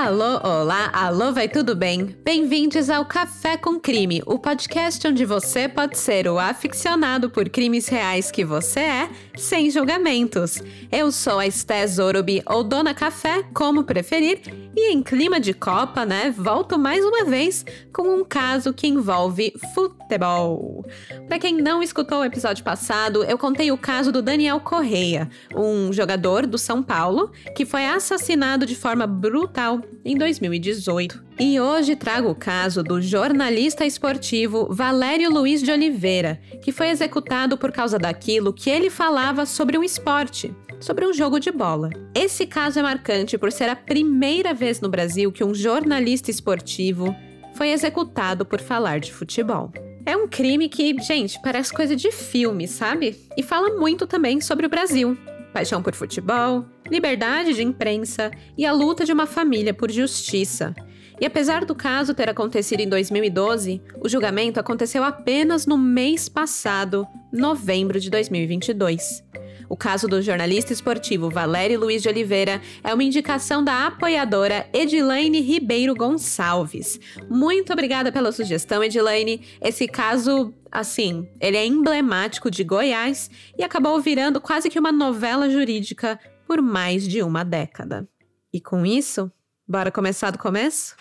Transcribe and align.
Alô, 0.00 0.38
olá, 0.44 0.90
alô, 0.92 1.32
vai 1.32 1.48
tudo 1.48 1.74
bem? 1.74 2.16
Bem-vindos 2.24 2.88
ao 2.88 3.04
Café 3.04 3.56
com 3.56 3.80
Crime, 3.80 4.22
o 4.26 4.38
podcast 4.38 5.04
onde 5.08 5.24
você 5.24 5.68
pode 5.68 5.98
ser 5.98 6.28
o 6.28 6.38
aficionado 6.38 7.28
por 7.28 7.48
crimes 7.48 7.88
reais 7.88 8.30
que 8.30 8.44
você 8.44 8.78
é, 8.78 9.10
sem 9.36 9.68
julgamentos. 9.68 10.62
Eu 10.92 11.10
sou 11.10 11.40
a 11.40 11.48
Esté 11.48 11.84
Zorubi, 11.84 12.44
ou 12.46 12.62
Dona 12.62 12.94
Café, 12.94 13.42
como 13.52 13.82
preferir, 13.82 14.40
e 14.76 14.92
em 14.92 15.02
clima 15.02 15.40
de 15.40 15.52
Copa, 15.52 16.06
né, 16.06 16.30
volto 16.30 16.78
mais 16.78 17.04
uma 17.04 17.24
vez 17.24 17.66
com 17.92 18.20
um 18.20 18.24
caso 18.24 18.72
que 18.72 18.86
envolve 18.86 19.52
futebol. 19.74 20.86
Para 21.26 21.40
quem 21.40 21.56
não 21.56 21.82
escutou 21.82 22.20
o 22.20 22.24
episódio 22.24 22.62
passado, 22.62 23.24
eu 23.24 23.36
contei 23.36 23.72
o 23.72 23.76
caso 23.76 24.12
do 24.12 24.22
Daniel 24.22 24.60
Correia, 24.60 25.28
um 25.52 25.92
jogador 25.92 26.46
do 26.46 26.56
São 26.56 26.84
Paulo 26.84 27.32
que 27.56 27.66
foi 27.66 27.84
assassinado 27.84 28.64
de 28.64 28.76
forma 28.76 29.04
brutal 29.04 29.80
em 30.04 30.16
2018. 30.16 31.22
E 31.38 31.60
hoje 31.60 31.96
trago 31.96 32.30
o 32.30 32.34
caso 32.34 32.82
do 32.82 33.00
jornalista 33.00 33.84
esportivo 33.84 34.68
Valério 34.70 35.30
Luiz 35.30 35.62
de 35.62 35.70
Oliveira, 35.70 36.40
que 36.62 36.72
foi 36.72 36.88
executado 36.88 37.56
por 37.56 37.72
causa 37.72 37.98
daquilo 37.98 38.52
que 38.52 38.70
ele 38.70 38.90
falava 38.90 39.46
sobre 39.46 39.76
um 39.78 39.84
esporte, 39.84 40.54
sobre 40.80 41.06
um 41.06 41.12
jogo 41.12 41.38
de 41.38 41.50
bola. 41.50 41.90
Esse 42.14 42.46
caso 42.46 42.78
é 42.78 42.82
marcante 42.82 43.36
por 43.36 43.52
ser 43.52 43.68
a 43.68 43.76
primeira 43.76 44.54
vez 44.54 44.80
no 44.80 44.88
Brasil 44.88 45.30
que 45.32 45.44
um 45.44 45.54
jornalista 45.54 46.30
esportivo 46.30 47.14
foi 47.54 47.70
executado 47.70 48.44
por 48.44 48.60
falar 48.60 49.00
de 49.00 49.12
futebol. 49.12 49.72
É 50.06 50.16
um 50.16 50.26
crime 50.26 50.68
que, 50.68 50.96
gente, 51.02 51.38
parece 51.42 51.72
coisa 51.72 51.94
de 51.94 52.10
filme, 52.10 52.66
sabe? 52.66 53.14
E 53.36 53.42
fala 53.42 53.76
muito 53.76 54.06
também 54.06 54.40
sobre 54.40 54.64
o 54.64 54.68
Brasil. 54.68 55.18
Paixão 55.52 55.82
por 55.82 55.94
futebol, 55.94 56.64
liberdade 56.90 57.54
de 57.54 57.62
imprensa 57.62 58.30
e 58.56 58.64
a 58.64 58.72
luta 58.72 59.04
de 59.04 59.12
uma 59.12 59.26
família 59.26 59.74
por 59.74 59.90
justiça. 59.90 60.74
E 61.20 61.26
apesar 61.26 61.64
do 61.64 61.74
caso 61.74 62.14
ter 62.14 62.28
acontecido 62.28 62.80
em 62.80 62.88
2012, 62.88 63.82
o 64.00 64.08
julgamento 64.08 64.60
aconteceu 64.60 65.02
apenas 65.02 65.66
no 65.66 65.76
mês 65.76 66.28
passado, 66.28 67.06
novembro 67.32 67.98
de 67.98 68.08
2022. 68.08 69.24
O 69.68 69.76
caso 69.76 70.08
do 70.08 70.22
jornalista 70.22 70.72
esportivo 70.72 71.28
Valério 71.28 71.78
Luiz 71.78 72.02
de 72.02 72.08
Oliveira 72.08 72.62
é 72.82 72.94
uma 72.94 73.04
indicação 73.04 73.62
da 73.62 73.86
apoiadora 73.86 74.66
Edilaine 74.72 75.40
Ribeiro 75.40 75.94
Gonçalves. 75.94 76.98
Muito 77.28 77.72
obrigada 77.72 78.10
pela 78.10 78.32
sugestão, 78.32 78.82
Edilaine. 78.82 79.42
Esse 79.60 79.86
caso, 79.86 80.54
assim, 80.72 81.28
ele 81.38 81.56
é 81.56 81.66
emblemático 81.66 82.50
de 82.50 82.64
Goiás 82.64 83.30
e 83.58 83.62
acabou 83.62 84.00
virando 84.00 84.40
quase 84.40 84.70
que 84.70 84.78
uma 84.78 84.92
novela 84.92 85.50
jurídica 85.50 86.18
por 86.48 86.62
mais 86.62 87.06
de 87.06 87.22
uma 87.22 87.44
década. 87.44 88.08
E 88.50 88.58
com 88.58 88.86
isso, 88.86 89.30
bora 89.68 89.92
começar 89.92 90.30
do 90.30 90.38
começo? 90.38 90.96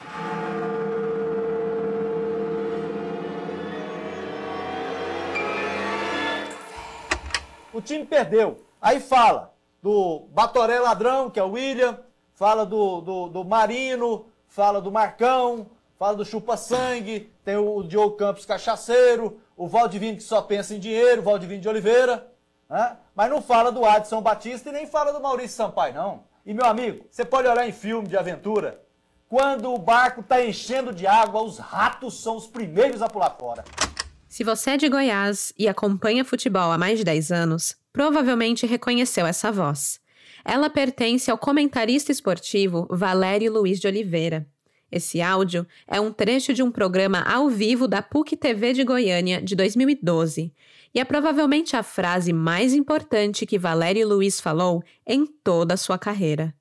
O 7.74 7.82
time 7.82 8.06
perdeu. 8.06 8.62
Aí 8.82 9.00
fala 9.00 9.54
do 9.82 10.28
Batoré 10.34 10.82
Ladrão, 10.82 11.30
que 11.30 11.40
é 11.40 11.44
o 11.44 11.52
William, 11.52 11.98
fala 12.34 12.66
do, 12.66 13.00
do, 13.00 13.30
do 13.30 13.46
Marino, 13.46 14.26
fala 14.50 14.82
do 14.82 14.92
Marcão, 14.92 15.68
fala 15.98 16.18
do 16.18 16.26
Chupa 16.26 16.58
Sangue, 16.58 17.32
tem 17.46 17.56
o, 17.56 17.82
Diogo 17.84 18.18
Campos 18.18 18.46
Cachaceiro, 18.46 19.40
o 19.56 19.66
Valdivino 19.66 20.18
que 20.18 20.24
só 20.24 20.42
pensa 20.42 20.76
em 20.76 20.80
dinheiro, 20.80 21.22
o 21.22 21.24
Valdivino 21.24 21.62
de 21.62 21.70
Oliveira. 21.70 22.28
Né? 22.70 22.98
Mas 23.18 23.32
não 23.32 23.42
fala 23.42 23.72
do 23.72 23.84
Adson 23.84 24.22
Batista 24.22 24.70
e 24.70 24.72
nem 24.72 24.86
fala 24.86 25.12
do 25.12 25.20
Maurício 25.20 25.58
Sampaio, 25.58 25.96
não. 25.96 26.26
E 26.46 26.54
meu 26.54 26.68
amigo, 26.68 27.04
você 27.10 27.26
pode 27.26 27.48
olhar 27.48 27.68
em 27.68 27.72
filme 27.72 28.08
de 28.08 28.16
aventura, 28.16 28.80
quando 29.28 29.74
o 29.74 29.80
barco 29.80 30.22
está 30.22 30.46
enchendo 30.46 30.94
de 30.94 31.08
água, 31.08 31.42
os 31.42 31.58
ratos 31.58 32.22
são 32.22 32.38
os 32.38 32.46
primeiros 32.46 33.02
a 33.02 33.10
pular 33.10 33.32
fora. 33.32 33.66
Se 34.30 34.44
você 34.44 34.70
é 34.70 34.78
de 34.78 34.88
Goiás 34.88 35.52
e 35.58 35.68
acompanha 35.68 36.24
futebol 36.24 36.72
há 36.72 36.78
mais 36.78 37.00
de 37.00 37.04
10 37.06 37.32
anos, 37.32 37.76
provavelmente 37.92 38.68
reconheceu 38.68 39.26
essa 39.26 39.52
voz. 39.52 40.00
Ela 40.46 40.70
pertence 40.70 41.32
ao 41.32 41.40
comentarista 41.40 42.12
esportivo 42.12 42.88
Valério 42.92 43.52
Luiz 43.52 43.80
de 43.80 43.88
Oliveira. 43.88 44.46
Esse 44.92 45.24
áudio 45.24 45.66
é 45.88 46.00
um 46.00 46.14
trecho 46.14 46.54
de 46.54 46.62
um 46.62 46.70
programa 46.70 47.24
ao 47.24 47.50
vivo 47.50 47.88
da 47.88 48.04
PUC 48.04 48.38
TV 48.38 48.74
de 48.74 48.84
Goiânia 48.84 49.42
de 49.42 49.56
2012 49.56 50.54
e 50.98 51.00
é 51.00 51.06
provavelmente 51.06 51.76
a 51.76 51.84
frase 51.84 52.34
mais 52.34 52.74
importante 52.74 53.46
que 53.46 53.60
Valério 53.60 54.08
Luiz 54.08 54.42
falou 54.42 54.84
em 55.06 55.28
toda 55.28 55.76
a 55.76 55.78
sua 55.78 55.96
carreira. 55.96 56.56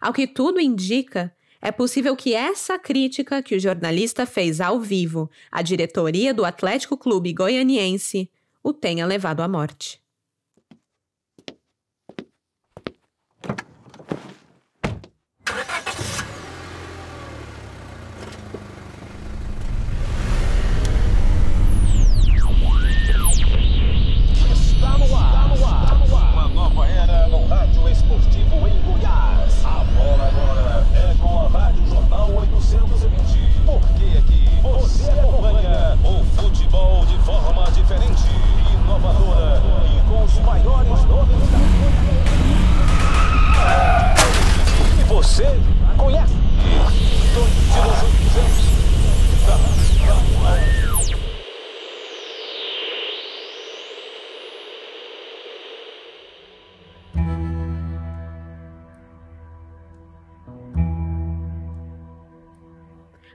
Ao 0.00 0.12
que 0.12 0.28
tudo 0.28 0.60
indica, 0.60 1.34
é 1.60 1.72
possível 1.72 2.14
que 2.14 2.34
essa 2.34 2.78
crítica 2.78 3.42
que 3.42 3.56
o 3.56 3.58
jornalista 3.58 4.26
fez 4.26 4.60
ao 4.60 4.78
vivo 4.78 5.28
à 5.50 5.60
diretoria 5.60 6.32
do 6.32 6.44
Atlético 6.44 6.96
Clube 6.96 7.32
Goianiense 7.32 8.30
o 8.62 8.72
tenha 8.72 9.04
levado 9.04 9.40
à 9.40 9.48
morte. 9.48 10.00
agora 27.24 27.28
no 27.28 27.46
Rádio 27.46 27.88
Esportivo 27.88 28.68
em 28.68 28.82
Goiás. 28.82 29.64
A 29.64 29.84
bola 29.84 30.28
agora 30.28 30.86
é 30.94 31.14
com 31.20 31.38
a 31.38 31.48
Rádio 31.48 31.86
Jornal 31.88 32.30
820. 32.30 33.62
Porque 33.64 34.18
aqui 34.18 34.60
você 34.62 35.10
acompanha 35.10 35.98
o 36.04 36.24
futebol 36.36 37.04
de 37.06 37.18
forma 37.18 37.70
diferente, 37.70 38.22
inovadora 38.72 39.62
e 39.86 40.00
com 40.08 40.24
os 40.24 40.38
maiores 40.40 41.04
nomes 41.04 41.50
da 41.50 41.58
E 45.00 45.04
você 45.04 45.60
conhece. 45.96 46.34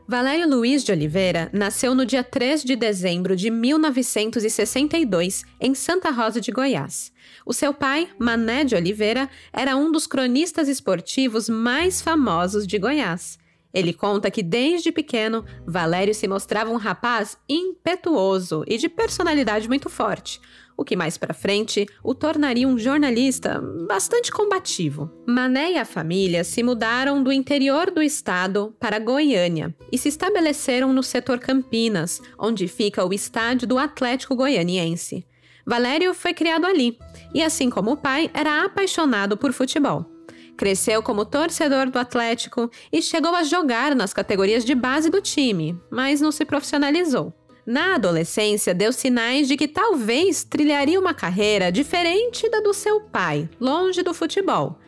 Valério 0.09 0.50
Luiz 0.50 0.84
de 0.84 0.92
Oliveira 0.92 1.52
nasceu 1.53 1.94
no 1.94 2.03
dia 2.03 2.24
3 2.24 2.64
de 2.64 2.75
dezembro 2.75 3.36
de 3.36 3.52
1962 3.52 5.44
em 5.62 5.75
Santa 5.75 6.09
Rosa 6.09 6.42
de 6.42 6.52
Goiás. 6.52 7.14
O 7.46 7.53
seu 7.53 7.72
pai, 7.72 8.09
Mané 8.18 8.64
de 8.64 8.74
Oliveira, 8.74 9.30
era 9.53 9.78
um 9.78 9.92
dos 9.92 10.08
cronistas 10.08 10.68
esportivos 10.68 11.48
mais 11.48 12.02
famosos 12.02 12.66
de 12.66 12.80
Goiás. 12.80 13.38
Ele 13.72 13.94
conta 13.94 14.31
que 14.31 14.42
desde 14.42 14.92
pequeno, 14.92 15.46
Valério 15.64 16.16
se 16.16 16.28
mostrava 16.28 16.72
um 16.72 16.78
rapaz 16.78 17.38
impetuoso 17.48 18.64
e 18.66 18.80
de 18.80 18.90
personalidade 18.90 19.68
muito 19.68 19.92
forte, 19.92 20.42
o 20.80 20.86
que 20.86 20.96
mais 20.96 21.18
para 21.18 21.34
frente 21.34 21.86
o 22.02 22.16
tornaria 22.16 22.66
um 22.66 22.80
jornalista 22.80 23.62
bastante 23.86 24.32
combativo. 24.32 25.12
Mané 25.28 25.74
e 25.74 25.78
a 25.78 25.84
família 25.84 26.46
se 26.46 26.64
mudaram 26.64 27.22
do 27.22 27.34
interior 27.34 27.92
do 27.92 28.02
estado 28.02 28.74
para 28.80 28.98
Goiânia 28.98 29.76
e 29.92 29.98
se 29.98 30.08
estabeleceram 30.08 30.94
no 30.94 31.04
setor 31.04 31.38
Campinas, 31.38 32.22
onde 32.40 32.66
fica 32.70 33.06
o 33.06 33.14
estádio 33.14 33.68
do 33.68 33.78
Atlético 33.78 34.38
Goianiense. 34.38 35.28
Valério 35.68 36.14
foi 36.14 36.34
criado 36.34 36.66
ali 36.66 36.98
e, 37.34 37.44
assim 37.44 37.70
como 37.70 37.92
o 37.92 37.98
pai, 37.98 38.32
era 38.34 38.64
apaixonado 38.64 39.36
por 39.36 39.52
futebol. 39.52 40.06
Cresceu 40.56 41.04
como 41.04 41.25
torcedor 41.25 41.90
do 41.90 42.00
Atlético 42.00 42.72
e 42.90 43.02
chegou 43.02 43.36
a 43.36 43.44
jogar 43.44 43.94
nas 43.94 44.14
categorias 44.14 44.64
de 44.64 44.74
base 44.75 45.10
do 45.10 45.22
time, 45.22 45.78
mas 45.92 46.22
não 46.22 46.32
se 46.32 46.46
profissionalizou. 46.46 47.34
Na 47.69 47.94
adolescência, 47.94 48.74
deu 48.74 48.92
sinais 48.92 49.48
de 49.48 49.56
que 49.56 49.68
talvez 49.68 50.44
trilharia 50.44 51.00
uma 51.00 51.13
carreira 51.13 51.71
diferente 51.71 52.50
da 52.50 52.62
do 52.62 52.74
seu 52.74 53.00
pai, 53.00 53.48
longe 53.60 54.01
do 54.01 54.12
futebol. 54.12 54.80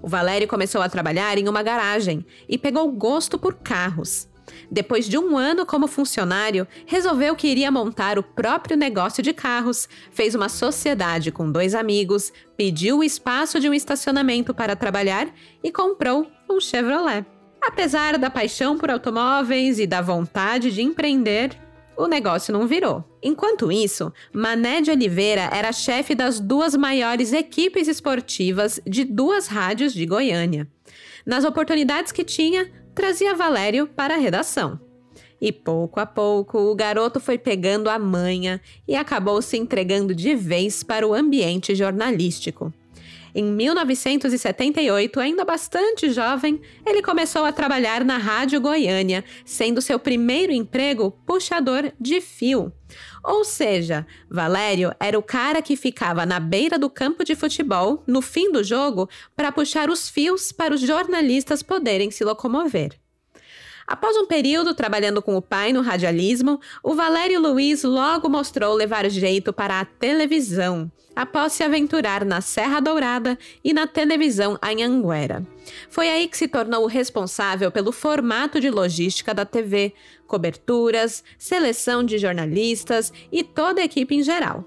O 0.00 0.08
Valério 0.08 0.48
começou 0.48 0.80
a 0.80 0.88
trabalhar 0.88 1.36
em 1.36 1.46
uma 1.50 1.62
garagem 1.62 2.24
e 2.48 2.56
pegou 2.56 2.90
gosto 2.92 3.38
por 3.38 3.56
carros. 3.56 4.26
Depois 4.70 5.06
de 5.06 5.18
um 5.18 5.36
ano 5.36 5.66
como 5.66 5.86
funcionário, 5.86 6.66
resolveu 6.86 7.36
que 7.36 7.46
iria 7.46 7.70
montar 7.70 8.18
o 8.18 8.22
próprio 8.22 8.74
negócio 8.74 9.22
de 9.22 9.34
carros, 9.34 9.86
fez 10.10 10.34
uma 10.34 10.48
sociedade 10.48 11.30
com 11.30 11.52
dois 11.52 11.74
amigos, 11.74 12.32
pediu 12.56 13.00
o 13.00 13.04
espaço 13.04 13.60
de 13.60 13.68
um 13.68 13.74
estacionamento 13.74 14.54
para 14.54 14.74
trabalhar 14.74 15.28
e 15.62 15.70
comprou 15.70 16.26
um 16.50 16.58
Chevrolet. 16.58 17.26
Apesar 17.60 18.16
da 18.16 18.30
paixão 18.30 18.78
por 18.78 18.90
automóveis 18.90 19.78
e 19.78 19.86
da 19.86 20.00
vontade 20.00 20.70
de 20.70 20.80
empreender, 20.80 21.54
o 22.00 22.08
negócio 22.08 22.52
não 22.52 22.66
virou. 22.66 23.04
Enquanto 23.22 23.70
isso, 23.70 24.12
Mané 24.32 24.80
de 24.80 24.90
Oliveira 24.90 25.50
era 25.52 25.72
chefe 25.72 26.14
das 26.14 26.40
duas 26.40 26.74
maiores 26.74 27.32
equipes 27.32 27.88
esportivas 27.88 28.80
de 28.86 29.04
duas 29.04 29.46
rádios 29.46 29.92
de 29.92 30.06
Goiânia. 30.06 30.66
Nas 31.26 31.44
oportunidades 31.44 32.10
que 32.10 32.24
tinha, 32.24 32.70
trazia 32.94 33.34
Valério 33.34 33.86
para 33.86 34.14
a 34.14 34.18
redação. 34.18 34.80
E 35.40 35.52
pouco 35.52 36.00
a 36.00 36.06
pouco 36.06 36.58
o 36.58 36.74
garoto 36.74 37.20
foi 37.20 37.38
pegando 37.38 37.88
a 37.88 37.98
manha 37.98 38.60
e 38.86 38.94
acabou 38.94 39.40
se 39.40 39.56
entregando 39.56 40.14
de 40.14 40.34
vez 40.34 40.82
para 40.82 41.06
o 41.06 41.14
ambiente 41.14 41.74
jornalístico. 41.74 42.72
Em 43.34 43.44
1978, 43.44 45.20
ainda 45.20 45.44
bastante 45.44 46.10
jovem, 46.10 46.60
ele 46.84 47.02
começou 47.02 47.44
a 47.44 47.52
trabalhar 47.52 48.04
na 48.04 48.18
Rádio 48.18 48.60
Goiânia, 48.60 49.24
sendo 49.44 49.80
seu 49.80 49.98
primeiro 49.98 50.52
emprego 50.52 51.12
puxador 51.26 51.92
de 52.00 52.20
fio. 52.20 52.72
Ou 53.22 53.44
seja, 53.44 54.06
Valério 54.28 54.94
era 54.98 55.18
o 55.18 55.22
cara 55.22 55.62
que 55.62 55.76
ficava 55.76 56.26
na 56.26 56.40
beira 56.40 56.78
do 56.78 56.90
campo 56.90 57.24
de 57.24 57.36
futebol, 57.36 58.02
no 58.06 58.20
fim 58.20 58.50
do 58.50 58.64
jogo, 58.64 59.08
para 59.36 59.52
puxar 59.52 59.90
os 59.90 60.08
fios 60.08 60.50
para 60.50 60.74
os 60.74 60.80
jornalistas 60.80 61.62
poderem 61.62 62.10
se 62.10 62.24
locomover. 62.24 62.98
Após 63.90 64.16
um 64.16 64.24
período 64.24 64.72
trabalhando 64.72 65.20
com 65.20 65.34
o 65.34 65.42
pai 65.42 65.72
no 65.72 65.80
radialismo, 65.80 66.60
o 66.80 66.94
Valério 66.94 67.40
Luiz 67.40 67.82
logo 67.82 68.28
mostrou 68.28 68.72
levar 68.72 69.10
jeito 69.10 69.52
para 69.52 69.80
a 69.80 69.84
televisão, 69.84 70.88
após 71.20 71.52
se 71.52 71.62
aventurar 71.62 72.24
na 72.24 72.40
Serra 72.40 72.80
Dourada 72.80 73.38
e 73.62 73.74
na 73.74 73.86
televisão 73.86 74.58
Anhanguera. 74.62 75.46
Foi 75.90 76.08
aí 76.08 76.26
que 76.26 76.38
se 76.38 76.48
tornou 76.48 76.84
o 76.84 76.86
responsável 76.86 77.70
pelo 77.70 77.92
formato 77.92 78.58
de 78.58 78.70
logística 78.70 79.34
da 79.34 79.44
TV, 79.44 79.92
coberturas, 80.26 81.22
seleção 81.36 82.02
de 82.02 82.16
jornalistas 82.16 83.12
e 83.30 83.44
toda 83.44 83.82
a 83.82 83.84
equipe 83.84 84.14
em 84.14 84.22
geral. 84.22 84.64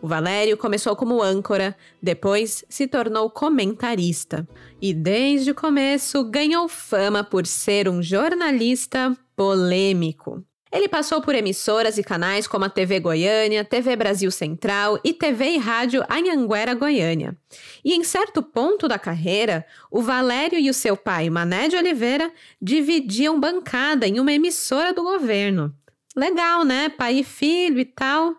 O 0.00 0.06
Valério 0.06 0.56
começou 0.56 0.94
como 0.94 1.20
âncora, 1.20 1.76
depois 2.00 2.64
se 2.68 2.86
tornou 2.86 3.28
comentarista 3.28 4.46
e 4.80 4.94
desde 4.94 5.50
o 5.50 5.54
começo 5.54 6.22
ganhou 6.22 6.68
fama 6.68 7.24
por 7.24 7.44
ser 7.44 7.88
um 7.88 8.00
jornalista 8.00 9.18
polêmico. 9.34 10.44
Ele 10.70 10.88
passou 10.88 11.22
por 11.22 11.34
emissoras 11.34 11.96
e 11.96 12.02
canais 12.02 12.46
como 12.46 12.64
a 12.64 12.70
TV 12.70 13.00
Goiânia, 13.00 13.64
TV 13.64 13.96
Brasil 13.96 14.30
Central 14.30 15.00
e 15.02 15.12
TV 15.12 15.52
e 15.52 15.56
Rádio 15.58 16.04
Anhanguera 16.08 16.74
Goiânia. 16.74 17.36
E 17.84 17.94
em 17.94 18.04
certo 18.04 18.42
ponto 18.42 18.86
da 18.86 18.98
carreira, 18.98 19.64
o 19.90 20.02
Valério 20.02 20.58
e 20.58 20.68
o 20.68 20.74
seu 20.74 20.96
pai, 20.96 21.30
Mané 21.30 21.68
de 21.68 21.76
Oliveira, 21.76 22.30
dividiam 22.60 23.40
bancada 23.40 24.06
em 24.06 24.20
uma 24.20 24.32
emissora 24.32 24.92
do 24.92 25.02
governo. 25.02 25.74
Legal, 26.14 26.64
né? 26.64 26.88
Pai 26.88 27.20
e 27.20 27.24
filho 27.24 27.78
e 27.78 27.84
tal. 27.84 28.34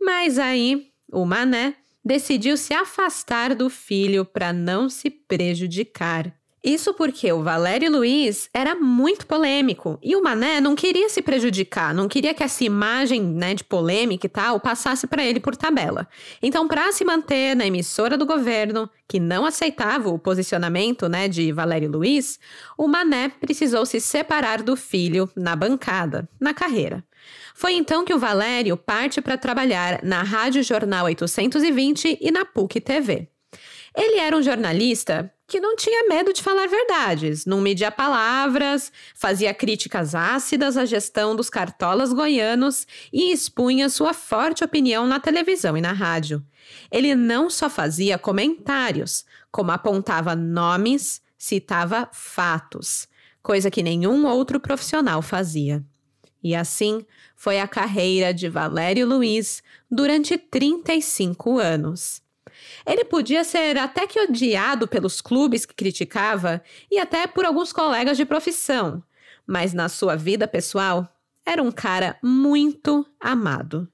Mas 0.00 0.38
aí, 0.38 0.88
o 1.12 1.24
Mané 1.24 1.74
decidiu 2.04 2.56
se 2.56 2.74
afastar 2.74 3.54
do 3.54 3.70
filho 3.70 4.24
para 4.24 4.52
não 4.52 4.88
se 4.88 5.08
prejudicar. 5.08 6.34
Isso 6.64 6.94
porque 6.94 7.32
o 7.32 7.42
Valério 7.42 7.90
Luiz 7.90 8.48
era 8.54 8.76
muito 8.76 9.26
polêmico 9.26 9.98
e 10.00 10.14
o 10.14 10.22
Mané 10.22 10.60
não 10.60 10.76
queria 10.76 11.08
se 11.08 11.20
prejudicar, 11.20 11.92
não 11.92 12.06
queria 12.06 12.32
que 12.32 12.42
essa 12.44 12.62
imagem 12.62 13.20
né, 13.20 13.52
de 13.52 13.64
polêmica 13.64 14.26
e 14.26 14.28
tal 14.28 14.60
passasse 14.60 15.08
para 15.08 15.24
ele 15.24 15.40
por 15.40 15.56
tabela. 15.56 16.06
Então, 16.40 16.68
para 16.68 16.92
se 16.92 17.04
manter 17.04 17.56
na 17.56 17.66
emissora 17.66 18.16
do 18.16 18.24
governo, 18.24 18.88
que 19.08 19.18
não 19.18 19.44
aceitava 19.44 20.08
o 20.08 20.20
posicionamento 20.20 21.08
né, 21.08 21.26
de 21.26 21.50
Valério 21.50 21.90
Luiz, 21.90 22.38
o 22.78 22.86
Mané 22.86 23.28
precisou 23.28 23.84
se 23.84 24.00
separar 24.00 24.62
do 24.62 24.76
filho 24.76 25.28
na 25.34 25.56
bancada, 25.56 26.28
na 26.40 26.54
carreira. 26.54 27.04
Foi 27.56 27.72
então 27.72 28.04
que 28.04 28.14
o 28.14 28.18
Valério 28.18 28.76
parte 28.76 29.20
para 29.20 29.36
trabalhar 29.36 30.00
na 30.04 30.22
Rádio 30.22 30.62
Jornal 30.62 31.06
820 31.06 32.18
e 32.20 32.30
na 32.30 32.44
PUC 32.44 32.80
TV. 32.80 33.31
Ele 33.96 34.18
era 34.18 34.36
um 34.36 34.42
jornalista 34.42 35.32
que 35.46 35.60
não 35.60 35.76
tinha 35.76 36.08
medo 36.08 36.32
de 36.32 36.42
falar 36.42 36.66
verdades, 36.66 37.44
não 37.44 37.60
media 37.60 37.90
palavras, 37.90 38.90
fazia 39.14 39.52
críticas 39.52 40.14
ácidas 40.14 40.78
à 40.78 40.86
gestão 40.86 41.36
dos 41.36 41.50
cartolas 41.50 42.10
goianos 42.10 42.86
e 43.12 43.30
expunha 43.30 43.90
sua 43.90 44.14
forte 44.14 44.64
opinião 44.64 45.06
na 45.06 45.20
televisão 45.20 45.76
e 45.76 45.80
na 45.82 45.92
rádio. 45.92 46.42
Ele 46.90 47.14
não 47.14 47.50
só 47.50 47.68
fazia 47.68 48.16
comentários, 48.16 49.26
como 49.50 49.72
apontava 49.72 50.34
nomes, 50.34 51.20
citava 51.36 52.08
fatos, 52.12 53.06
coisa 53.42 53.70
que 53.70 53.82
nenhum 53.82 54.26
outro 54.26 54.58
profissional 54.58 55.20
fazia. 55.20 55.84
E 56.42 56.54
assim 56.54 57.04
foi 57.36 57.60
a 57.60 57.68
carreira 57.68 58.32
de 58.32 58.48
Valério 58.48 59.06
Luiz 59.06 59.62
durante 59.90 60.38
35 60.38 61.58
anos. 61.58 62.22
Ele 62.86 63.04
podia 63.04 63.44
ser 63.44 63.76
até 63.78 64.06
que 64.06 64.20
odiado 64.20 64.88
pelos 64.88 65.20
clubes 65.20 65.66
que 65.66 65.74
criticava 65.74 66.62
e 66.90 66.98
até 66.98 67.26
por 67.26 67.44
alguns 67.44 67.72
colegas 67.72 68.16
de 68.16 68.24
profissão, 68.24 69.02
mas 69.46 69.72
na 69.72 69.88
sua 69.88 70.16
vida 70.16 70.48
pessoal 70.48 71.08
era 71.44 71.62
um 71.62 71.72
cara 71.72 72.18
muito 72.22 73.04
amado. 73.20 73.91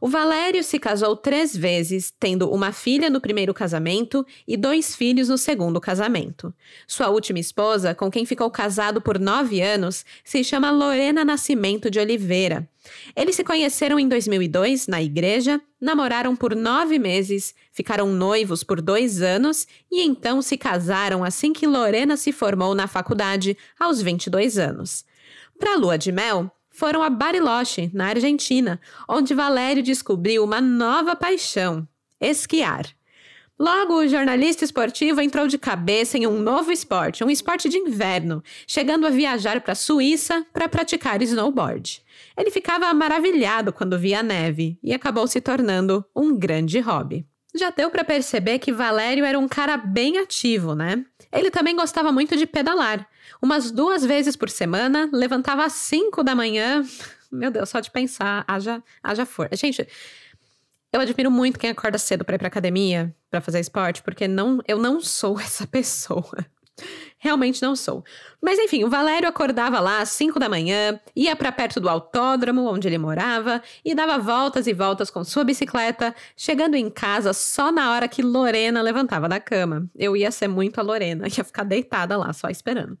O 0.00 0.08
Valério 0.08 0.62
se 0.62 0.78
casou 0.78 1.16
três 1.16 1.56
vezes, 1.56 2.12
tendo 2.18 2.50
uma 2.50 2.72
filha 2.72 3.08
no 3.08 3.20
primeiro 3.20 3.54
casamento 3.54 4.26
e 4.46 4.56
dois 4.56 4.94
filhos 4.94 5.28
no 5.28 5.38
segundo 5.38 5.80
casamento. 5.80 6.52
Sua 6.86 7.08
última 7.08 7.38
esposa, 7.38 7.94
com 7.94 8.10
quem 8.10 8.26
ficou 8.26 8.50
casado 8.50 9.00
por 9.00 9.18
nove 9.18 9.60
anos, 9.60 10.04
se 10.24 10.42
chama 10.42 10.70
Lorena 10.70 11.24
Nascimento 11.24 11.90
de 11.90 11.98
Oliveira. 11.98 12.68
Eles 13.14 13.36
se 13.36 13.44
conheceram 13.44 13.98
em 13.98 14.08
2002 14.08 14.88
na 14.88 15.00
igreja, 15.00 15.60
namoraram 15.80 16.34
por 16.34 16.56
nove 16.56 16.98
meses, 16.98 17.54
ficaram 17.70 18.08
noivos 18.12 18.64
por 18.64 18.80
dois 18.80 19.22
anos 19.22 19.66
e 19.90 20.02
então 20.02 20.42
se 20.42 20.56
casaram 20.56 21.22
assim 21.22 21.52
que 21.52 21.66
Lorena 21.66 22.16
se 22.16 22.32
formou 22.32 22.74
na 22.74 22.86
faculdade, 22.86 23.56
aos 23.78 24.02
22 24.02 24.58
anos. 24.58 25.04
Para 25.58 25.74
a 25.74 25.76
lua 25.76 25.96
de 25.96 26.10
mel, 26.10 26.50
foram 26.72 27.02
a 27.02 27.10
Bariloche, 27.10 27.90
na 27.92 28.08
Argentina, 28.08 28.80
onde 29.08 29.34
Valério 29.34 29.82
descobriu 29.82 30.42
uma 30.42 30.60
nova 30.60 31.14
paixão: 31.14 31.86
esquiar. 32.20 32.86
Logo, 33.58 33.94
o 33.94 34.08
jornalista 34.08 34.64
esportivo 34.64 35.20
entrou 35.20 35.46
de 35.46 35.56
cabeça 35.56 36.18
em 36.18 36.26
um 36.26 36.40
novo 36.40 36.72
esporte, 36.72 37.22
um 37.22 37.30
esporte 37.30 37.68
de 37.68 37.78
inverno, 37.78 38.42
chegando 38.66 39.06
a 39.06 39.10
viajar 39.10 39.60
para 39.60 39.72
a 39.72 39.76
Suíça 39.76 40.44
para 40.52 40.68
praticar 40.68 41.22
snowboard. 41.22 42.02
Ele 42.36 42.50
ficava 42.50 42.92
maravilhado 42.92 43.72
quando 43.72 43.98
via 43.98 44.18
a 44.18 44.22
neve 44.22 44.78
e 44.82 44.92
acabou 44.92 45.28
se 45.28 45.40
tornando 45.40 46.04
um 46.16 46.36
grande 46.36 46.80
hobby. 46.80 47.24
Já 47.54 47.70
deu 47.70 47.90
para 47.90 48.02
perceber 48.02 48.58
que 48.58 48.72
Valério 48.72 49.24
era 49.24 49.38
um 49.38 49.46
cara 49.46 49.76
bem 49.76 50.18
ativo, 50.18 50.74
né? 50.74 51.04
Ele 51.30 51.50
também 51.50 51.76
gostava 51.76 52.10
muito 52.10 52.36
de 52.36 52.46
pedalar. 52.46 53.06
Umas 53.42 53.72
duas 53.72 54.04
vezes 54.06 54.36
por 54.36 54.48
semana, 54.48 55.10
levantava 55.12 55.64
às 55.64 55.72
5 55.72 56.22
da 56.22 56.32
manhã. 56.32 56.84
Meu 57.30 57.50
Deus, 57.50 57.68
só 57.68 57.80
de 57.80 57.90
pensar, 57.90 58.44
haja, 58.46 58.80
haja 59.02 59.26
força. 59.26 59.56
Gente, 59.56 59.86
eu 60.92 61.00
admiro 61.00 61.30
muito 61.30 61.58
quem 61.58 61.70
acorda 61.70 61.98
cedo 61.98 62.24
para 62.24 62.36
ir 62.36 62.38
pra 62.38 62.46
academia, 62.46 63.12
para 63.28 63.40
fazer 63.40 63.58
esporte, 63.58 64.00
porque 64.02 64.28
não, 64.28 64.60
eu 64.68 64.78
não 64.78 65.00
sou 65.00 65.38
essa 65.40 65.66
pessoa. 65.66 66.46
Realmente 67.18 67.60
não 67.62 67.74
sou. 67.74 68.04
Mas 68.40 68.58
enfim, 68.60 68.84
o 68.84 68.88
Valério 68.90 69.28
acordava 69.28 69.80
lá 69.80 70.00
às 70.00 70.10
5 70.10 70.38
da 70.38 70.48
manhã, 70.48 71.00
ia 71.14 71.34
para 71.34 71.50
perto 71.50 71.80
do 71.80 71.88
autódromo 71.88 72.66
onde 72.66 72.86
ele 72.86 72.98
morava 72.98 73.60
e 73.84 73.94
dava 73.94 74.18
voltas 74.18 74.66
e 74.68 74.72
voltas 74.72 75.10
com 75.10 75.24
sua 75.24 75.42
bicicleta, 75.42 76.14
chegando 76.36 76.76
em 76.76 76.88
casa 76.88 77.32
só 77.32 77.72
na 77.72 77.92
hora 77.92 78.08
que 78.08 78.22
Lorena 78.22 78.80
levantava 78.82 79.28
da 79.28 79.40
cama. 79.40 79.88
Eu 79.96 80.16
ia 80.16 80.30
ser 80.30 80.48
muito 80.48 80.78
a 80.78 80.82
Lorena, 80.82 81.26
ia 81.36 81.44
ficar 81.44 81.64
deitada 81.64 82.16
lá 82.16 82.32
só 82.32 82.48
esperando. 82.48 82.96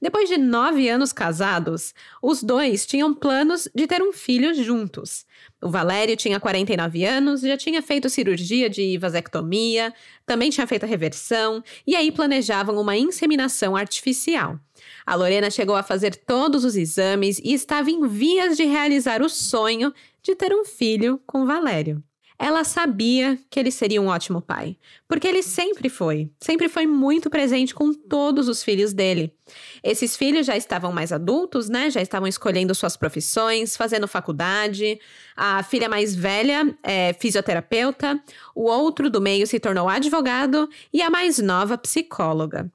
Depois 0.00 0.28
de 0.28 0.38
nove 0.38 0.88
anos 0.88 1.12
casados, 1.12 1.92
os 2.22 2.42
dois 2.42 2.86
tinham 2.86 3.12
planos 3.12 3.68
de 3.74 3.86
ter 3.86 4.00
um 4.00 4.12
filho 4.12 4.54
juntos. 4.54 5.26
O 5.60 5.68
Valério 5.68 6.16
tinha 6.16 6.38
49 6.38 7.04
anos, 7.04 7.40
já 7.40 7.56
tinha 7.56 7.82
feito 7.82 8.08
cirurgia 8.08 8.70
de 8.70 8.96
vasectomia, 8.96 9.92
também 10.24 10.50
tinha 10.50 10.66
feito 10.66 10.84
a 10.84 10.86
reversão, 10.86 11.62
e 11.86 11.96
aí 11.96 12.12
planejavam 12.12 12.80
uma 12.80 12.96
inseminação 12.96 13.74
artificial. 13.74 14.58
A 15.04 15.16
Lorena 15.16 15.50
chegou 15.50 15.74
a 15.74 15.82
fazer 15.82 16.14
todos 16.14 16.64
os 16.64 16.76
exames 16.76 17.40
e 17.42 17.52
estava 17.52 17.90
em 17.90 18.06
vias 18.06 18.56
de 18.56 18.64
realizar 18.64 19.20
o 19.20 19.28
sonho 19.28 19.92
de 20.22 20.36
ter 20.36 20.52
um 20.52 20.64
filho 20.64 21.20
com 21.26 21.44
Valério. 21.44 22.02
Ela 22.38 22.62
sabia 22.62 23.36
que 23.50 23.58
ele 23.58 23.70
seria 23.72 24.00
um 24.00 24.06
ótimo 24.06 24.40
pai, 24.40 24.76
porque 25.08 25.26
ele 25.26 25.42
sempre 25.42 25.88
foi, 25.88 26.30
sempre 26.38 26.68
foi 26.68 26.86
muito 26.86 27.28
presente 27.28 27.74
com 27.74 27.92
todos 27.92 28.46
os 28.48 28.62
filhos 28.62 28.92
dele. 28.92 29.34
Esses 29.82 30.16
filhos 30.16 30.46
já 30.46 30.56
estavam 30.56 30.92
mais 30.92 31.10
adultos, 31.10 31.68
né? 31.68 31.90
Já 31.90 32.00
estavam 32.00 32.28
escolhendo 32.28 32.74
suas 32.76 32.96
profissões, 32.96 33.76
fazendo 33.76 34.06
faculdade. 34.06 35.00
A 35.36 35.64
filha 35.64 35.88
mais 35.88 36.14
velha 36.14 36.78
é 36.82 37.12
fisioterapeuta, 37.12 38.22
o 38.54 38.64
outro 38.64 39.10
do 39.10 39.20
meio 39.20 39.46
se 39.46 39.58
tornou 39.58 39.88
advogado 39.88 40.68
e 40.92 41.02
a 41.02 41.10
mais 41.10 41.40
nova 41.40 41.76
psicóloga. 41.76 42.70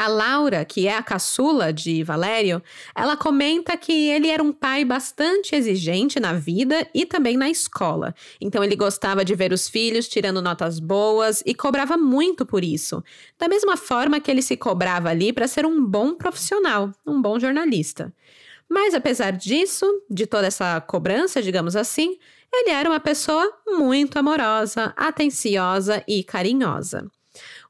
A 0.00 0.08
Laura, 0.08 0.64
que 0.64 0.88
é 0.88 0.96
a 0.96 1.02
caçula 1.02 1.74
de 1.74 2.02
Valério, 2.02 2.62
ela 2.96 3.18
comenta 3.18 3.76
que 3.76 4.08
ele 4.08 4.28
era 4.28 4.42
um 4.42 4.50
pai 4.50 4.82
bastante 4.82 5.54
exigente 5.54 6.18
na 6.18 6.32
vida 6.32 6.88
e 6.94 7.04
também 7.04 7.36
na 7.36 7.50
escola. 7.50 8.14
Então 8.40 8.64
ele 8.64 8.74
gostava 8.76 9.22
de 9.22 9.34
ver 9.34 9.52
os 9.52 9.68
filhos 9.68 10.08
tirando 10.08 10.40
notas 10.40 10.80
boas 10.80 11.42
e 11.44 11.54
cobrava 11.54 11.98
muito 11.98 12.46
por 12.46 12.64
isso. 12.64 13.04
Da 13.38 13.46
mesma 13.46 13.76
forma 13.76 14.20
que 14.20 14.30
ele 14.30 14.40
se 14.40 14.56
cobrava 14.56 15.10
ali 15.10 15.34
para 15.34 15.46
ser 15.46 15.66
um 15.66 15.84
bom 15.84 16.14
profissional, 16.14 16.90
um 17.06 17.20
bom 17.20 17.38
jornalista. 17.38 18.10
Mas 18.70 18.94
apesar 18.94 19.32
disso, 19.32 19.84
de 20.08 20.26
toda 20.26 20.46
essa 20.46 20.80
cobrança, 20.80 21.42
digamos 21.42 21.76
assim, 21.76 22.16
ele 22.50 22.70
era 22.70 22.88
uma 22.88 23.00
pessoa 23.00 23.52
muito 23.66 24.18
amorosa, 24.18 24.94
atenciosa 24.96 26.02
e 26.08 26.24
carinhosa. 26.24 27.06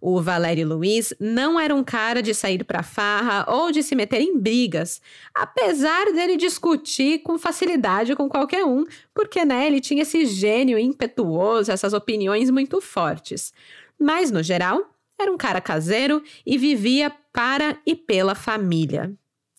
O 0.00 0.22
Valério 0.22 0.66
Luiz 0.66 1.12
não 1.20 1.60
era 1.60 1.74
um 1.74 1.84
cara 1.84 2.22
de 2.22 2.32
sair 2.32 2.64
para 2.64 2.82
farra 2.82 3.44
ou 3.52 3.70
de 3.70 3.82
se 3.82 3.94
meter 3.94 4.20
em 4.20 4.38
brigas, 4.38 5.00
apesar 5.34 6.06
dele 6.12 6.36
discutir 6.36 7.18
com 7.18 7.38
facilidade 7.38 8.16
com 8.16 8.28
qualquer 8.28 8.64
um, 8.64 8.84
porque 9.14 9.44
né, 9.44 9.66
ele 9.66 9.80
tinha 9.80 10.02
esse 10.02 10.24
gênio 10.24 10.78
impetuoso, 10.78 11.70
essas 11.70 11.92
opiniões 11.92 12.50
muito 12.50 12.80
fortes. 12.80 13.52
Mas, 13.98 14.30
no 14.30 14.42
geral, 14.42 14.90
era 15.20 15.30
um 15.30 15.36
cara 15.36 15.60
caseiro 15.60 16.22
e 16.46 16.56
vivia 16.56 17.12
para 17.30 17.76
e 17.84 17.94
pela 17.94 18.34
família. 18.34 19.12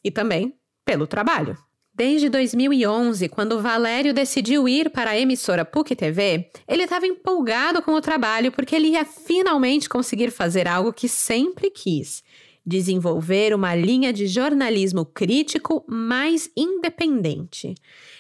E 0.04 0.10
também 0.10 0.56
pelo 0.84 1.06
trabalho. 1.06 1.56
Desde 2.04 2.30
2011, 2.30 3.30
quando 3.30 3.62
Valério 3.62 4.12
decidiu 4.12 4.68
ir 4.68 4.90
para 4.90 5.12
a 5.12 5.20
emissora 5.20 5.64
PUC 5.64 5.96
TV, 5.96 6.50
ele 6.68 6.82
estava 6.82 7.06
empolgado 7.06 7.80
com 7.84 7.92
o 7.92 8.02
trabalho 8.02 8.52
porque 8.52 8.76
ele 8.76 8.88
ia 8.88 9.06
finalmente 9.06 9.88
conseguir 9.88 10.32
fazer 10.32 10.68
algo 10.68 10.92
que 10.92 11.08
sempre 11.08 11.70
quis: 11.70 12.24
desenvolver 12.66 13.54
uma 13.54 13.76
linha 13.76 14.12
de 14.12 14.26
jornalismo 14.26 15.06
crítico 15.06 15.86
mais 15.88 16.50
independente. 16.58 17.76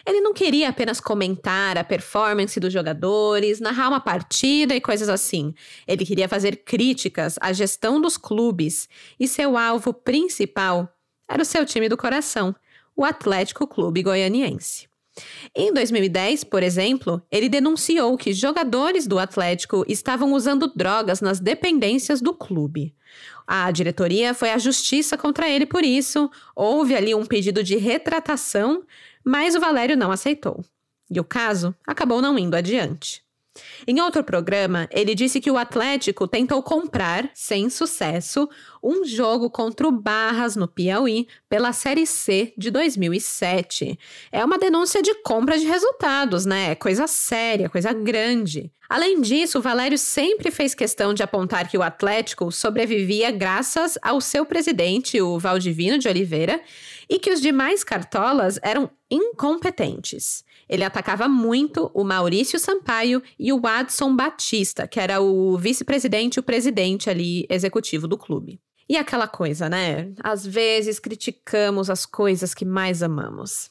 Ele 0.05 0.21
não 0.21 0.31
queria 0.31 0.69
apenas 0.69 1.01
comentar 1.01 1.75
a 1.75 1.83
performance 1.83 2.59
dos 2.59 2.71
jogadores, 2.71 3.59
narrar 3.59 3.89
uma 3.89 3.99
partida 3.99 4.75
e 4.75 4.79
coisas 4.79 5.09
assim. 5.09 5.55
Ele 5.87 6.05
queria 6.05 6.29
fazer 6.29 6.57
críticas 6.57 7.35
à 7.41 7.51
gestão 7.51 7.99
dos 7.99 8.15
clubes 8.15 8.87
e 9.19 9.27
seu 9.27 9.57
alvo 9.57 9.91
principal 9.91 10.87
era 11.27 11.41
o 11.41 11.45
seu 11.45 11.65
time 11.65 11.89
do 11.89 11.97
coração 11.97 12.55
o 12.95 13.03
Atlético 13.03 13.67
Clube 13.67 14.03
Goianiense. 14.03 14.89
Em 15.55 15.73
2010, 15.73 16.45
por 16.45 16.63
exemplo, 16.63 17.21
ele 17.29 17.49
denunciou 17.49 18.17
que 18.17 18.33
jogadores 18.33 19.05
do 19.05 19.19
Atlético 19.19 19.83
estavam 19.87 20.33
usando 20.33 20.71
drogas 20.73 21.19
nas 21.19 21.39
dependências 21.39 22.21
do 22.21 22.33
clube. 22.33 22.95
A 23.45 23.69
diretoria 23.71 24.33
foi 24.33 24.51
à 24.51 24.57
justiça 24.57 25.17
contra 25.17 25.49
ele 25.49 25.65
por 25.65 25.83
isso, 25.83 26.29
houve 26.55 26.95
ali 26.95 27.13
um 27.13 27.25
pedido 27.25 27.63
de 27.63 27.75
retratação, 27.75 28.83
mas 29.23 29.55
o 29.55 29.59
Valério 29.59 29.97
não 29.97 30.11
aceitou. 30.11 30.63
E 31.09 31.19
o 31.19 31.23
caso 31.23 31.75
acabou 31.85 32.21
não 32.21 32.39
indo 32.39 32.55
adiante. 32.55 33.21
Em 33.87 33.99
outro 34.01 34.23
programa, 34.23 34.87
ele 34.91 35.15
disse 35.15 35.41
que 35.41 35.51
o 35.51 35.57
Atlético 35.57 36.27
tentou 36.27 36.61
comprar, 36.61 37.29
sem 37.33 37.69
sucesso, 37.69 38.49
um 38.83 39.05
jogo 39.05 39.49
contra 39.49 39.87
o 39.87 39.91
Barras 39.91 40.55
no 40.55 40.67
Piauí 40.67 41.27
pela 41.49 41.73
Série 41.73 42.05
C 42.05 42.53
de 42.57 42.71
2007. 42.71 43.97
É 44.31 44.43
uma 44.43 44.57
denúncia 44.57 45.01
de 45.01 45.13
compra 45.21 45.57
de 45.57 45.65
resultados, 45.65 46.45
né? 46.45 46.75
Coisa 46.75 47.07
séria, 47.07 47.69
coisa 47.69 47.93
grande. 47.93 48.71
Além 48.91 49.21
disso, 49.21 49.61
Valério 49.61 49.97
sempre 49.97 50.51
fez 50.51 50.75
questão 50.75 51.13
de 51.13 51.23
apontar 51.23 51.69
que 51.69 51.77
o 51.77 51.81
Atlético 51.81 52.51
sobrevivia 52.51 53.31
graças 53.31 53.97
ao 54.01 54.19
seu 54.19 54.45
presidente, 54.45 55.21
o 55.21 55.39
Valdivino 55.39 55.97
de 55.97 56.09
Oliveira, 56.09 56.61
e 57.09 57.17
que 57.17 57.31
os 57.31 57.39
demais 57.39 57.85
cartolas 57.85 58.59
eram 58.61 58.89
incompetentes. 59.09 60.43
Ele 60.71 60.85
atacava 60.85 61.27
muito 61.27 61.91
o 61.93 62.01
Maurício 62.01 62.57
Sampaio 62.57 63.21
e 63.37 63.51
o 63.51 63.67
Adson 63.67 64.15
Batista, 64.15 64.87
que 64.87 65.01
era 65.01 65.19
o 65.19 65.57
vice-presidente 65.57 66.37
e 66.37 66.39
o 66.39 66.43
presidente 66.43 67.09
ali 67.09 67.45
executivo 67.49 68.07
do 68.07 68.17
clube. 68.17 68.57
E 68.87 68.95
aquela 68.95 69.27
coisa, 69.27 69.67
né? 69.67 70.13
Às 70.23 70.47
vezes 70.47 70.97
criticamos 70.97 71.89
as 71.89 72.05
coisas 72.05 72.53
que 72.53 72.63
mais 72.63 73.03
amamos. 73.03 73.69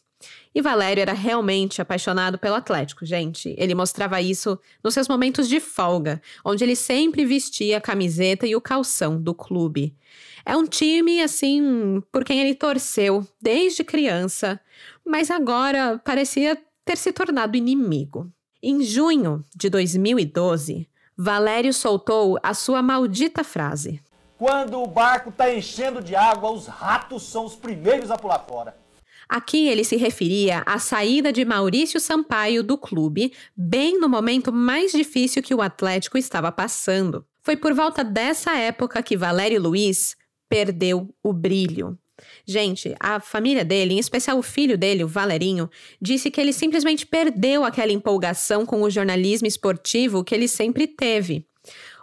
E 0.55 0.61
Valério 0.61 1.01
era 1.01 1.15
realmente 1.15 1.81
apaixonado 1.81 2.39
pelo 2.39 2.57
Atlético, 2.57 3.07
gente. 3.07 3.55
Ele 3.57 3.75
mostrava 3.75 4.21
isso 4.21 4.59
nos 4.85 4.93
seus 4.93 5.09
momentos 5.09 5.49
de 5.49 5.59
folga, 5.59 6.21
onde 6.45 6.63
ele 6.63 6.77
sempre 6.77 7.25
vestia 7.25 7.79
a 7.79 7.81
camiseta 7.81 8.47
e 8.47 8.55
o 8.55 8.61
calção 8.61 9.19
do 9.19 9.35
clube. 9.35 9.97
É 10.45 10.55
um 10.55 10.67
time, 10.67 11.23
assim, 11.23 12.03
por 12.13 12.25
quem 12.25 12.41
ele 12.41 12.55
torceu 12.55 13.27
desde 13.41 13.83
criança, 13.83 14.61
mas 15.03 15.31
agora 15.31 15.99
parecia 16.05 16.59
ter 16.85 16.97
se 16.97 17.13
tornado 17.13 17.57
inimigo. 17.57 18.31
Em 18.63 18.83
junho 18.83 19.45
de 19.55 19.71
2012, 19.71 20.89
Valério 21.17 21.73
soltou 21.73 22.39
a 22.43 22.55
sua 22.55 22.83
maldita 22.83 23.45
frase: 23.45 24.01
Quando 24.39 24.83
o 24.83 24.87
barco 24.87 25.31
está 25.31 25.53
enchendo 25.55 26.03
de 26.03 26.15
água, 26.15 26.51
os 26.51 26.67
ratos 26.67 27.23
são 27.23 27.45
os 27.45 27.55
primeiros 27.55 28.11
a 28.11 28.17
pular 28.17 28.39
fora. 28.41 28.77
Aqui 29.29 29.69
ele 29.69 29.85
se 29.85 29.97
referia 29.97 30.63
à 30.67 30.79
saída 30.81 31.33
de 31.33 31.45
Maurício 31.45 32.01
Sampaio 32.01 32.65
do 32.65 32.77
clube, 32.77 33.33
bem 33.57 34.01
no 34.01 34.09
momento 34.09 34.53
mais 34.53 34.91
difícil 34.91 35.41
que 35.41 35.55
o 35.55 35.63
Atlético 35.63 36.19
estava 36.19 36.51
passando. 36.51 37.25
Foi 37.41 37.57
por 37.57 37.73
volta 37.73 38.03
dessa 38.03 38.57
época 38.57 39.03
que 39.03 39.17
Valério 39.17 39.63
Luiz 39.63 40.17
perdeu 40.49 41.15
o 41.23 41.33
brilho. 41.33 41.97
Gente, 42.47 42.95
a 42.99 43.21
família 43.21 43.65
dele, 43.65 43.95
em 43.95 43.99
especial 43.99 44.39
o 44.39 44.43
filho 44.43 44.77
dele, 44.77 45.05
o 45.05 45.09
Valerinho, 45.09 45.71
disse 46.01 46.31
que 46.31 46.41
ele 46.41 46.53
simplesmente 46.53 47.07
perdeu 47.07 47.65
aquela 47.65 47.93
empolgação 47.93 48.67
com 48.67 48.83
o 48.83 48.91
jornalismo 48.91 49.47
esportivo 49.47 50.25
que 50.25 50.35
ele 50.35 50.49
sempre 50.49 50.87
teve. 50.87 51.47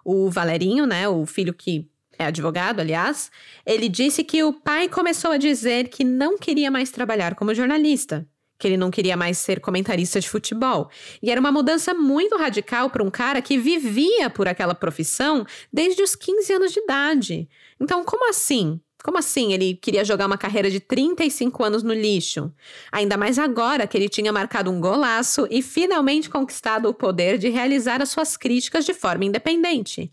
O 0.03 0.29
Valerinho, 0.29 0.85
né, 0.85 1.07
o 1.07 1.25
filho 1.25 1.53
que 1.53 1.89
é 2.17 2.25
advogado, 2.25 2.79
aliás, 2.79 3.29
ele 3.65 3.87
disse 3.87 4.23
que 4.23 4.43
o 4.43 4.53
pai 4.53 4.89
começou 4.89 5.31
a 5.31 5.37
dizer 5.37 5.89
que 5.89 6.03
não 6.03 6.37
queria 6.37 6.71
mais 6.71 6.89
trabalhar 6.89 7.35
como 7.35 7.53
jornalista, 7.53 8.27
que 8.57 8.67
ele 8.67 8.77
não 8.77 8.89
queria 8.89 9.15
mais 9.15 9.37
ser 9.37 9.59
comentarista 9.59 10.19
de 10.19 10.27
futebol. 10.27 10.89
E 11.21 11.29
era 11.29 11.39
uma 11.39 11.51
mudança 11.51 11.93
muito 11.93 12.35
radical 12.37 12.89
para 12.89 13.03
um 13.03 13.11
cara 13.11 13.41
que 13.41 13.57
vivia 13.57 14.29
por 14.29 14.47
aquela 14.47 14.73
profissão 14.73 15.45
desde 15.71 16.01
os 16.01 16.15
15 16.15 16.53
anos 16.53 16.71
de 16.73 16.79
idade. 16.79 17.49
Então, 17.79 18.03
como 18.03 18.29
assim? 18.29 18.79
Como 19.07 19.19
assim 19.19 19.53
ele 19.53 19.73
queria 19.73 20.03
jogar 20.03 20.25
uma 20.25 20.37
carreira 20.37 20.69
de 20.69 20.81
35 20.81 21.63
anos 21.63 21.81
no 21.81 21.93
lixo? 21.93 22.51
Ainda 22.91 23.15
mais 23.15 23.39
agora 23.39 23.87
que 23.87 23.97
ele 23.97 24.09
tinha 24.09 24.33
marcado 24.33 24.69
um 24.69 24.81
golaço 24.81 25.47
e 25.49 25.61
finalmente 25.61 26.29
conquistado 26.29 26.89
o 26.89 26.93
poder 26.93 27.37
de 27.37 27.47
realizar 27.47 28.01
as 28.01 28.09
suas 28.09 28.35
críticas 28.35 28.83
de 28.83 28.93
forma 28.93 29.23
independente. 29.23 30.11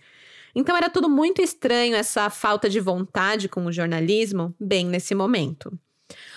Então 0.54 0.76
era 0.76 0.88
tudo 0.88 1.10
muito 1.10 1.42
estranho 1.42 1.96
essa 1.96 2.30
falta 2.30 2.70
de 2.70 2.78
vontade 2.78 3.48
com 3.48 3.66
o 3.66 3.72
jornalismo, 3.72 4.54
bem 4.60 4.86
nesse 4.86 5.12
momento. 5.12 5.76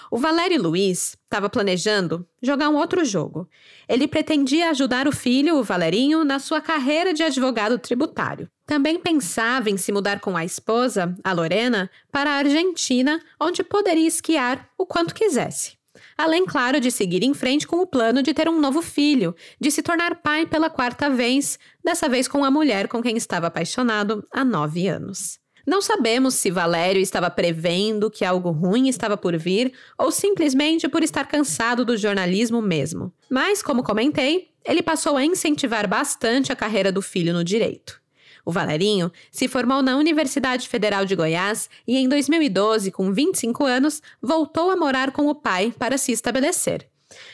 O 0.10 0.18
Valério 0.18 0.60
Luiz 0.60 1.16
estava 1.26 1.52
planejando 1.52 2.28
jogar 2.42 2.70
um 2.70 2.76
outro 2.76 3.06
jogo. 3.06 3.48
Ele 3.88 4.08
pretendia 4.08 4.72
ajudar 4.72 5.08
o 5.08 5.12
filho, 5.12 5.58
o 5.58 5.64
Valerinho, 5.64 6.24
na 6.24 6.40
sua 6.40 6.60
carreira 6.60 7.14
de 7.14 7.22
advogado 7.22 7.78
tributário. 7.78 8.50
Também 8.68 9.00
pensava 9.00 9.70
em 9.70 9.78
se 9.78 9.94
mudar 9.94 10.20
com 10.20 10.36
a 10.36 10.44
esposa, 10.44 11.16
a 11.24 11.32
Lorena, 11.32 11.90
para 12.12 12.32
a 12.32 12.36
Argentina, 12.36 13.24
onde 13.40 13.64
poderia 13.64 14.06
esquiar 14.06 14.70
o 14.78 14.86
quanto 14.86 15.16
quisesse. 15.16 15.78
Além, 16.18 16.46
claro, 16.46 16.82
de 16.82 16.92
seguir 16.92 17.24
em 17.24 17.34
frente 17.34 17.66
com 17.66 17.78
o 17.78 17.88
plano 17.88 18.22
de 18.22 18.34
ter 18.34 18.50
um 18.50 18.60
novo 18.60 18.82
filho, 18.82 19.34
de 19.60 19.72
se 19.72 19.82
tornar 19.82 20.22
pai 20.22 20.46
pela 20.46 20.70
quarta 20.70 21.10
vez, 21.10 21.58
dessa 21.84 22.10
vez 22.10 22.28
com 22.28 22.44
a 22.44 22.52
mulher 22.52 22.90
com 22.90 23.02
quem 23.02 23.16
estava 23.16 23.48
apaixonado 23.48 24.22
há 24.30 24.44
nove 24.44 24.86
anos. 24.88 25.40
Não 25.66 25.82
sabemos 25.82 26.36
se 26.36 26.52
Valério 26.52 27.02
estava 27.02 27.30
prevendo 27.30 28.12
que 28.12 28.26
algo 28.26 28.52
ruim 28.52 28.90
estava 28.90 29.16
por 29.16 29.38
vir 29.38 29.74
ou 29.98 30.12
simplesmente 30.12 30.90
por 30.90 31.04
estar 31.04 31.26
cansado 31.26 31.86
do 31.86 31.96
jornalismo 31.96 32.62
mesmo. 32.62 33.14
Mas, 33.30 33.62
como 33.62 33.84
comentei, 33.84 34.50
ele 34.66 34.84
passou 34.84 35.16
a 35.16 35.24
incentivar 35.24 35.88
bastante 35.88 36.52
a 36.52 36.56
carreira 36.56 36.92
do 36.92 37.02
filho 37.02 37.34
no 37.34 37.44
direito. 37.44 38.02
O 38.48 38.52
Valerinho 38.54 39.12
se 39.30 39.46
formou 39.50 39.82
na 39.82 39.98
Universidade 39.98 40.70
Federal 40.70 41.04
de 41.04 41.18
Goiás 41.18 41.70
e, 41.86 41.98
em 41.98 42.08
2012, 42.08 42.92
com 42.92 43.12
25 43.12 43.66
anos, 43.66 44.02
voltou 44.22 44.72
a 44.72 44.78
morar 44.78 45.12
com 45.12 45.28
o 45.28 45.36
pai 45.36 45.74
para 45.78 45.98
se 45.98 46.14
estabelecer. 46.14 46.88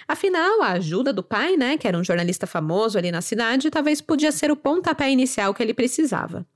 Afinal, 0.07 0.63
a 0.63 0.69
ajuda 0.69 1.13
do 1.13 1.21
pai, 1.21 1.55
né, 1.55 1.77
que 1.77 1.87
era 1.87 1.95
um 1.95 2.03
jornalista 2.03 2.47
famoso 2.47 2.97
ali 2.97 3.11
na 3.11 3.21
cidade, 3.21 3.69
talvez 3.69 4.01
podia 4.01 4.31
ser 4.31 4.49
o 4.49 4.55
pontapé 4.55 5.11
inicial 5.11 5.53
que 5.53 5.61
ele 5.61 5.75
precisava. 5.75 6.47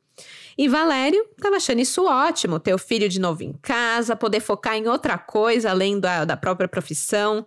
E 0.58 0.68
Valério 0.68 1.24
estava 1.38 1.58
achando 1.58 1.82
isso 1.82 2.04
ótimo, 2.06 2.60
ter 2.60 2.74
o 2.74 2.80
filho 2.80 3.08
de 3.08 3.20
novo 3.20 3.44
em 3.44 3.54
casa, 3.62 4.16
poder 4.16 4.40
focar 4.40 4.76
em 4.76 4.88
outra 4.88 5.20
coisa 5.20 5.70
além 5.70 6.00
da, 6.00 6.26
da 6.26 6.36
própria 6.36 6.68
profissão. 6.68 7.46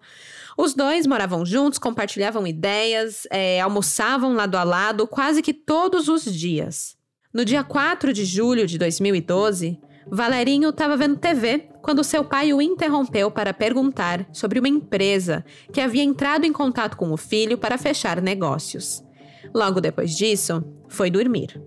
Os 0.56 0.74
dois 0.74 1.08
moravam 1.08 1.44
juntos, 1.44 1.76
compartilhavam 1.76 2.46
ideias, 2.46 3.26
é, 3.32 3.60
almoçavam 3.60 4.34
lado 4.34 4.56
a 4.56 4.62
lado 4.62 5.08
quase 5.08 5.42
que 5.42 5.52
todos 5.52 6.06
os 6.06 6.24
dias. 6.24 6.99
No 7.32 7.44
dia 7.44 7.62
4 7.62 8.12
de 8.12 8.24
julho 8.24 8.66
de 8.66 8.76
2012, 8.76 9.78
Valerinho 10.04 10.70
estava 10.70 10.96
vendo 10.96 11.16
TV 11.16 11.68
quando 11.80 12.02
seu 12.02 12.24
pai 12.24 12.52
o 12.52 12.60
interrompeu 12.60 13.30
para 13.30 13.54
perguntar 13.54 14.26
sobre 14.32 14.58
uma 14.58 14.68
empresa 14.68 15.44
que 15.72 15.80
havia 15.80 16.02
entrado 16.02 16.44
em 16.44 16.52
contato 16.52 16.96
com 16.96 17.12
o 17.12 17.16
filho 17.16 17.56
para 17.56 17.78
fechar 17.78 18.20
negócios. 18.20 19.04
Logo 19.54 19.80
depois 19.80 20.16
disso, 20.16 20.64
foi 20.88 21.08
dormir. 21.08 21.62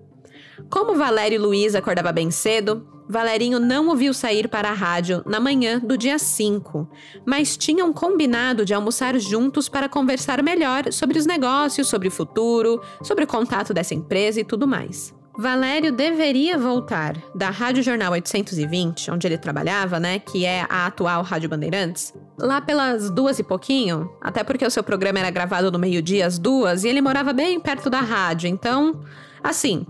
Como 0.70 0.96
Valério 0.96 1.36
e 1.36 1.40
Luiz 1.40 1.76
acordava 1.76 2.12
bem 2.12 2.30
cedo, 2.30 2.86
Valerinho 3.08 3.58
não 3.58 3.88
o 3.88 3.96
viu 3.96 4.14
sair 4.14 4.50
para 4.50 4.70
a 4.70 4.74
rádio 4.74 5.24
na 5.26 5.40
manhã 5.40 5.80
do 5.80 5.98
dia 5.98 6.20
5, 6.20 6.90
mas 7.26 7.56
tinham 7.56 7.94
combinado 7.94 8.66
de 8.66 8.74
almoçar 8.74 9.18
juntos 9.18 9.70
para 9.70 9.88
conversar 9.88 10.44
melhor 10.44 10.92
sobre 10.92 11.18
os 11.18 11.26
negócios, 11.26 11.88
sobre 11.88 12.10
o 12.10 12.12
futuro, 12.12 12.82
sobre 13.02 13.24
o 13.24 13.28
contato 13.28 13.74
dessa 13.74 13.94
empresa 13.94 14.42
e 14.42 14.44
tudo 14.44 14.68
mais. 14.68 15.14
Valério 15.38 15.92
deveria 15.92 16.60
voltar 16.60 17.18
da 17.34 17.50
Rádio 17.50 17.82
Jornal 17.82 18.12
820, 18.12 19.10
onde 19.10 19.26
ele 19.26 19.38
trabalhava, 19.38 20.00
né, 20.00 20.20
que 20.20 20.46
é 20.46 20.66
a 20.70 20.86
atual 20.86 21.24
Rádio 21.24 21.50
Bandeirantes, 21.50 22.14
lá 22.38 22.62
pelas 22.62 23.10
duas 23.10 23.40
e 23.40 23.44
pouquinho, 23.44 24.12
até 24.22 24.44
porque 24.44 24.66
o 24.66 24.70
seu 24.70 24.84
programa 24.84 25.20
era 25.20 25.32
gravado 25.32 25.72
no 25.72 25.80
meio-dia 25.80 26.28
às 26.28 26.38
duas 26.38 26.84
e 26.84 26.88
ele 26.88 27.02
morava 27.02 27.34
bem 27.34 27.60
perto 27.60 27.90
da 27.90 28.00
rádio, 28.00 28.48
então, 28.48 29.02
assim, 29.44 29.88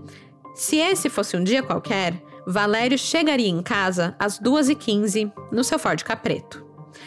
se 0.54 0.76
esse 0.76 1.10
fosse 1.10 1.36
um 1.36 1.44
dia 1.44 1.62
qualquer, 1.62 2.22
Valério 2.46 2.96
chegaria 2.96 3.48
em 3.48 3.62
casa 3.62 4.14
às 4.18 4.40
2h15 4.40 5.30
no 5.52 5.62
seu 5.62 5.78
Ford 5.78 6.02
Capreto. 6.02 6.64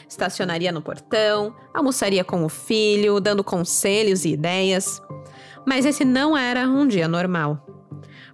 Estacionaria 0.07 0.71
no 0.71 0.81
portão, 0.81 1.55
almoçaria 1.73 2.23
com 2.23 2.43
o 2.43 2.49
filho, 2.49 3.19
dando 3.19 3.43
conselhos 3.43 4.25
e 4.25 4.33
ideias. 4.33 5.01
Mas 5.65 5.85
esse 5.85 6.03
não 6.03 6.37
era 6.37 6.67
um 6.67 6.87
dia 6.87 7.07
normal. 7.07 7.76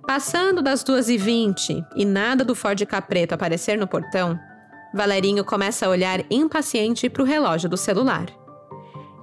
Passando 0.06 0.62
das 0.62 0.84
2h20 0.84 1.86
e 1.96 2.04
nada 2.04 2.44
do 2.44 2.54
Ford 2.54 2.86
Capreto 2.86 3.34
aparecer 3.34 3.78
no 3.78 3.88
portão, 3.88 4.38
Valerinho 4.94 5.46
começa 5.46 5.86
a 5.86 5.90
olhar 5.90 6.26
impaciente 6.30 7.10
para 7.10 7.24
o 7.24 7.26
relógio 7.26 7.70
do 7.70 7.78
celular. 7.78 8.26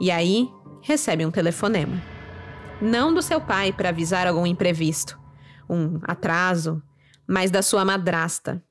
E 0.00 0.10
aí, 0.10 0.48
recebe 0.82 1.24
um 1.26 1.30
telefonema. 1.30 2.00
Não 2.80 3.12
do 3.12 3.20
seu 3.20 3.42
pai 3.42 3.72
para 3.72 3.90
avisar 3.90 4.26
algum 4.26 4.46
imprevisto, 4.46 5.20
um 5.68 6.00
atraso, 6.02 6.82
mas 7.26 7.50
da 7.50 7.60
sua 7.60 7.84
madrasta, 7.84 8.62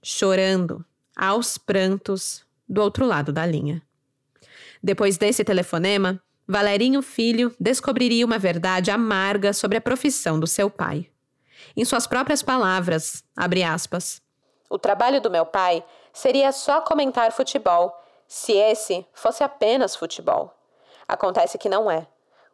chorando, 0.00 0.84
aos 1.16 1.58
prantos, 1.58 2.46
do 2.68 2.80
outro 2.80 3.04
lado 3.04 3.32
da 3.32 3.44
linha. 3.44 3.82
Depois 4.80 5.18
desse 5.18 5.42
telefonema, 5.42 6.22
Valerinho 6.46 7.02
Filho 7.02 7.52
descobriria 7.58 8.24
uma 8.24 8.38
verdade 8.38 8.92
amarga 8.92 9.52
sobre 9.52 9.76
a 9.76 9.80
profissão 9.80 10.38
do 10.38 10.46
seu 10.46 10.70
pai. 10.70 11.10
Em 11.78 11.84
suas 11.84 12.08
próprias 12.08 12.42
palavras, 12.42 13.22
abre 13.36 13.62
aspas, 13.62 14.20
o 14.68 14.80
trabalho 14.80 15.20
do 15.20 15.30
meu 15.30 15.46
pai 15.46 15.84
seria 16.12 16.50
só 16.50 16.80
comentar 16.80 17.30
futebol, 17.30 17.96
se 18.26 18.52
esse 18.52 19.06
fosse 19.12 19.44
apenas 19.44 19.94
futebol. 19.94 20.52
Acontece 21.06 21.56
que 21.56 21.68
não 21.68 21.88
é. 21.88 22.04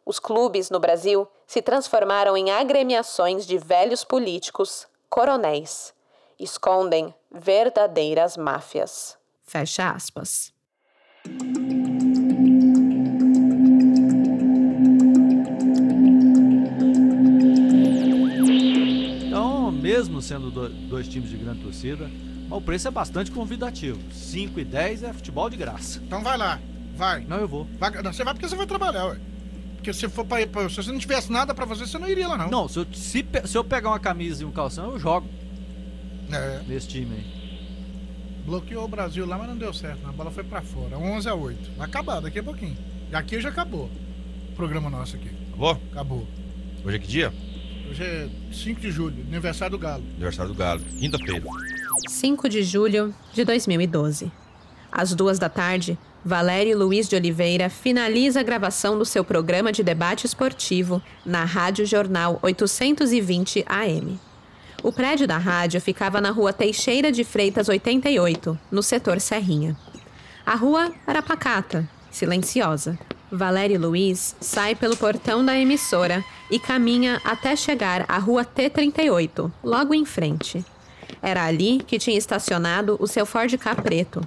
Os 0.05 0.19
clubes 0.19 0.69
no 0.69 0.79
Brasil 0.79 1.27
se 1.47 1.59
transformaram 1.59 2.37
em 2.37 2.51
agremiações 2.51 3.47
de 3.47 3.57
velhos 3.57 4.03
políticos, 4.03 4.87
coronéis. 5.09 5.91
Escondem 6.39 7.11
verdadeiras 7.31 8.37
máfias. 8.37 9.17
Fecha 9.41 9.89
aspas. 9.89 10.53
Mesmo 20.05 20.21
sendo 20.21 20.51
dois 20.87 21.07
times 21.07 21.29
de 21.29 21.37
grande 21.37 21.61
torcida, 21.61 22.09
o 22.49 22.61
preço 22.61 22.87
é 22.87 22.91
bastante 22.91 23.31
convidativo. 23.31 23.99
5 24.11 24.59
e 24.59 24.63
10 24.63 25.03
é 25.03 25.13
futebol 25.13 25.49
de 25.49 25.57
graça. 25.57 26.01
Então 26.05 26.21
vai 26.21 26.37
lá, 26.37 26.59
vai. 26.95 27.25
Não, 27.25 27.37
eu 27.37 27.47
vou. 27.47 27.67
Vai, 27.79 27.91
não, 28.01 28.13
você 28.13 28.23
vai 28.23 28.33
porque 28.33 28.47
você 28.47 28.55
vai 28.55 28.67
trabalhar, 28.67 29.05
ué. 29.05 29.17
Porque 29.75 29.93
se 29.93 30.07
for 30.09 30.25
pra 30.25 30.41
ir, 30.41 30.47
pra, 30.47 30.67
se 30.69 30.75
você 30.75 30.91
não 30.91 30.99
tivesse 30.99 31.31
nada 31.31 31.53
pra 31.53 31.67
fazer, 31.67 31.87
você 31.87 31.97
não 31.97 32.07
iria 32.07 32.27
lá, 32.27 32.37
não. 32.37 32.49
Não, 32.49 32.67
se 32.67 32.79
eu, 32.79 32.87
se, 32.93 33.25
se 33.45 33.57
eu 33.57 33.63
pegar 33.63 33.89
uma 33.89 33.99
camisa 33.99 34.43
e 34.43 34.45
um 34.45 34.51
calção, 34.51 34.91
eu 34.91 34.99
jogo. 34.99 35.27
É. 36.31 36.61
Nesse 36.67 36.87
time 36.87 37.15
aí. 37.15 37.45
Bloqueou 38.45 38.85
o 38.85 38.87
Brasil 38.87 39.25
lá, 39.25 39.37
mas 39.37 39.47
não 39.47 39.57
deu 39.57 39.73
certo. 39.73 40.07
A 40.07 40.11
bola 40.11 40.29
foi 40.29 40.43
pra 40.43 40.61
fora. 40.61 40.97
11 40.97 41.29
a 41.29 41.35
8. 41.35 41.71
Vai 41.77 41.87
acabar 41.87 42.19
daqui 42.19 42.39
a 42.39 42.43
pouquinho. 42.43 42.77
E 43.11 43.15
aqui 43.15 43.39
já 43.41 43.49
acabou. 43.49 43.89
O 44.49 44.55
programa 44.55 44.89
nosso 44.89 45.15
aqui. 45.15 45.29
Acabou? 45.49 45.81
Acabou. 45.91 46.27
Hoje 46.83 46.95
é 46.95 46.99
que 46.99 47.07
dia? 47.07 47.33
Hoje 47.89 48.03
é 48.03 48.29
5 48.51 48.81
de 48.81 48.91
julho, 48.91 49.23
aniversário 49.27 49.77
do 49.77 49.81
Galo. 49.81 50.03
Aniversário 50.15 50.51
do 50.51 50.57
Galo, 50.57 50.81
quinta-feira. 50.99 51.43
5 52.09 52.49
de 52.49 52.63
julho 52.63 53.13
de 53.33 53.43
2012. 53.43 54.31
Às 54.91 55.13
duas 55.13 55.37
da 55.37 55.49
tarde, 55.49 55.97
Valério 56.23 56.77
Luiz 56.77 57.07
de 57.07 57.15
Oliveira 57.15 57.69
finaliza 57.69 58.39
a 58.39 58.43
gravação 58.43 58.97
do 58.97 59.05
seu 59.05 59.23
programa 59.23 59.71
de 59.71 59.83
debate 59.83 60.25
esportivo 60.25 61.01
na 61.25 61.43
Rádio 61.45 61.85
Jornal 61.85 62.39
820 62.41 63.63
AM. 63.67 64.19
O 64.81 64.91
prédio 64.91 65.27
da 65.27 65.37
rádio 65.37 65.79
ficava 65.79 66.19
na 66.19 66.31
rua 66.31 66.53
Teixeira 66.53 67.11
de 67.11 67.23
Freitas 67.23 67.69
88, 67.69 68.57
no 68.71 68.81
setor 68.83 69.19
Serrinha. 69.19 69.75
A 70.45 70.55
rua 70.55 70.93
era 71.07 71.21
pacata, 71.21 71.87
silenciosa. 72.11 72.97
Valério 73.31 73.79
Luiz 73.79 74.35
sai 74.39 74.75
pelo 74.75 74.95
portão 74.95 75.43
da 75.43 75.57
emissora 75.57 76.23
e 76.49 76.59
caminha 76.59 77.21
até 77.23 77.55
chegar 77.55 78.05
à 78.07 78.17
rua 78.17 78.45
T38, 78.45 79.51
logo 79.63 79.93
em 79.93 80.05
frente. 80.05 80.63
Era 81.21 81.45
ali 81.45 81.81
que 81.85 81.99
tinha 81.99 82.17
estacionado 82.17 82.97
o 82.99 83.07
seu 83.07 83.25
Ford 83.25 83.55
K 83.57 83.75
preto, 83.75 84.21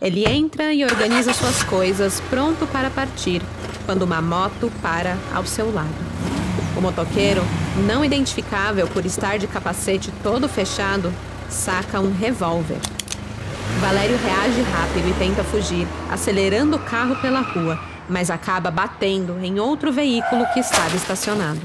ele 0.00 0.24
entra 0.28 0.72
e 0.72 0.84
organiza 0.84 1.32
suas 1.32 1.64
coisas, 1.64 2.22
pronto 2.30 2.66
para 2.68 2.88
partir, 2.88 3.42
quando 3.84 4.02
uma 4.02 4.22
moto 4.22 4.70
para 4.80 5.18
ao 5.34 5.44
seu 5.44 5.72
lado. 5.72 5.88
O 6.76 6.80
motoqueiro, 6.80 7.42
não 7.84 8.04
identificável 8.04 8.86
por 8.86 9.04
estar 9.04 9.38
de 9.38 9.48
capacete 9.48 10.12
todo 10.22 10.48
fechado, 10.48 11.12
saca 11.48 11.98
um 11.98 12.12
revólver. 12.12 12.78
Valério 13.80 14.16
reage 14.18 14.62
rápido 14.62 15.08
e 15.08 15.14
tenta 15.18 15.42
fugir, 15.42 15.86
acelerando 16.08 16.76
o 16.76 16.80
carro 16.80 17.16
pela 17.16 17.40
rua, 17.40 17.78
mas 18.08 18.30
acaba 18.30 18.70
batendo 18.70 19.38
em 19.42 19.60
outro 19.60 19.92
veículo 19.92 20.46
que 20.52 20.60
estava 20.60 20.96
estacionado. 20.96 21.60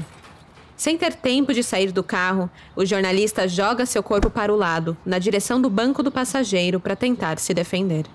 Sem 0.76 0.98
ter 0.98 1.14
tempo 1.14 1.54
de 1.54 1.62
sair 1.62 1.92
do 1.92 2.02
carro, 2.02 2.50
o 2.74 2.84
jornalista 2.84 3.46
joga 3.46 3.86
seu 3.86 4.02
corpo 4.02 4.28
para 4.28 4.52
o 4.52 4.56
lado, 4.56 4.96
na 5.06 5.18
direção 5.18 5.60
do 5.60 5.70
banco 5.70 6.02
do 6.02 6.10
passageiro, 6.10 6.80
para 6.80 6.96
tentar 6.96 7.38
se 7.38 7.54
defender. 7.54 8.06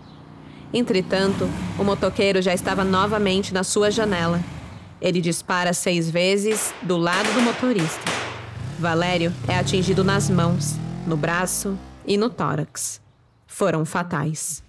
Entretanto, 0.73 1.49
o 1.79 1.83
motoqueiro 1.83 2.41
já 2.41 2.53
estava 2.53 2.83
novamente 2.83 3.53
na 3.53 3.63
sua 3.63 3.89
janela. 3.89 4.39
Ele 5.01 5.21
dispara 5.21 5.73
seis 5.73 6.09
vezes 6.09 6.73
do 6.81 6.97
lado 6.97 7.33
do 7.33 7.41
motorista. 7.41 8.11
Valério 8.77 9.33
é 9.47 9.57
atingido 9.57 10.03
nas 10.03 10.29
mãos, 10.29 10.75
no 11.07 11.17
braço 11.17 11.77
e 12.05 12.17
no 12.17 12.29
tórax. 12.29 13.01
Foram 13.47 13.83
fatais. 13.83 14.63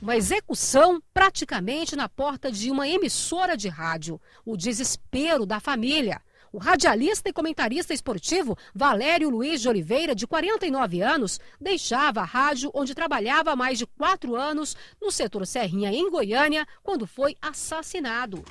Uma 0.00 0.16
execução 0.16 1.02
praticamente 1.12 1.96
na 1.96 2.08
porta 2.08 2.52
de 2.52 2.70
uma 2.70 2.88
emissora 2.88 3.56
de 3.56 3.68
rádio. 3.68 4.20
O 4.46 4.56
desespero 4.56 5.44
da 5.44 5.58
família. 5.58 6.22
O 6.52 6.58
radialista 6.58 7.28
e 7.28 7.32
comentarista 7.32 7.92
esportivo 7.92 8.56
Valério 8.72 9.28
Luiz 9.28 9.60
de 9.60 9.68
Oliveira, 9.68 10.14
de 10.14 10.24
49 10.24 11.02
anos, 11.02 11.40
deixava 11.60 12.20
a 12.20 12.24
rádio 12.24 12.70
onde 12.72 12.94
trabalhava 12.94 13.50
há 13.50 13.56
mais 13.56 13.76
de 13.76 13.86
quatro 13.86 14.36
anos 14.36 14.76
no 15.02 15.10
setor 15.10 15.44
Serrinha, 15.44 15.92
em 15.92 16.08
Goiânia, 16.08 16.64
quando 16.82 17.04
foi 17.04 17.36
assassinado. 17.42 18.44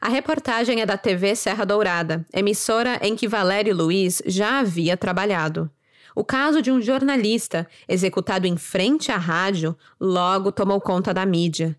A 0.00 0.08
reportagem 0.08 0.80
é 0.80 0.86
da 0.86 0.96
TV 0.96 1.34
Serra 1.34 1.66
Dourada, 1.66 2.24
emissora 2.32 2.98
em 3.02 3.16
que 3.16 3.28
Valério 3.28 3.74
Luiz 3.74 4.22
já 4.24 4.60
havia 4.60 4.96
trabalhado. 4.96 5.70
O 6.14 6.24
caso 6.24 6.60
de 6.60 6.70
um 6.70 6.80
jornalista 6.80 7.66
executado 7.88 8.46
em 8.46 8.56
frente 8.56 9.10
à 9.10 9.16
rádio 9.16 9.76
logo 10.00 10.52
tomou 10.52 10.80
conta 10.80 11.12
da 11.14 11.24
mídia. 11.24 11.76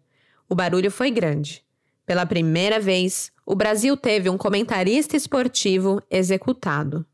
O 0.50 0.56
barulho 0.56 0.90
foi 0.90 1.12
grande. 1.12 1.64
Pela 2.06 2.26
primeira 2.26 2.80
vez, 2.80 3.32
o 3.46 3.56
Brasil 3.56 3.96
teve 3.96 4.30
um 4.30 4.38
comentarista 4.38 5.16
esportivo 5.16 6.02
executado. 6.10 7.06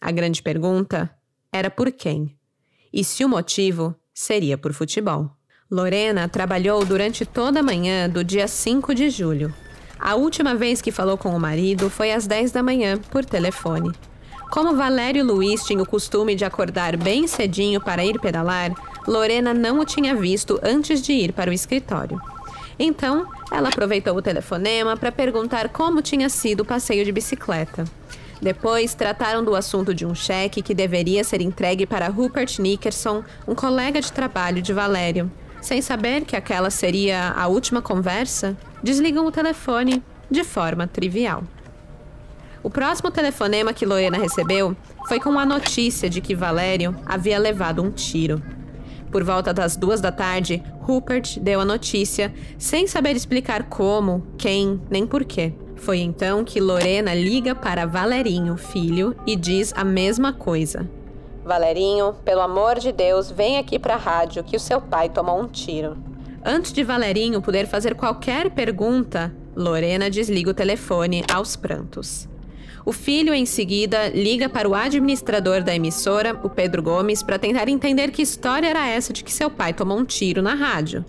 A 0.00 0.10
grande 0.10 0.42
pergunta 0.42 1.10
era 1.52 1.70
por 1.70 1.92
quem? 1.92 2.36
E 2.92 3.04
se 3.04 3.24
o 3.24 3.28
motivo 3.28 3.94
seria 4.12 4.58
por 4.58 4.72
futebol. 4.72 5.30
Lorena 5.70 6.28
trabalhou 6.28 6.84
durante 6.84 7.24
toda 7.24 7.60
a 7.60 7.62
manhã 7.62 8.08
do 8.08 8.22
dia 8.22 8.46
5 8.46 8.94
de 8.94 9.08
julho. 9.08 9.54
A 9.98 10.16
última 10.16 10.54
vez 10.54 10.82
que 10.82 10.90
falou 10.90 11.16
com 11.16 11.34
o 11.34 11.40
marido 11.40 11.88
foi 11.88 12.12
às 12.12 12.26
10 12.26 12.52
da 12.52 12.62
manhã, 12.62 12.98
por 12.98 13.24
telefone. 13.24 13.92
Como 14.52 14.76
Valério 14.76 15.24
Luiz 15.24 15.64
tinha 15.64 15.82
o 15.82 15.88
costume 15.88 16.34
de 16.34 16.44
acordar 16.44 16.94
bem 16.94 17.26
cedinho 17.26 17.80
para 17.80 18.04
ir 18.04 18.20
pedalar, 18.20 18.70
Lorena 19.08 19.54
não 19.54 19.80
o 19.80 19.84
tinha 19.86 20.14
visto 20.14 20.60
antes 20.62 21.00
de 21.00 21.10
ir 21.14 21.32
para 21.32 21.50
o 21.50 21.54
escritório. 21.54 22.20
Então, 22.78 23.26
ela 23.50 23.70
aproveitou 23.70 24.14
o 24.14 24.20
telefonema 24.20 24.94
para 24.94 25.10
perguntar 25.10 25.70
como 25.70 26.02
tinha 26.02 26.28
sido 26.28 26.60
o 26.60 26.64
passeio 26.66 27.02
de 27.02 27.10
bicicleta. 27.10 27.86
Depois, 28.42 28.92
trataram 28.92 29.42
do 29.42 29.56
assunto 29.56 29.94
de 29.94 30.04
um 30.04 30.14
cheque 30.14 30.60
que 30.60 30.74
deveria 30.74 31.24
ser 31.24 31.40
entregue 31.40 31.86
para 31.86 32.08
Rupert 32.08 32.58
Nickerson, 32.58 33.24
um 33.48 33.54
colega 33.54 34.02
de 34.02 34.12
trabalho 34.12 34.60
de 34.60 34.74
Valério. 34.74 35.32
Sem 35.62 35.80
saber 35.80 36.26
que 36.26 36.36
aquela 36.36 36.68
seria 36.68 37.30
a 37.30 37.46
última 37.46 37.80
conversa, 37.80 38.54
desligam 38.82 39.24
o 39.24 39.32
telefone 39.32 40.02
de 40.30 40.44
forma 40.44 40.86
trivial. 40.86 41.42
O 42.62 42.70
próximo 42.70 43.10
telefonema 43.10 43.72
que 43.72 43.84
Lorena 43.84 44.16
recebeu 44.16 44.76
foi 45.08 45.18
com 45.18 45.36
a 45.38 45.44
notícia 45.44 46.08
de 46.08 46.20
que 46.20 46.34
Valério 46.34 46.94
havia 47.04 47.38
levado 47.38 47.82
um 47.82 47.90
tiro. 47.90 48.40
Por 49.10 49.24
volta 49.24 49.52
das 49.52 49.76
duas 49.76 50.00
da 50.00 50.12
tarde, 50.12 50.62
Rupert 50.80 51.38
deu 51.40 51.60
a 51.60 51.64
notícia, 51.64 52.32
sem 52.56 52.86
saber 52.86 53.16
explicar 53.16 53.64
como, 53.64 54.24
quem, 54.38 54.80
nem 54.88 55.06
porquê. 55.06 55.52
Foi 55.76 55.98
então 55.98 56.44
que 56.44 56.60
Lorena 56.60 57.12
liga 57.12 57.54
para 57.54 57.84
Valerinho, 57.84 58.56
filho, 58.56 59.16
e 59.26 59.34
diz 59.34 59.74
a 59.76 59.82
mesma 59.82 60.32
coisa. 60.32 60.88
Valerinho, 61.44 62.14
pelo 62.24 62.40
amor 62.40 62.78
de 62.78 62.92
Deus, 62.92 63.28
vem 63.28 63.58
aqui 63.58 63.78
para 63.78 63.94
a 63.94 63.98
rádio 63.98 64.44
que 64.44 64.56
o 64.56 64.60
seu 64.60 64.80
pai 64.80 65.08
tomou 65.08 65.40
um 65.40 65.48
tiro. 65.48 65.96
Antes 66.44 66.72
de 66.72 66.84
Valerinho 66.84 67.42
poder 67.42 67.66
fazer 67.66 67.96
qualquer 67.96 68.50
pergunta, 68.50 69.34
Lorena 69.54 70.08
desliga 70.08 70.50
o 70.50 70.54
telefone 70.54 71.24
aos 71.30 71.56
prantos. 71.56 72.28
O 72.84 72.92
filho, 72.92 73.32
em 73.32 73.46
seguida, 73.46 74.08
liga 74.08 74.48
para 74.48 74.68
o 74.68 74.74
administrador 74.74 75.62
da 75.62 75.74
emissora, 75.74 76.38
o 76.42 76.50
Pedro 76.50 76.82
Gomes, 76.82 77.22
para 77.22 77.38
tentar 77.38 77.68
entender 77.68 78.10
que 78.10 78.22
história 78.22 78.66
era 78.66 78.88
essa 78.88 79.12
de 79.12 79.22
que 79.22 79.32
seu 79.32 79.48
pai 79.48 79.72
tomou 79.72 79.98
um 79.98 80.04
tiro 80.04 80.42
na 80.42 80.54
rádio. 80.54 81.04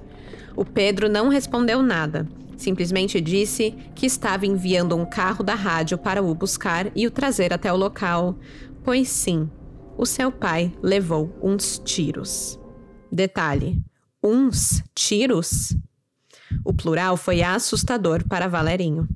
O 0.56 0.64
Pedro 0.64 1.10
não 1.10 1.30
respondeu 1.30 1.82
nada. 1.82 2.28
Simplesmente 2.56 3.20
disse 3.20 3.76
que 3.96 4.06
estava 4.06 4.46
enviando 4.46 4.96
um 4.96 5.06
carro 5.06 5.44
da 5.44 5.56
rádio 5.56 5.98
para 5.98 6.22
o 6.22 6.36
buscar 6.36 6.92
e 6.96 7.08
o 7.08 7.12
trazer 7.12 7.52
até 7.52 7.74
o 7.74 7.76
local, 7.76 8.38
pois 8.84 9.10
sim, 9.10 9.50
o 9.98 10.06
seu 10.06 10.32
pai 10.32 10.72
levou 10.82 11.36
uns 11.42 11.80
tiros. 11.80 12.60
Detalhe: 13.12 13.82
uns 14.24 14.84
tiros? 14.94 15.76
O 16.64 16.72
plural 16.72 17.18
foi 17.18 17.42
assustador 17.42 18.24
para 18.28 18.48
Valerinho. 18.48 19.08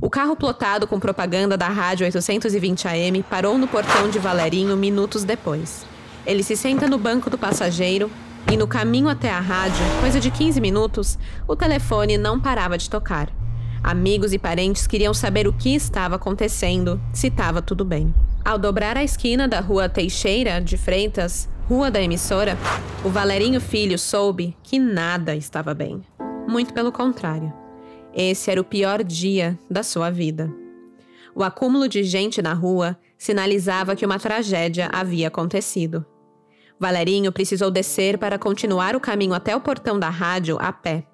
O 0.00 0.10
carro 0.10 0.36
plotado 0.36 0.86
com 0.86 0.98
propaganda 0.98 1.56
da 1.56 1.68
rádio 1.68 2.04
820 2.04 2.88
AM 2.88 3.22
parou 3.22 3.56
no 3.56 3.68
portão 3.68 4.08
de 4.10 4.18
Valerinho 4.18 4.76
minutos 4.76 5.24
depois. 5.24 5.86
Ele 6.26 6.42
se 6.42 6.56
senta 6.56 6.88
no 6.88 6.98
banco 6.98 7.30
do 7.30 7.38
passageiro 7.38 8.10
e 8.50 8.56
no 8.56 8.66
caminho 8.66 9.08
até 9.08 9.30
a 9.30 9.40
rádio, 9.40 9.84
coisa 10.00 10.20
de 10.20 10.30
15 10.30 10.60
minutos, 10.60 11.18
o 11.46 11.56
telefone 11.56 12.18
não 12.18 12.40
parava 12.40 12.76
de 12.76 12.90
tocar. 12.90 13.30
Amigos 13.82 14.32
e 14.32 14.38
parentes 14.38 14.86
queriam 14.86 15.12
saber 15.12 15.46
o 15.46 15.52
que 15.52 15.74
estava 15.74 16.16
acontecendo, 16.16 17.00
se 17.12 17.28
estava 17.28 17.62
tudo 17.62 17.84
bem. 17.84 18.14
Ao 18.44 18.58
dobrar 18.58 18.96
a 18.96 19.04
esquina 19.04 19.48
da 19.48 19.60
rua 19.60 19.88
Teixeira 19.88 20.60
de 20.60 20.76
Freitas, 20.76 21.48
rua 21.68 21.90
da 21.90 22.00
emissora, 22.00 22.58
o 23.02 23.08
Valerinho 23.08 23.60
Filho 23.60 23.98
soube 23.98 24.56
que 24.62 24.78
nada 24.78 25.34
estava 25.34 25.74
bem. 25.74 26.02
Muito 26.46 26.74
pelo 26.74 26.92
contrário. 26.92 27.63
Esse 28.14 28.50
era 28.50 28.60
o 28.60 28.64
pior 28.64 29.02
dia 29.02 29.58
da 29.68 29.82
sua 29.82 30.08
vida. 30.08 30.50
O 31.34 31.42
acúmulo 31.42 31.88
de 31.88 32.04
gente 32.04 32.40
na 32.40 32.54
rua 32.54 32.96
sinalizava 33.18 33.96
que 33.96 34.06
uma 34.06 34.20
tragédia 34.20 34.88
havia 34.92 35.28
acontecido. 35.28 36.06
Valerinho 36.78 37.32
precisou 37.32 37.70
descer 37.70 38.18
para 38.18 38.38
continuar 38.38 38.94
o 38.94 39.00
caminho 39.00 39.34
até 39.34 39.56
o 39.56 39.60
portão 39.60 39.98
da 39.98 40.08
rádio 40.08 40.56
a 40.60 40.72
pé. 40.72 41.04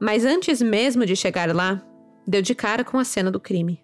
Mas 0.00 0.24
antes 0.24 0.60
mesmo 0.60 1.06
de 1.06 1.14
chegar 1.14 1.54
lá, 1.54 1.80
deu 2.26 2.42
de 2.42 2.54
cara 2.54 2.82
com 2.82 2.98
a 2.98 3.04
cena 3.04 3.30
do 3.30 3.38
crime. 3.38 3.80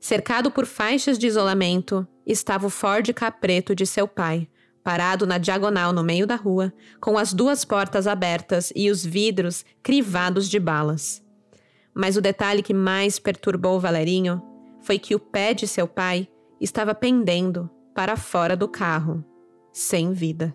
Cercado 0.00 0.50
por 0.50 0.64
faixas 0.64 1.18
de 1.18 1.26
isolamento, 1.26 2.06
estava 2.24 2.66
o 2.66 2.70
Ford 2.70 3.12
Capreto 3.12 3.74
de 3.74 3.84
seu 3.84 4.06
pai, 4.08 4.48
parado 4.82 5.26
na 5.26 5.36
diagonal 5.36 5.92
no 5.92 6.02
meio 6.02 6.26
da 6.26 6.36
rua, 6.36 6.72
com 7.00 7.18
as 7.18 7.34
duas 7.34 7.64
portas 7.64 8.06
abertas 8.06 8.72
e 8.74 8.90
os 8.90 9.04
vidros 9.04 9.64
crivados 9.82 10.48
de 10.48 10.58
balas. 10.58 11.22
Mas 11.98 12.16
o 12.16 12.20
detalhe 12.20 12.62
que 12.62 12.72
mais 12.72 13.18
perturbou 13.18 13.80
Valerinho 13.80 14.40
foi 14.80 15.00
que 15.00 15.16
o 15.16 15.18
pé 15.18 15.52
de 15.52 15.66
seu 15.66 15.88
pai 15.88 16.28
estava 16.60 16.94
pendendo 16.94 17.68
para 17.92 18.16
fora 18.16 18.56
do 18.56 18.68
carro, 18.68 19.24
sem 19.72 20.12
vida. 20.12 20.54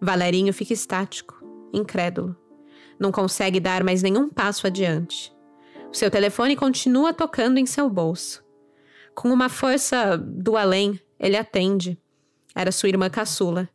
Valerinho 0.00 0.52
fica 0.52 0.72
estático, 0.72 1.40
incrédulo. 1.72 2.36
Não 2.98 3.12
consegue 3.12 3.60
dar 3.60 3.84
mais 3.84 4.02
nenhum 4.02 4.28
passo 4.28 4.66
adiante. 4.66 5.32
O 5.92 5.94
seu 5.94 6.10
telefone 6.10 6.56
continua 6.56 7.14
tocando 7.14 7.58
em 7.58 7.66
seu 7.66 7.88
bolso. 7.88 8.44
Com 9.14 9.28
uma 9.28 9.48
força 9.48 10.18
do 10.18 10.56
além, 10.56 10.98
ele 11.20 11.36
atende. 11.36 11.96
Era 12.52 12.72
sua 12.72 12.88
irmã 12.88 13.08
caçula. 13.08 13.68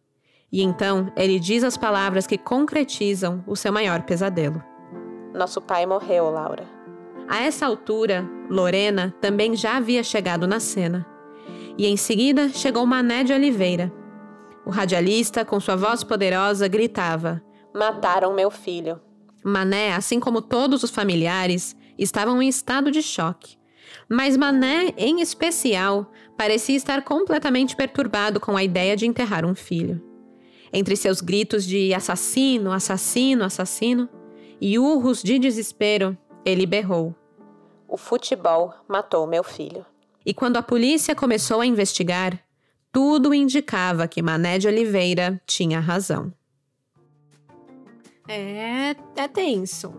E 0.51 0.61
então 0.61 1.13
ele 1.15 1.39
diz 1.39 1.63
as 1.63 1.77
palavras 1.77 2.27
que 2.27 2.37
concretizam 2.37 3.41
o 3.47 3.55
seu 3.55 3.71
maior 3.71 4.01
pesadelo. 4.01 4.61
Nosso 5.37 5.61
pai 5.61 5.85
morreu, 5.85 6.31
Laura. 6.31 6.65
A 7.27 7.43
essa 7.43 7.65
altura, 7.65 8.27
Lorena 8.49 9.13
também 9.21 9.55
já 9.55 9.77
havia 9.77 10.03
chegado 10.03 10.47
na 10.47 10.59
cena. 10.59 11.05
E 11.77 11.85
em 11.85 11.95
seguida 11.95 12.49
chegou 12.49 12.85
Mané 12.85 13.23
de 13.23 13.33
Oliveira, 13.33 13.93
o 14.67 14.69
radialista, 14.69 15.45
com 15.45 15.61
sua 15.61 15.77
voz 15.77 16.03
poderosa, 16.03 16.67
gritava: 16.67 17.41
Mataram 17.73 18.33
meu 18.33 18.51
filho. 18.51 18.99
Mané, 19.41 19.93
assim 19.93 20.19
como 20.19 20.41
todos 20.41 20.83
os 20.83 20.91
familiares, 20.91 21.73
estavam 21.97 22.41
em 22.41 22.49
estado 22.49 22.91
de 22.91 23.01
choque. 23.01 23.57
Mas 24.09 24.35
Mané, 24.35 24.93
em 24.97 25.21
especial, 25.21 26.11
parecia 26.37 26.75
estar 26.75 27.01
completamente 27.03 27.77
perturbado 27.77 28.41
com 28.41 28.57
a 28.57 28.63
ideia 28.63 28.97
de 28.97 29.05
enterrar 29.05 29.45
um 29.45 29.55
filho. 29.55 30.03
Entre 30.73 30.97
seus 30.97 31.21
gritos 31.21 31.63
de 31.63 31.93
assassino, 31.93 32.73
assassino, 32.73 33.45
assassino 33.45 34.09
e 34.59 34.77
urros 34.79 35.21
de 35.21 35.39
desespero, 35.39 36.17
ele 36.45 36.65
berrou: 36.65 37.15
O 37.87 37.97
futebol 37.97 38.73
matou 38.87 39.27
meu 39.27 39.43
filho. 39.43 39.85
E 40.25 40.33
quando 40.33 40.57
a 40.57 40.61
polícia 40.61 41.15
começou 41.15 41.61
a 41.61 41.65
investigar, 41.65 42.39
tudo 42.91 43.33
indicava 43.33 44.07
que 44.07 44.21
Mané 44.21 44.57
de 44.57 44.67
Oliveira 44.67 45.41
tinha 45.45 45.79
razão. 45.79 46.33
É, 48.27 48.95
é 49.15 49.27
tenso. 49.27 49.93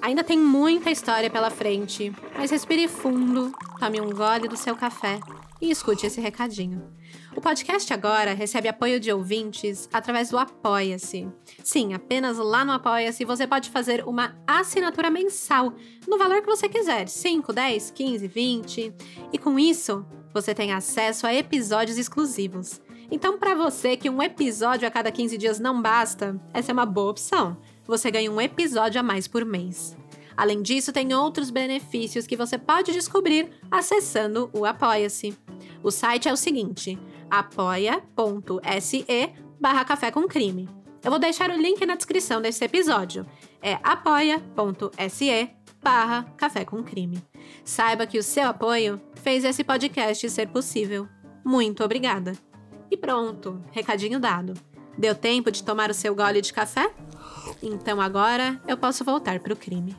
Ainda 0.00 0.22
tem 0.22 0.38
muita 0.38 0.90
história 0.90 1.30
pela 1.30 1.50
frente, 1.50 2.12
mas 2.36 2.50
respire 2.50 2.86
fundo, 2.86 3.50
tome 3.80 4.00
um 4.00 4.10
gole 4.10 4.46
do 4.46 4.56
seu 4.56 4.76
café 4.76 5.18
e 5.60 5.70
escute 5.70 6.06
esse 6.06 6.20
recadinho. 6.20 6.92
O 7.36 7.40
podcast 7.40 7.92
agora 7.92 8.32
recebe 8.32 8.68
apoio 8.68 9.00
de 9.00 9.12
ouvintes 9.12 9.88
através 9.92 10.30
do 10.30 10.38
Apoia-se. 10.38 11.28
Sim, 11.64 11.92
apenas 11.92 12.38
lá 12.38 12.64
no 12.64 12.70
Apoia-se 12.70 13.24
você 13.24 13.44
pode 13.44 13.70
fazer 13.70 14.06
uma 14.06 14.36
assinatura 14.46 15.10
mensal 15.10 15.74
no 16.06 16.16
valor 16.16 16.40
que 16.42 16.46
você 16.46 16.68
quiser: 16.68 17.08
5, 17.08 17.52
10, 17.52 17.90
15, 17.90 18.28
20. 18.28 18.94
E 19.32 19.38
com 19.38 19.58
isso, 19.58 20.06
você 20.32 20.54
tem 20.54 20.72
acesso 20.72 21.26
a 21.26 21.34
episódios 21.34 21.98
exclusivos. 21.98 22.80
Então, 23.10 23.36
para 23.36 23.54
você 23.54 23.96
que 23.96 24.08
um 24.08 24.22
episódio 24.22 24.86
a 24.86 24.90
cada 24.90 25.10
15 25.10 25.36
dias 25.36 25.58
não 25.58 25.82
basta, 25.82 26.40
essa 26.52 26.70
é 26.70 26.72
uma 26.72 26.86
boa 26.86 27.10
opção. 27.10 27.56
Você 27.84 28.12
ganha 28.12 28.30
um 28.30 28.40
episódio 28.40 29.00
a 29.00 29.02
mais 29.02 29.26
por 29.26 29.44
mês. 29.44 29.96
Além 30.36 30.62
disso, 30.62 30.92
tem 30.92 31.12
outros 31.14 31.50
benefícios 31.50 32.26
que 32.26 32.36
você 32.36 32.58
pode 32.58 32.92
descobrir 32.92 33.50
acessando 33.70 34.50
o 34.52 34.64
Apoia-se. 34.64 35.36
O 35.82 35.90
site 35.90 36.28
é 36.28 36.32
o 36.32 36.36
seguinte: 36.36 36.98
apoia.se 37.30 39.06
barra 39.60 39.84
café 39.84 40.10
com 40.10 40.26
crime. 40.28 40.68
Eu 41.02 41.10
vou 41.10 41.20
deixar 41.20 41.50
o 41.50 41.60
link 41.60 41.84
na 41.84 41.96
descrição 41.96 42.40
desse 42.40 42.64
episódio. 42.64 43.26
É 43.62 43.78
apoia.se 43.82 45.50
barra 45.82 46.24
café 46.36 46.64
com 46.64 46.82
crime. 46.82 47.22
Saiba 47.62 48.06
que 48.06 48.18
o 48.18 48.22
seu 48.22 48.48
apoio 48.48 49.00
fez 49.16 49.44
esse 49.44 49.62
podcast 49.62 50.28
ser 50.30 50.48
possível. 50.48 51.06
Muito 51.44 51.84
obrigada. 51.84 52.32
E 52.90 52.96
pronto, 52.96 53.62
recadinho 53.70 54.18
dado. 54.18 54.54
Deu 54.96 55.14
tempo 55.14 55.50
de 55.50 55.62
tomar 55.62 55.90
o 55.90 55.94
seu 55.94 56.14
gole 56.14 56.40
de 56.40 56.52
café? 56.52 56.90
Então 57.62 58.00
agora 58.00 58.60
eu 58.66 58.76
posso 58.76 59.04
voltar 59.04 59.40
para 59.40 59.52
o 59.52 59.56
crime. 59.56 59.94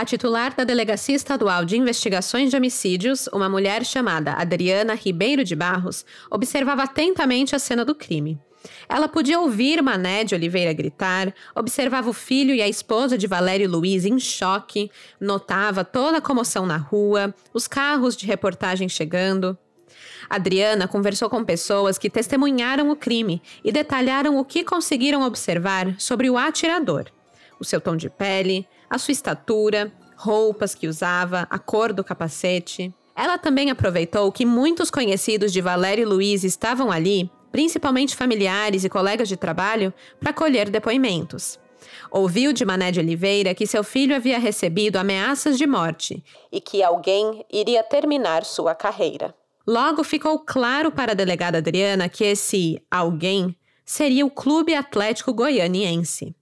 A 0.00 0.04
titular 0.06 0.54
da 0.54 0.64
Delegacia 0.64 1.14
Estadual 1.14 1.62
de 1.62 1.76
Investigações 1.76 2.48
de 2.48 2.56
Homicídios, 2.56 3.28
uma 3.34 3.50
mulher 3.50 3.84
chamada 3.84 4.32
Adriana 4.32 4.94
Ribeiro 4.94 5.44
de 5.44 5.54
Barros, 5.54 6.06
observava 6.30 6.84
atentamente 6.84 7.54
a 7.54 7.58
cena 7.58 7.84
do 7.84 7.94
crime. 7.94 8.40
Ela 8.88 9.08
podia 9.08 9.38
ouvir 9.38 9.82
Mané 9.82 10.24
de 10.24 10.34
Oliveira 10.34 10.72
gritar, 10.72 11.34
observava 11.54 12.08
o 12.08 12.14
filho 12.14 12.54
e 12.54 12.62
a 12.62 12.66
esposa 12.66 13.18
de 13.18 13.26
Valério 13.26 13.68
Luiz 13.68 14.06
em 14.06 14.18
choque, 14.18 14.90
notava 15.20 15.84
toda 15.84 16.16
a 16.16 16.22
comoção 16.22 16.64
na 16.64 16.78
rua, 16.78 17.34
os 17.52 17.68
carros 17.68 18.16
de 18.16 18.24
reportagem 18.24 18.88
chegando. 18.88 19.54
Adriana 20.30 20.88
conversou 20.88 21.28
com 21.28 21.44
pessoas 21.44 21.98
que 21.98 22.08
testemunharam 22.08 22.88
o 22.88 22.96
crime 22.96 23.42
e 23.62 23.70
detalharam 23.70 24.38
o 24.38 24.46
que 24.46 24.64
conseguiram 24.64 25.20
observar 25.20 25.94
sobre 26.00 26.30
o 26.30 26.38
atirador. 26.38 27.04
o 27.60 27.64
seu 27.66 27.78
tom 27.78 27.94
de 27.94 28.08
pele, 28.08 28.66
a 28.90 28.98
sua 28.98 29.12
estatura, 29.12 29.92
roupas 30.16 30.74
que 30.74 30.88
usava, 30.88 31.46
a 31.48 31.58
cor 31.58 31.92
do 31.92 32.04
capacete. 32.04 32.92
Ela 33.16 33.38
também 33.38 33.70
aproveitou 33.70 34.30
que 34.32 34.44
muitos 34.44 34.90
conhecidos 34.90 35.52
de 35.52 35.60
Valério 35.60 36.08
Luiz 36.08 36.42
estavam 36.42 36.90
ali, 36.90 37.30
principalmente 37.52 38.16
familiares 38.16 38.84
e 38.84 38.88
colegas 38.88 39.28
de 39.28 39.36
trabalho, 39.36 39.94
para 40.18 40.32
colher 40.32 40.68
depoimentos. 40.68 41.58
Ouviu 42.10 42.52
de 42.52 42.64
Mané 42.64 42.90
de 42.90 43.00
Oliveira 43.00 43.54
que 43.54 43.66
seu 43.66 43.82
filho 43.82 44.14
havia 44.14 44.38
recebido 44.38 44.96
ameaças 44.96 45.56
de 45.56 45.66
morte 45.66 46.22
e 46.52 46.60
que 46.60 46.82
alguém 46.82 47.44
iria 47.50 47.82
terminar 47.82 48.44
sua 48.44 48.74
carreira. 48.74 49.34
Logo 49.66 50.02
ficou 50.02 50.38
claro 50.40 50.90
para 50.90 51.12
a 51.12 51.14
delegada 51.14 51.58
Adriana 51.58 52.08
que 52.08 52.24
esse 52.24 52.82
alguém 52.90 53.56
seria 53.84 54.26
o 54.26 54.30
Clube 54.30 54.74
Atlético 54.74 55.32
Goianiense. 55.32 56.34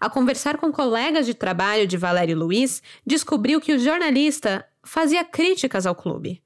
Ao 0.00 0.10
conversar 0.10 0.56
com 0.58 0.72
colegas 0.72 1.26
de 1.26 1.34
trabalho 1.34 1.86
de 1.86 1.96
Valério 1.96 2.36
Luiz, 2.36 2.82
descobriu 3.06 3.60
que 3.60 3.72
o 3.72 3.78
jornalista 3.78 4.64
fazia 4.82 5.24
críticas 5.24 5.86
ao 5.86 5.94
clube. 5.94 6.42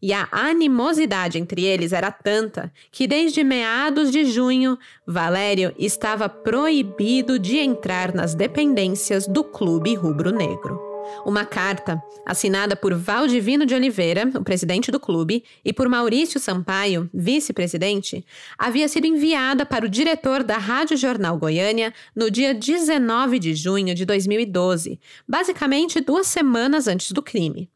E 0.00 0.12
a 0.12 0.28
animosidade 0.30 1.38
entre 1.38 1.64
eles 1.64 1.92
era 1.92 2.10
tanta 2.12 2.72
que, 2.92 3.06
desde 3.06 3.42
meados 3.42 4.12
de 4.12 4.24
junho, 4.26 4.78
Valério 5.04 5.74
estava 5.76 6.28
proibido 6.28 7.38
de 7.38 7.58
entrar 7.58 8.14
nas 8.14 8.34
dependências 8.34 9.26
do 9.26 9.42
Clube 9.42 9.96
Rubro-Negro. 9.96 10.87
Uma 11.24 11.44
carta, 11.44 12.02
assinada 12.24 12.76
por 12.76 12.94
Valdivino 12.94 13.66
de 13.66 13.74
Oliveira, 13.74 14.30
o 14.34 14.42
presidente 14.42 14.90
do 14.90 15.00
clube, 15.00 15.44
e 15.64 15.72
por 15.72 15.88
Maurício 15.88 16.40
Sampaio, 16.40 17.08
vice-presidente, 17.12 18.24
havia 18.56 18.88
sido 18.88 19.06
enviada 19.06 19.66
para 19.66 19.84
o 19.84 19.88
diretor 19.88 20.42
da 20.42 20.58
Rádio 20.58 20.96
Jornal 20.96 21.38
Goiânia 21.38 21.92
no 22.14 22.30
dia 22.30 22.54
19 22.54 23.38
de 23.38 23.54
junho 23.54 23.94
de 23.94 24.04
2012, 24.04 25.00
basicamente 25.26 26.00
duas 26.00 26.26
semanas 26.26 26.86
antes 26.86 27.12
do 27.12 27.22
crime. 27.22 27.70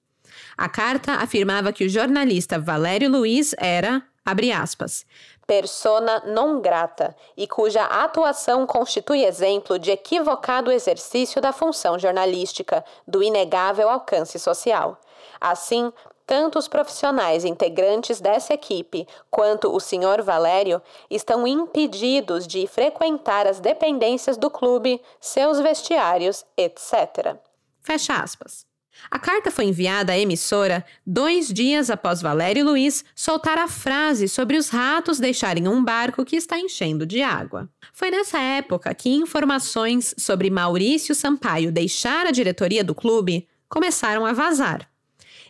A 0.57 0.69
carta 0.69 1.15
afirmava 1.15 1.73
que 1.73 1.85
o 1.85 1.89
jornalista 1.89 2.59
Valério 2.59 3.11
Luiz 3.11 3.55
era, 3.59 4.03
abre 4.25 4.53
aspas, 4.53 5.05
persona 5.47 6.23
non 6.27 6.61
grata 6.61 7.15
e 7.37 7.47
cuja 7.47 7.85
atuação 7.85 8.67
constitui 8.67 9.25
exemplo 9.25 9.79
de 9.79 9.91
equivocado 9.91 10.71
exercício 10.71 11.41
da 11.41 11.53
função 11.53 11.99
jornalística, 11.99 12.85
do 13.07 13.23
inegável 13.23 13.89
alcance 13.89 14.39
social. 14.39 14.99
Assim, 15.41 15.93
tanto 16.27 16.59
os 16.59 16.69
profissionais 16.69 17.45
integrantes 17.45 18.21
dessa 18.21 18.55
equipe 18.55 19.07
quanto 19.31 19.75
o 19.75 19.81
senhor 19.81 20.23
Valério 20.23 20.81
estão 21.11 21.47
impedidos 21.47 22.47
de 22.47 22.67
frequentar 22.67 23.47
as 23.47 23.61
dependências 23.61 24.37
do 24.37 24.51
clube, 24.51 25.03
seus 25.21 25.61
vestiários, 25.61 26.45
etc. 26.57 27.37
Fecha 27.83 28.15
aspas. 28.15 28.72
A 29.11 29.19
carta 29.19 29.51
foi 29.51 29.67
enviada 29.67 30.13
à 30.13 30.19
emissora 30.19 30.85
dois 31.07 31.49
dias 31.49 31.91
após 31.91 32.23
Valério 32.23 32.65
Luiz 32.65 33.05
soltar 33.15 33.59
a 33.59 33.69
frase 33.69 34.29
sobre 34.29 34.57
os 34.57 34.69
ratos 34.69 35.19
deixarem 35.19 35.69
um 35.69 35.83
barco 35.85 36.25
que 36.25 36.37
está 36.37 36.59
enchendo 36.59 37.07
de 37.07 37.23
água. 37.23 37.69
Foi 37.93 38.11
nessa 38.11 38.39
época 38.39 38.95
que 38.95 39.11
informações 39.11 40.15
sobre 40.19 40.51
Maurício 40.51 41.15
Sampaio 41.15 41.73
deixar 41.73 42.27
a 42.27 42.31
diretoria 42.31 42.85
do 42.85 42.95
clube 42.95 43.47
começaram 43.69 44.25
a 44.25 44.33
vazar. 44.33 44.89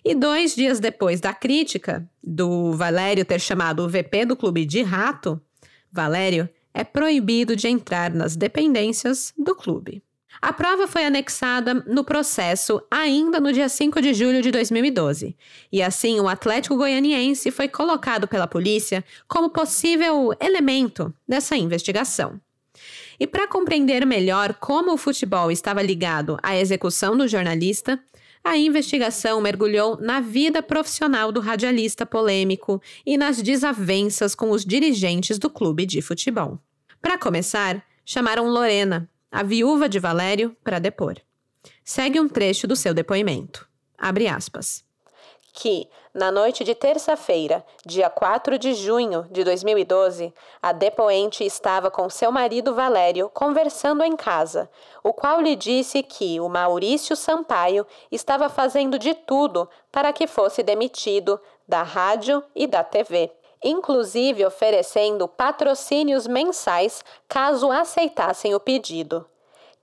E 0.04 0.14
dois 0.14 0.54
dias 0.54 0.80
depois 0.80 1.20
da 1.20 1.32
crítica 1.32 2.08
do 2.22 2.72
Valério 2.72 3.24
ter 3.24 3.40
chamado 3.40 3.84
o 3.84 3.88
VP 3.88 4.26
do 4.26 4.36
clube 4.36 4.64
de 4.64 4.82
rato, 4.82 5.40
Valério 5.90 6.48
é 6.74 6.82
proibido 6.82 7.54
de 7.54 7.68
entrar 7.68 8.12
nas 8.12 8.34
dependências 8.34 9.32
do 9.38 9.54
clube. 9.54 10.02
A 10.40 10.52
prova 10.52 10.88
foi 10.88 11.04
anexada 11.04 11.74
no 11.86 12.04
processo 12.04 12.82
ainda 12.90 13.38
no 13.38 13.52
dia 13.52 13.68
5 13.68 14.00
de 14.00 14.14
julho 14.14 14.42
de 14.42 14.50
2012, 14.50 15.36
e 15.70 15.82
assim 15.82 16.18
o 16.18 16.28
Atlético 16.28 16.76
Goianiense 16.76 17.50
foi 17.50 17.68
colocado 17.68 18.26
pela 18.26 18.46
polícia 18.46 19.04
como 19.28 19.50
possível 19.50 20.32
elemento 20.40 21.12
dessa 21.28 21.56
investigação. 21.56 22.40
E 23.20 23.26
para 23.26 23.46
compreender 23.46 24.04
melhor 24.06 24.54
como 24.54 24.92
o 24.92 24.96
futebol 24.96 25.50
estava 25.50 25.82
ligado 25.82 26.36
à 26.42 26.56
execução 26.56 27.16
do 27.16 27.28
jornalista, 27.28 28.02
a 28.42 28.56
investigação 28.56 29.40
mergulhou 29.40 29.96
na 30.00 30.20
vida 30.20 30.60
profissional 30.60 31.30
do 31.30 31.38
radialista 31.38 32.04
polêmico 32.04 32.82
e 33.06 33.16
nas 33.16 33.40
desavenças 33.40 34.34
com 34.34 34.50
os 34.50 34.64
dirigentes 34.64 35.38
do 35.38 35.48
clube 35.48 35.86
de 35.86 36.02
futebol. 36.02 36.58
Para 37.00 37.16
começar, 37.16 37.84
chamaram 38.04 38.48
Lorena, 38.48 39.08
a 39.32 39.42
viúva 39.42 39.88
de 39.88 39.98
Valério, 39.98 40.54
para 40.62 40.78
depor. 40.78 41.16
Segue 41.82 42.20
um 42.20 42.28
trecho 42.28 42.66
do 42.66 42.76
seu 42.76 42.92
depoimento. 42.92 43.66
Abre 43.96 44.28
aspas. 44.28 44.84
Que, 45.54 45.88
na 46.14 46.30
noite 46.30 46.64
de 46.64 46.74
terça-feira, 46.74 47.64
dia 47.84 48.10
4 48.10 48.58
de 48.58 48.74
junho 48.74 49.26
de 49.30 49.42
2012, 49.42 50.32
a 50.62 50.72
depoente 50.72 51.44
estava 51.44 51.90
com 51.90 52.10
seu 52.10 52.30
marido 52.30 52.74
Valério 52.74 53.30
conversando 53.30 54.02
em 54.02 54.16
casa, 54.16 54.70
o 55.02 55.12
qual 55.14 55.40
lhe 55.40 55.56
disse 55.56 56.02
que 56.02 56.38
o 56.38 56.48
Maurício 56.48 57.16
Sampaio 57.16 57.86
estava 58.10 58.50
fazendo 58.50 58.98
de 58.98 59.14
tudo 59.14 59.68
para 59.90 60.12
que 60.12 60.26
fosse 60.26 60.62
demitido 60.62 61.40
da 61.66 61.82
rádio 61.82 62.42
e 62.54 62.66
da 62.66 62.84
TV 62.84 63.30
inclusive 63.62 64.44
oferecendo 64.44 65.28
patrocínios 65.28 66.26
mensais 66.26 67.04
caso 67.28 67.70
aceitassem 67.70 68.54
o 68.54 68.60
pedido. 68.60 69.26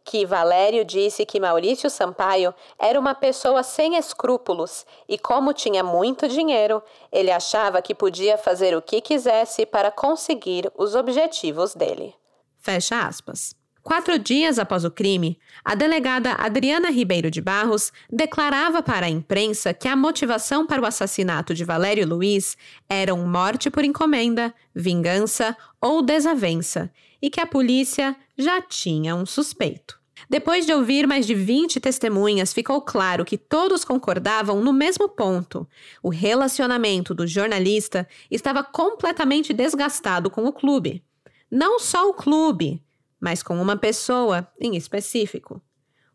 Que 0.04 0.26
Valério 0.26 0.84
disse 0.84 1.26
que 1.26 1.40
Maurício 1.40 1.90
Sampaio 1.90 2.54
era 2.80 3.00
uma 3.00 3.14
pessoa 3.14 3.62
sem 3.62 3.96
escrúpulos 3.96 4.86
e, 5.08 5.20
como 5.20 5.54
tinha 5.54 5.84
muito 5.84 6.28
dinheiro, 6.28 6.82
ele 7.12 7.32
achava 7.32 7.82
que 7.82 7.94
podia 7.94 8.38
fazer 8.38 8.76
o 8.76 8.82
que 8.82 9.02
quisesse 9.02 9.66
para 9.66 9.92
conseguir 9.92 10.72
os 10.76 10.96
objetivos 10.96 11.76
dele. 11.76 12.16
Fecha 12.58 13.06
aspas. 13.06 13.59
Quatro 13.90 14.20
dias 14.20 14.60
após 14.60 14.86
o 14.86 14.92
crime, 14.92 15.40
a 15.66 15.74
delegada 15.74 16.34
Adriana 16.34 16.92
Ribeiro 16.92 17.32
de 17.32 17.42
Barros 17.42 17.92
declarava 18.08 18.84
para 18.84 19.08
a 19.08 19.10
imprensa 19.10 19.74
que 19.74 19.88
a 19.88 19.96
motivação 19.96 20.68
para 20.68 20.80
o 20.80 20.86
assassinato 20.86 21.56
de 21.56 21.66
Valério 21.66 22.08
Luiz 22.08 22.56
eram 22.88 23.28
morte 23.28 23.68
por 23.68 23.84
encomenda, 23.84 24.54
vingança 24.76 25.58
ou 25.82 26.04
desavença, 26.04 26.92
e 27.20 27.32
que 27.32 27.42
a 27.42 27.48
polícia 27.48 28.16
já 28.38 28.62
tinha 28.62 29.16
um 29.16 29.26
suspeito. 29.26 30.00
Depois 30.30 30.68
de 30.68 30.74
ouvir 30.74 31.08
mais 31.08 31.26
de 31.26 31.34
20 31.34 31.80
testemunhas, 31.80 32.54
ficou 32.54 32.84
claro 32.84 33.26
que 33.26 33.40
todos 33.40 33.84
concordavam 33.84 34.62
no 34.62 34.72
mesmo 34.72 35.10
ponto. 35.10 35.68
O 36.04 36.10
relacionamento 36.10 37.16
do 37.16 37.26
jornalista 37.26 38.08
estava 38.30 38.64
completamente 38.64 39.52
desgastado 39.52 40.30
com 40.30 40.46
o 40.46 40.54
clube. 40.54 41.04
Não 41.50 41.80
só 41.80 42.08
o 42.08 42.14
clube, 42.14 42.84
mas 43.20 43.44
com 43.44 43.62
uma 43.62 43.76
pessoa 43.76 44.48
em 44.60 44.76
específico: 44.76 45.62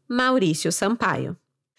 Maurício 0.08 0.72
Sampaio. 0.72 1.36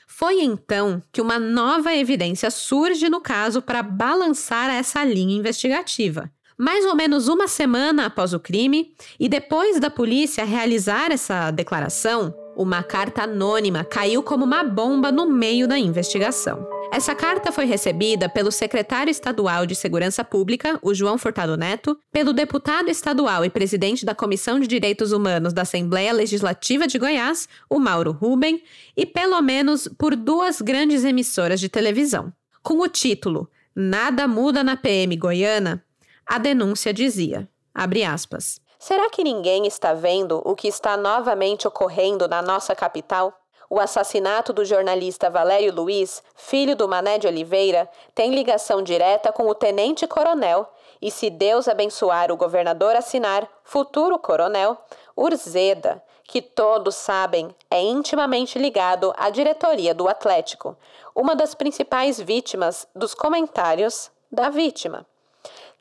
Foi 0.07 0.41
então 0.41 1.01
que 1.11 1.21
uma 1.21 1.39
nova 1.39 1.93
evidência 1.93 2.51
surge 2.51 3.09
no 3.09 3.19
caso 3.19 3.61
para 3.61 3.83
balançar 3.83 4.69
essa 4.69 5.03
linha 5.03 5.35
investigativa. 5.35 6.31
Mais 6.57 6.85
ou 6.85 6.95
menos 6.95 7.27
uma 7.27 7.47
semana 7.47 8.05
após 8.05 8.33
o 8.33 8.39
crime, 8.39 8.95
e 9.19 9.27
depois 9.27 9.77
da 9.77 9.89
polícia 9.89 10.45
realizar 10.45 11.11
essa 11.11 11.51
declaração, 11.51 12.33
uma 12.55 12.81
carta 12.81 13.23
anônima 13.23 13.83
caiu 13.83 14.23
como 14.23 14.45
uma 14.45 14.63
bomba 14.63 15.11
no 15.11 15.29
meio 15.29 15.67
da 15.67 15.77
investigação. 15.77 16.74
Essa 16.95 17.13
carta 17.13 17.51
foi 17.51 17.65
recebida 17.65 18.29
pelo 18.29 18.49
secretário 18.49 19.11
estadual 19.11 19.65
de 19.65 19.75
Segurança 19.75 20.23
Pública, 20.23 20.79
o 20.81 20.93
João 20.93 21.17
Furtado 21.17 21.57
Neto, 21.57 21.99
pelo 22.09 22.31
deputado 22.31 22.87
estadual 22.87 23.43
e 23.43 23.49
presidente 23.49 24.05
da 24.05 24.15
Comissão 24.15 24.61
de 24.61 24.65
Direitos 24.65 25.11
Humanos 25.11 25.51
da 25.51 25.63
Assembleia 25.63 26.13
Legislativa 26.13 26.87
de 26.87 26.97
Goiás, 26.97 27.49
o 27.69 27.79
Mauro 27.79 28.13
Ruben, 28.13 28.63
e 28.95 29.05
pelo 29.05 29.41
menos 29.41 29.89
por 29.97 30.15
duas 30.15 30.61
grandes 30.61 31.03
emissoras 31.03 31.59
de 31.59 31.67
televisão. 31.67 32.31
Com 32.63 32.79
o 32.79 32.87
título 32.87 33.49
Nada 33.75 34.25
muda 34.25 34.63
na 34.63 34.77
PM 34.77 35.17
Goiana, 35.17 35.83
a 36.25 36.37
denúncia 36.37 36.93
dizia, 36.93 37.49
abre 37.73 38.05
aspas, 38.05 38.61
Será 38.79 39.09
que 39.09 39.21
ninguém 39.21 39.67
está 39.67 39.93
vendo 39.93 40.41
o 40.45 40.55
que 40.55 40.69
está 40.69 40.95
novamente 40.95 41.67
ocorrendo 41.67 42.25
na 42.25 42.41
nossa 42.41 42.73
capital? 42.73 43.33
O 43.69 43.79
assassinato 43.79 44.53
do 44.53 44.63
jornalista 44.63 45.29
Valério 45.29 45.73
Luiz, 45.73 46.21
filho 46.35 46.75
do 46.75 46.87
Mané 46.87 47.17
de 47.17 47.27
Oliveira, 47.27 47.89
tem 48.13 48.33
ligação 48.33 48.83
direta 48.83 49.31
com 49.31 49.47
o 49.47 49.55
tenente-coronel 49.55 50.71
e, 51.01 51.09
se 51.09 51.29
Deus 51.29 51.67
abençoar 51.67 52.31
o 52.31 52.37
governador 52.37 52.95
assinar, 52.95 53.47
futuro 53.63 54.19
coronel, 54.19 54.77
Urzeda, 55.17 56.03
que 56.23 56.41
todos 56.41 56.95
sabem 56.95 57.55
é 57.71 57.81
intimamente 57.81 58.59
ligado 58.59 59.13
à 59.17 59.29
diretoria 59.29 59.93
do 59.93 60.07
Atlético, 60.07 60.77
uma 61.15 61.35
das 61.35 61.55
principais 61.55 62.19
vítimas 62.19 62.87
dos 62.95 63.13
comentários 63.13 64.11
da 64.31 64.49
vítima 64.49 65.05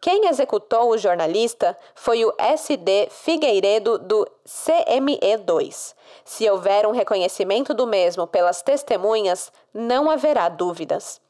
Quem 0.05 0.27
executou 0.27 0.91
o 0.91 0.99
jornalista 0.99 1.75
foi 1.95 2.27
o 2.27 2.35
SD 2.37 3.09
Figueiredo 3.11 3.99
do 3.99 4.31
CME2. 4.47 5.95
Se 6.23 6.51
houver 6.51 6.87
um 6.87 6.91
reconhecimento 6.91 7.73
do 7.73 7.87
mesmo 7.87 8.27
pelas 8.27 8.61
testemunhas, 8.61 9.51
não 9.73 10.11
haverá 10.11 10.51
dúvidas. 10.51 11.23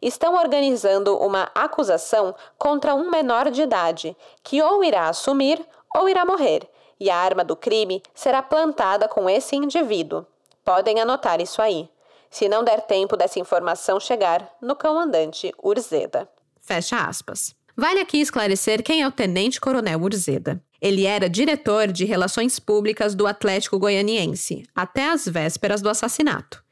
Estão 0.00 0.34
organizando 0.34 1.14
uma 1.18 1.50
acusação 1.54 2.34
contra 2.56 2.94
um 2.94 3.10
menor 3.10 3.50
de 3.50 3.60
idade, 3.60 4.16
que 4.42 4.62
ou 4.62 4.82
irá 4.82 5.10
assumir 5.10 5.62
ou 5.94 6.08
irá 6.08 6.24
morrer, 6.24 6.66
e 6.98 7.10
a 7.10 7.16
arma 7.18 7.44
do 7.44 7.54
crime 7.54 8.02
será 8.14 8.42
plantada 8.42 9.06
com 9.08 9.28
esse 9.28 9.56
indivíduo. 9.56 10.24
Podem 10.64 11.02
anotar 11.02 11.38
isso 11.42 11.60
aí. 11.60 11.86
Se 12.30 12.48
não 12.48 12.64
der 12.64 12.80
tempo 12.80 13.14
dessa 13.14 13.38
informação 13.38 14.00
chegar 14.00 14.56
no 14.58 14.74
cão 14.74 14.98
andante 14.98 15.52
Urzeda. 15.62 16.26
Fecha 16.62 16.96
aspas. 16.96 17.54
Vale 17.76 18.00
aqui 18.00 18.20
esclarecer 18.20 18.82
quem 18.82 19.02
é 19.02 19.08
o 19.08 19.12
Tenente 19.12 19.60
Coronel 19.60 20.02
Urzeda. 20.02 20.62
Ele 20.80 21.06
era 21.06 21.30
diretor 21.30 21.88
de 21.88 22.04
Relações 22.04 22.58
Públicas 22.58 23.14
do 23.14 23.26
Atlético 23.26 23.78
Goianiense, 23.78 24.64
até 24.74 25.08
as 25.08 25.26
vésperas 25.26 25.80
do 25.80 25.88
assassinato. 25.88 26.62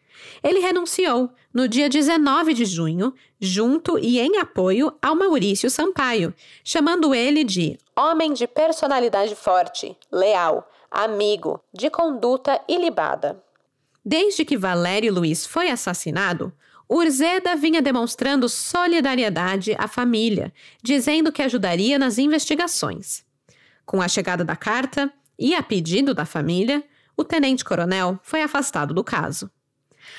Ele 0.43 0.59
renunciou 0.61 1.31
no 1.55 1.67
dia 1.67 1.89
19 1.89 2.53
de 2.53 2.65
junho, 2.65 3.15
junto 3.41 3.99
e 3.99 4.21
em 4.21 4.39
apoio 4.39 4.93
ao 5.01 5.17
Maurício 5.17 5.71
Sampaio, 5.71 6.35
chamando 6.63 7.15
ele 7.15 7.45
de 7.45 7.79
homem 7.97 8.33
de 8.33 8.47
personalidade 8.47 9.35
forte, 9.35 9.97
leal, 10.13 10.69
amigo, 10.91 11.61
de 11.73 11.89
conduta 11.89 12.61
ilibada. 12.69 13.43
Desde 14.05 14.45
que 14.45 14.57
Valério 14.57 15.13
Luiz 15.13 15.47
foi 15.47 15.71
assassinado, 15.71 16.53
Urzeda 16.93 17.55
vinha 17.55 17.81
demonstrando 17.81 18.49
solidariedade 18.49 19.77
à 19.79 19.87
família, 19.87 20.53
dizendo 20.83 21.31
que 21.31 21.41
ajudaria 21.41 21.97
nas 21.97 22.19
investigações. 22.19 23.25
Com 23.87 24.03
a 24.03 24.09
chegada 24.09 24.45
da 24.45 24.57
carta 24.57 25.13
e 25.39 25.55
a 25.55 25.63
pedido 25.63 26.13
da 26.13 26.25
família, 26.25 26.83
o 27.17 27.23
tenente-coronel 27.23 28.19
foi 28.25 28.43
afastado 28.43 28.93
do 28.93 29.05
caso. 29.05 29.49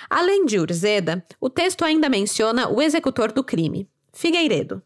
Além 0.10 0.46
de 0.46 0.60
Urzeda, 0.60 1.26
o 1.42 1.50
texto 1.50 1.84
ainda 1.84 2.08
menciona 2.08 2.70
o 2.70 2.82
executor 2.82 3.34
do 3.34 3.44
crime, 3.44 3.90
Figueiredo. 4.14 4.82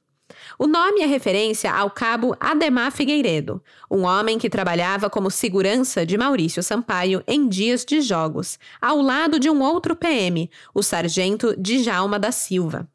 O 0.58 0.68
nome 0.68 1.02
é 1.02 1.06
referência 1.06 1.72
ao 1.72 1.90
cabo 1.90 2.36
Ademar 2.40 2.92
Figueiredo, 2.92 3.62
um 3.90 4.04
homem 4.04 4.38
que 4.38 4.50
trabalhava 4.50 5.10
como 5.10 5.30
segurança 5.30 6.06
de 6.06 6.18
Maurício 6.18 6.64
Sampaio 6.64 7.24
em 7.28 7.48
dias 7.48 7.84
de 7.84 8.02
jogos, 8.02 8.58
ao 8.82 9.02
lado 9.02 9.40
de 9.40 9.50
um 9.50 9.62
outro 9.62 9.96
PM, 9.96 10.50
o 10.74 10.82
sargento 10.82 11.56
Djalma 11.58 12.18
da 12.20 12.32
Silva. 12.32 12.88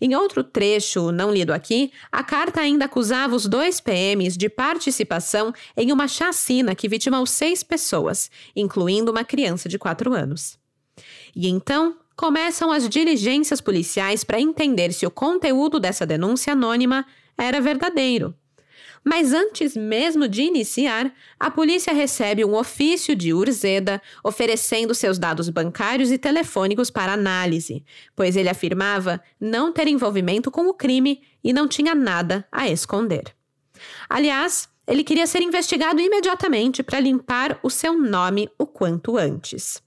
Em 0.00 0.14
outro 0.14 0.44
trecho, 0.44 1.10
não 1.10 1.32
lido 1.32 1.52
aqui, 1.52 1.90
a 2.12 2.22
carta 2.22 2.60
ainda 2.60 2.84
acusava 2.84 3.34
os 3.34 3.46
dois 3.46 3.80
PMs 3.80 4.36
de 4.36 4.48
participação 4.48 5.52
em 5.76 5.90
uma 5.90 6.06
chacina 6.06 6.74
que 6.74 6.88
vitimou 6.88 7.26
seis 7.26 7.62
pessoas, 7.62 8.30
incluindo 8.54 9.10
uma 9.10 9.24
criança 9.24 9.68
de 9.68 9.78
quatro 9.78 10.12
anos. 10.12 10.58
E 11.34 11.48
então, 11.48 11.96
começam 12.16 12.72
as 12.72 12.88
diligências 12.88 13.60
policiais 13.60 14.24
para 14.24 14.40
entender 14.40 14.92
se 14.92 15.06
o 15.06 15.10
conteúdo 15.10 15.78
dessa 15.78 16.06
denúncia 16.06 16.54
anônima 16.54 17.06
era 17.36 17.60
verdadeiro. 17.60 18.34
Mas 19.04 19.32
antes 19.32 19.76
mesmo 19.76 20.26
de 20.26 20.42
iniciar, 20.42 21.12
a 21.38 21.48
polícia 21.48 21.92
recebe 21.92 22.44
um 22.44 22.56
ofício 22.56 23.14
de 23.14 23.32
Urzeda 23.32 24.02
oferecendo 24.24 24.96
seus 24.96 25.16
dados 25.16 25.48
bancários 25.48 26.10
e 26.10 26.18
telefônicos 26.18 26.90
para 26.90 27.12
análise, 27.12 27.84
pois 28.16 28.34
ele 28.34 28.48
afirmava 28.48 29.22
não 29.40 29.72
ter 29.72 29.86
envolvimento 29.86 30.50
com 30.50 30.66
o 30.66 30.74
crime 30.74 31.22
e 31.44 31.52
não 31.52 31.68
tinha 31.68 31.94
nada 31.94 32.44
a 32.50 32.68
esconder. 32.68 33.32
Aliás, 34.08 34.68
ele 34.88 35.04
queria 35.04 35.26
ser 35.26 35.40
investigado 35.40 36.00
imediatamente 36.00 36.82
para 36.82 36.98
limpar 36.98 37.60
o 37.62 37.70
seu 37.70 37.96
nome 37.96 38.48
o 38.58 38.66
quanto 38.66 39.16
antes. 39.16 39.85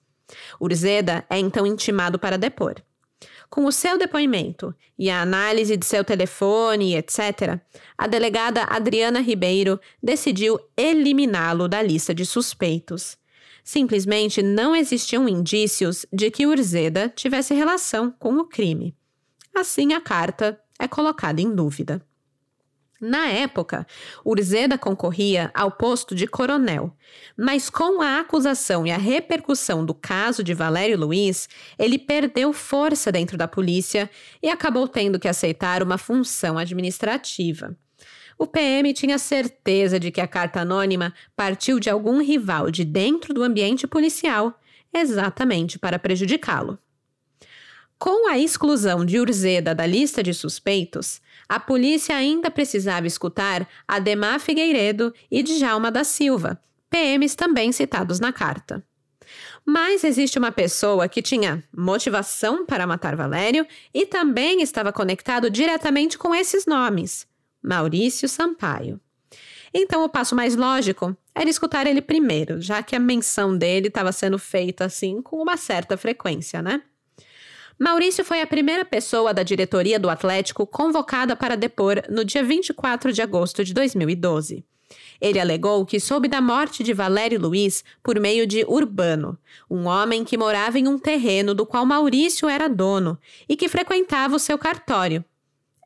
Urzeda 0.59 1.25
é 1.29 1.37
então 1.37 1.65
intimado 1.65 2.19
para 2.19 2.37
depor. 2.37 2.75
Com 3.49 3.65
o 3.65 3.71
seu 3.71 3.97
depoimento 3.97 4.75
e 4.97 5.09
a 5.09 5.21
análise 5.21 5.75
de 5.75 5.85
seu 5.85 6.03
telefone, 6.03 6.95
etc., 6.95 7.59
a 7.97 8.05
delegada 8.05 8.63
Adriana 8.63 9.19
Ribeiro 9.19 9.79
decidiu 10.01 10.59
eliminá-lo 10.77 11.67
da 11.67 11.81
lista 11.81 12.13
de 12.13 12.25
suspeitos. 12.25 13.17
Simplesmente 13.63 14.41
não 14.41 14.75
existiam 14.75 15.27
indícios 15.27 16.05
de 16.13 16.29
que 16.29 16.45
Urzeda 16.45 17.09
tivesse 17.09 17.53
relação 17.53 18.11
com 18.19 18.35
o 18.35 18.45
crime. 18.45 18.95
Assim, 19.53 19.93
a 19.93 20.01
carta 20.01 20.59
é 20.77 20.87
colocada 20.87 21.41
em 21.41 21.53
dúvida. 21.53 22.01
Na 23.01 23.29
época, 23.29 23.88
Urzeda 24.25 24.77
concorria 24.77 25.49
ao 25.53 25.71
posto 25.71 26.13
de 26.13 26.27
coronel, 26.27 26.93
mas 27.38 27.69
com 27.69 28.01
a 28.01 28.19
acusação 28.19 28.85
e 28.85 28.91
a 28.91 28.97
repercussão 28.97 29.85
do 29.85 29.93
caso 29.93 30.43
de 30.43 30.53
Valério 30.53 30.97
Luiz, 30.97 31.47
ele 31.77 31.97
perdeu 31.97 32.51
força 32.51 33.09
dentro 33.09 33.38
da 33.38 33.47
polícia 33.47 34.09
e 34.43 34.49
acabou 34.49 34.85
tendo 34.85 35.17
que 35.17 35.29
aceitar 35.29 35.81
uma 35.81 35.97
função 35.97 36.57
administrativa. 36.57 37.73
O 38.38 38.45
PM 38.45 38.93
tinha 38.93 39.17
certeza 39.17 39.97
de 39.97 40.12
que 40.12 40.19
a 40.19 40.27
carta 40.27 40.59
anônima 40.59 41.13
partiu 41.38 41.79
de 41.79 41.89
algum 41.89 42.21
rival 42.21 42.69
de 42.69 42.83
dentro 42.83 43.33
do 43.33 43.43
ambiente 43.43 43.88
policial, 43.88 44.59
exatamente 44.93 45.79
para 45.79 45.99
prejudicá-lo. 45.99 46.77
Com 47.97 48.29
a 48.29 48.38
exclusão 48.38 49.03
de 49.03 49.19
Urzeda 49.19 49.75
da 49.75 49.85
lista 49.85 50.23
de 50.23 50.33
suspeitos, 50.33 51.21
a 51.49 51.59
polícia 51.59 52.15
ainda 52.15 52.51
precisava 52.51 53.07
escutar 53.07 53.67
Ademar 53.88 54.39
Figueiredo 54.39 55.12
e 55.31 55.41
Djalma 55.41 55.89
da 55.89 56.03
Silva, 56.03 56.62
PMs 56.91 57.35
também 57.35 57.71
citados 57.71 58.19
na 58.19 58.31
carta. 58.31 58.85
Mas 59.65 60.03
existe 60.03 60.38
uma 60.38 60.51
pessoa 60.51 61.09
que 61.09 61.21
tinha 61.23 61.63
motivação 61.75 62.65
para 62.65 62.85
matar 62.85 63.15
Valério 63.15 63.65
e 63.93 64.05
também 64.05 64.62
estava 64.62 64.93
conectado 64.93 65.49
diretamente 65.49 66.17
com 66.17 66.33
esses 66.33 66.65
nomes: 66.65 67.27
Maurício 67.62 68.29
Sampaio. 68.29 68.99
Então, 69.73 70.03
o 70.03 70.09
passo 70.09 70.35
mais 70.35 70.55
lógico 70.55 71.15
era 71.35 71.49
escutar 71.49 71.85
ele 71.85 72.01
primeiro, 72.01 72.59
já 72.59 72.81
que 72.81 72.95
a 72.95 72.99
menção 72.99 73.55
dele 73.55 73.88
estava 73.88 74.12
sendo 74.12 74.39
feita 74.39 74.85
assim 74.85 75.21
com 75.21 75.38
uma 75.38 75.57
certa 75.57 75.95
frequência, 75.95 76.62
né? 76.62 76.81
Maurício 77.79 78.25
foi 78.25 78.41
a 78.41 78.47
primeira 78.47 78.83
pessoa 78.83 79.33
da 79.33 79.41
diretoria 79.41 79.97
do 79.97 80.09
Atlético 80.09 80.67
convocada 80.67 81.33
para 81.33 81.55
depor 81.55 82.03
no 82.09 82.25
dia 82.25 82.43
24 82.43 83.13
de 83.13 83.21
agosto 83.21 83.63
de 83.63 83.73
2012. 83.73 84.65
Ele 85.21 85.39
alegou 85.39 85.85
que 85.85 85.97
soube 85.97 86.27
da 86.27 86.41
morte 86.41 86.83
de 86.83 86.93
Valério 86.93 87.39
Luiz 87.39 87.83
por 88.03 88.19
meio 88.19 88.45
de 88.45 88.65
Urbano, 88.67 89.37
um 89.69 89.85
homem 89.87 90.25
que 90.25 90.37
morava 90.37 90.77
em 90.77 90.89
um 90.89 90.99
terreno 90.99 91.53
do 91.53 91.65
qual 91.65 91.85
Maurício 91.85 92.49
era 92.49 92.67
dono 92.67 93.17
e 93.47 93.55
que 93.55 93.69
frequentava 93.69 94.35
o 94.35 94.39
seu 94.39 94.57
cartório. 94.57 95.23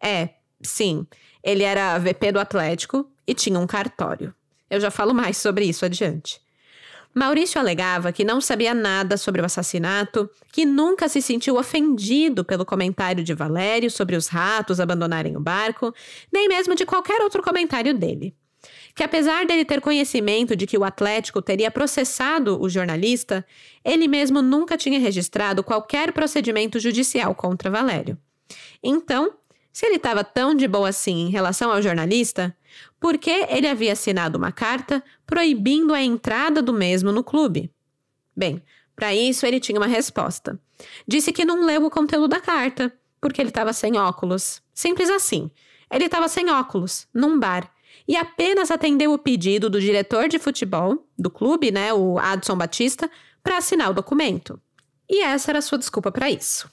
É, 0.01 0.29
sim, 0.63 1.05
ele 1.43 1.61
era 1.61 1.99
VP 1.99 2.31
do 2.31 2.39
Atlético 2.39 3.07
e 3.27 3.35
tinha 3.35 3.59
um 3.59 3.67
cartório. 3.67 4.33
Eu 4.67 4.79
já 4.79 4.89
falo 4.89 5.13
mais 5.13 5.37
sobre 5.37 5.65
isso 5.65 5.85
adiante. 5.85 6.42
Maurício 7.13 7.59
alegava 7.59 8.11
que 8.11 8.23
não 8.23 8.41
sabia 8.41 8.73
nada 8.73 9.17
sobre 9.17 9.41
o 9.41 9.45
assassinato, 9.45 10.29
que 10.51 10.65
nunca 10.65 11.07
se 11.07 11.21
sentiu 11.21 11.57
ofendido 11.57 12.43
pelo 12.43 12.65
comentário 12.65 13.23
de 13.23 13.33
Valério 13.33 13.91
sobre 13.91 14.15
os 14.15 14.27
ratos 14.27 14.79
abandonarem 14.79 15.37
o 15.37 15.39
barco, 15.39 15.93
nem 16.31 16.47
mesmo 16.47 16.73
de 16.75 16.85
qualquer 16.85 17.21
outro 17.21 17.43
comentário 17.43 17.93
dele. 17.93 18.35
Que 18.95 19.03
apesar 19.03 19.45
dele 19.45 19.65
ter 19.65 19.81
conhecimento 19.81 20.55
de 20.55 20.65
que 20.65 20.77
o 20.77 20.83
Atlético 20.83 21.41
teria 21.41 21.69
processado 21.69 22.59
o 22.61 22.69
jornalista, 22.69 23.45
ele 23.83 24.07
mesmo 24.07 24.41
nunca 24.41 24.77
tinha 24.77 24.99
registrado 24.99 25.63
qualquer 25.63 26.11
procedimento 26.13 26.79
judicial 26.79 27.35
contra 27.35 27.69
Valério. 27.69 28.17
Então, 28.81 29.33
se 29.71 29.85
ele 29.85 29.95
estava 29.95 30.23
tão 30.23 30.53
de 30.55 30.67
boa 30.67 30.89
assim 30.89 31.27
em 31.27 31.29
relação 31.29 31.71
ao 31.71 31.81
jornalista, 31.81 32.55
por 33.03 33.17
que 33.17 33.45
ele 33.49 33.67
havia 33.67 33.91
assinado 33.91 34.37
uma 34.37 34.49
carta 34.49 35.03
proibindo 35.27 35.93
a 35.93 36.01
entrada 36.01 36.61
do 36.61 36.71
mesmo 36.71 37.11
no 37.11 37.21
clube? 37.21 37.69
Bem, 38.33 38.63
para 38.95 39.13
isso 39.13 39.45
ele 39.45 39.59
tinha 39.59 39.77
uma 39.77 39.87
resposta. 39.87 40.57
Disse 41.05 41.33
que 41.33 41.43
não 41.43 41.65
leu 41.65 41.83
o 41.83 41.89
conteúdo 41.89 42.29
da 42.29 42.39
carta, 42.39 42.97
porque 43.19 43.41
ele 43.41 43.49
estava 43.49 43.73
sem 43.73 43.97
óculos. 43.97 44.61
Simples 44.73 45.09
assim. 45.09 45.51
Ele 45.91 46.05
estava 46.05 46.29
sem 46.29 46.49
óculos, 46.49 47.05
num 47.13 47.37
bar, 47.37 47.69
e 48.07 48.15
apenas 48.15 48.71
atendeu 48.71 49.11
o 49.11 49.19
pedido 49.19 49.69
do 49.69 49.81
diretor 49.81 50.29
de 50.29 50.39
futebol 50.39 51.05
do 51.19 51.29
clube, 51.29 51.71
né, 51.71 51.93
o 51.93 52.17
Adson 52.17 52.55
Batista, 52.55 53.11
para 53.43 53.57
assinar 53.57 53.91
o 53.91 53.93
documento. 53.93 54.57
E 55.09 55.21
essa 55.21 55.51
era 55.51 55.59
a 55.59 55.61
sua 55.61 55.77
desculpa 55.77 56.09
para 56.09 56.31
isso. 56.31 56.71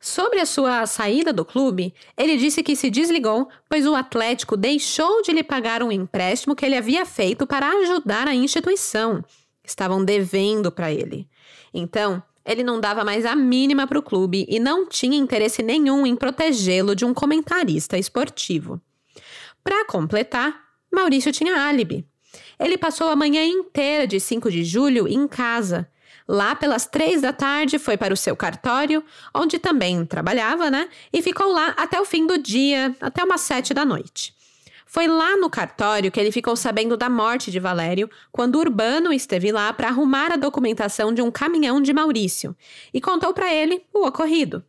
Sobre 0.00 0.40
a 0.40 0.46
sua 0.46 0.86
saída 0.86 1.32
do 1.32 1.44
clube, 1.44 1.92
ele 2.16 2.36
disse 2.36 2.62
que 2.62 2.76
se 2.76 2.88
desligou, 2.88 3.48
pois 3.68 3.84
o 3.86 3.96
Atlético 3.96 4.56
deixou 4.56 5.22
de 5.22 5.32
lhe 5.32 5.42
pagar 5.42 5.82
um 5.82 5.90
empréstimo 5.90 6.54
que 6.54 6.64
ele 6.64 6.76
havia 6.76 7.04
feito 7.04 7.46
para 7.46 7.68
ajudar 7.68 8.28
a 8.28 8.34
instituição. 8.34 9.24
Estavam 9.64 10.04
devendo 10.04 10.70
para 10.70 10.92
ele. 10.92 11.28
Então, 11.74 12.22
ele 12.46 12.62
não 12.62 12.80
dava 12.80 13.04
mais 13.04 13.26
a 13.26 13.34
mínima 13.34 13.86
para 13.86 13.98
o 13.98 14.02
clube 14.02 14.46
e 14.48 14.58
não 14.58 14.86
tinha 14.86 15.18
interesse 15.18 15.62
nenhum 15.62 16.06
em 16.06 16.16
protegê-lo 16.16 16.94
de 16.94 17.04
um 17.04 17.12
comentarista 17.12 17.98
esportivo. 17.98 18.80
Para 19.62 19.84
completar, 19.84 20.58
Maurício 20.90 21.32
tinha 21.32 21.60
álibi. 21.60 22.06
Ele 22.58 22.78
passou 22.78 23.08
a 23.08 23.16
manhã 23.16 23.44
inteira 23.44 24.06
de 24.06 24.18
5 24.18 24.50
de 24.50 24.64
julho 24.64 25.06
em 25.06 25.28
casa. 25.28 25.90
Lá 26.28 26.54
pelas 26.54 26.84
três 26.84 27.22
da 27.22 27.32
tarde 27.32 27.78
foi 27.78 27.96
para 27.96 28.12
o 28.12 28.16
seu 28.16 28.36
cartório, 28.36 29.02
onde 29.34 29.58
também 29.58 30.04
trabalhava, 30.04 30.70
né? 30.70 30.90
E 31.10 31.22
ficou 31.22 31.50
lá 31.50 31.68
até 31.78 31.98
o 31.98 32.04
fim 32.04 32.26
do 32.26 32.36
dia, 32.36 32.94
até 33.00 33.24
umas 33.24 33.40
sete 33.40 33.72
da 33.72 33.82
noite. 33.82 34.36
Foi 34.84 35.06
lá 35.06 35.36
no 35.36 35.48
cartório 35.48 36.10
que 36.10 36.20
ele 36.20 36.30
ficou 36.30 36.54
sabendo 36.54 36.96
da 36.96 37.08
morte 37.08 37.50
de 37.50 37.58
Valério, 37.58 38.10
quando 38.30 38.58
Urbano 38.58 39.12
esteve 39.12 39.50
lá 39.52 39.72
para 39.72 39.88
arrumar 39.88 40.32
a 40.32 40.36
documentação 40.36 41.12
de 41.12 41.22
um 41.22 41.30
caminhão 41.30 41.80
de 41.80 41.92
Maurício 41.92 42.54
e 42.92 43.00
contou 43.00 43.32
para 43.32 43.52
ele 43.52 43.82
o 43.92 44.06
ocorrido. 44.06 44.62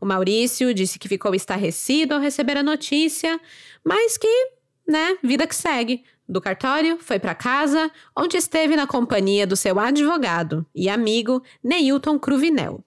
O 0.00 0.06
Maurício 0.06 0.74
disse 0.74 0.98
que 0.98 1.08
ficou 1.08 1.34
estarrecido 1.34 2.14
ao 2.14 2.20
receber 2.20 2.56
a 2.56 2.62
notícia, 2.62 3.40
mas 3.84 4.16
que, 4.16 4.50
né, 4.86 5.18
vida 5.22 5.46
que 5.46 5.54
segue. 5.54 6.04
Do 6.28 6.40
cartório, 6.40 6.98
foi 7.00 7.18
para 7.20 7.34
casa, 7.34 7.90
onde 8.16 8.36
esteve 8.36 8.74
na 8.74 8.86
companhia 8.86 9.46
do 9.46 9.54
seu 9.56 9.78
advogado 9.78 10.66
e 10.74 10.88
amigo 10.88 11.42
Neilton 11.62 12.18
Cruvinel. 12.18 12.84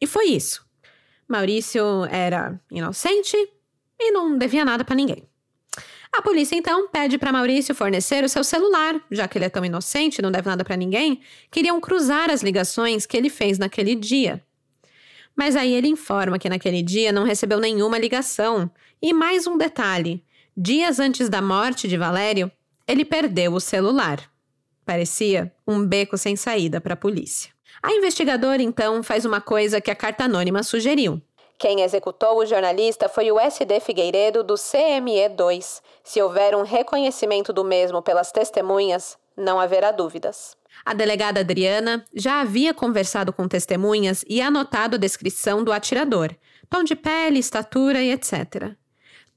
E 0.00 0.06
foi 0.06 0.26
isso. 0.26 0.64
Maurício 1.26 2.04
era 2.10 2.60
inocente 2.70 3.36
e 3.98 4.10
não 4.12 4.36
devia 4.36 4.64
nada 4.64 4.84
para 4.84 4.94
ninguém. 4.94 5.26
A 6.12 6.22
polícia 6.22 6.54
então 6.54 6.86
pede 6.88 7.18
para 7.18 7.32
Maurício 7.32 7.74
fornecer 7.74 8.22
o 8.22 8.28
seu 8.28 8.44
celular, 8.44 9.00
já 9.10 9.26
que 9.26 9.36
ele 9.36 9.46
é 9.46 9.48
tão 9.48 9.64
inocente, 9.64 10.22
não 10.22 10.30
deve 10.30 10.48
nada 10.48 10.62
para 10.62 10.76
ninguém. 10.76 11.20
Queriam 11.50 11.80
cruzar 11.80 12.30
as 12.30 12.42
ligações 12.42 13.04
que 13.04 13.16
ele 13.16 13.28
fez 13.28 13.58
naquele 13.58 13.96
dia. 13.96 14.40
Mas 15.34 15.56
aí 15.56 15.74
ele 15.74 15.88
informa 15.88 16.38
que 16.38 16.48
naquele 16.48 16.82
dia 16.82 17.10
não 17.10 17.24
recebeu 17.24 17.58
nenhuma 17.58 17.98
ligação. 17.98 18.70
E 19.02 19.12
mais 19.12 19.46
um 19.46 19.58
detalhe: 19.58 20.22
dias 20.56 21.00
antes 21.00 21.28
da 21.28 21.42
morte 21.42 21.88
de 21.88 21.96
Valério, 21.96 22.50
ele 22.86 23.04
perdeu 23.04 23.52
o 23.54 23.60
celular. 23.60 24.30
Parecia 24.84 25.52
um 25.66 25.84
beco 25.84 26.18
sem 26.18 26.36
saída 26.36 26.80
para 26.80 26.94
a 26.94 26.96
polícia. 26.96 27.50
A 27.82 27.92
investigadora 27.92 28.62
então 28.62 29.02
faz 29.02 29.24
uma 29.24 29.40
coisa 29.40 29.80
que 29.80 29.90
a 29.90 29.96
carta 29.96 30.24
anônima 30.24 30.62
sugeriu. 30.62 31.20
Quem 31.58 31.80
executou 31.80 32.38
o 32.38 32.46
jornalista 32.46 33.08
foi 33.08 33.30
o 33.30 33.38
SD 33.38 33.80
Figueiredo 33.80 34.42
do 34.42 34.54
CME2. 34.54 35.80
Se 36.02 36.20
houver 36.20 36.54
um 36.54 36.62
reconhecimento 36.62 37.52
do 37.52 37.64
mesmo 37.64 38.02
pelas 38.02 38.32
testemunhas, 38.32 39.16
não 39.36 39.58
haverá 39.58 39.90
dúvidas. 39.90 40.56
A 40.84 40.92
delegada 40.92 41.40
Adriana 41.40 42.04
já 42.12 42.40
havia 42.40 42.74
conversado 42.74 43.32
com 43.32 43.48
testemunhas 43.48 44.24
e 44.28 44.40
anotado 44.42 44.96
a 44.96 44.98
descrição 44.98 45.62
do 45.62 45.72
atirador, 45.72 46.34
tom 46.68 46.82
de 46.82 46.96
pele, 46.96 47.38
estatura 47.38 48.02
e 48.02 48.10
etc. 48.10 48.74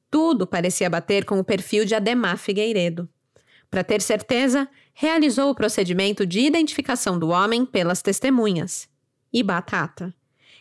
Tudo 0.10 0.48
parecia 0.48 0.90
bater 0.90 1.26
com 1.26 1.40
o 1.40 1.44
perfil 1.44 1.86
de 1.86 1.94
Ademar 1.94 2.38
Figueiredo. 2.38 3.08
Para 3.70 3.84
ter 3.84 4.02
certeza, 4.02 4.68
realizou 4.94 5.50
o 5.50 5.56
procedimento 5.56 6.26
de 6.26 6.40
identificação 6.40 7.20
do 7.20 7.30
homem 7.30 7.66
pelas 7.66 8.02
testemunhas. 8.02 8.88
E 9.32 9.44
batata. 9.44 10.14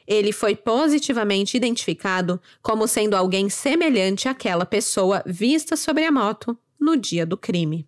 Ele 0.06 0.32
foi 0.32 0.54
positivamente 0.54 1.56
identificado 1.56 2.40
como 2.62 2.86
sendo 2.86 3.14
alguém 3.14 3.48
semelhante 3.48 4.28
àquela 4.28 4.64
pessoa 4.64 5.22
vista 5.26 5.76
sobre 5.76 6.04
a 6.04 6.12
moto 6.12 6.56
no 6.78 6.96
dia 6.96 7.26
do 7.26 7.36
crime. 7.36 7.86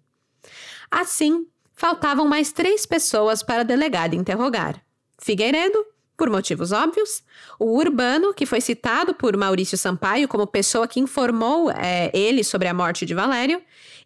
Assim, 0.91 1.47
faltavam 1.75 2.27
mais 2.27 2.51
três 2.51 2.87
pessoas 2.87 3.43
para 3.43 3.61
a 3.61 3.64
delegada 3.64 4.16
interrogar: 4.16 4.83
Figueiredo, 5.19 5.85
por 6.16 6.29
motivos 6.29 6.73
óbvios, 6.73 7.23
o 7.61 7.79
Urbano, 7.79 8.35
que 8.35 8.45
foi 8.45 8.61
citado 8.61 9.14
por 9.14 9.37
Maurício 9.37 9.79
Sampaio 9.79 10.27
como 10.27 10.47
pessoa 10.47 10.89
que 10.89 10.99
informou 10.99 11.71
é, 11.71 12.11
ele 12.12 12.43
sobre 12.43 12.66
a 12.66 12.75
morte 12.75 13.07
de 13.07 13.14
Valério, 13.14 13.62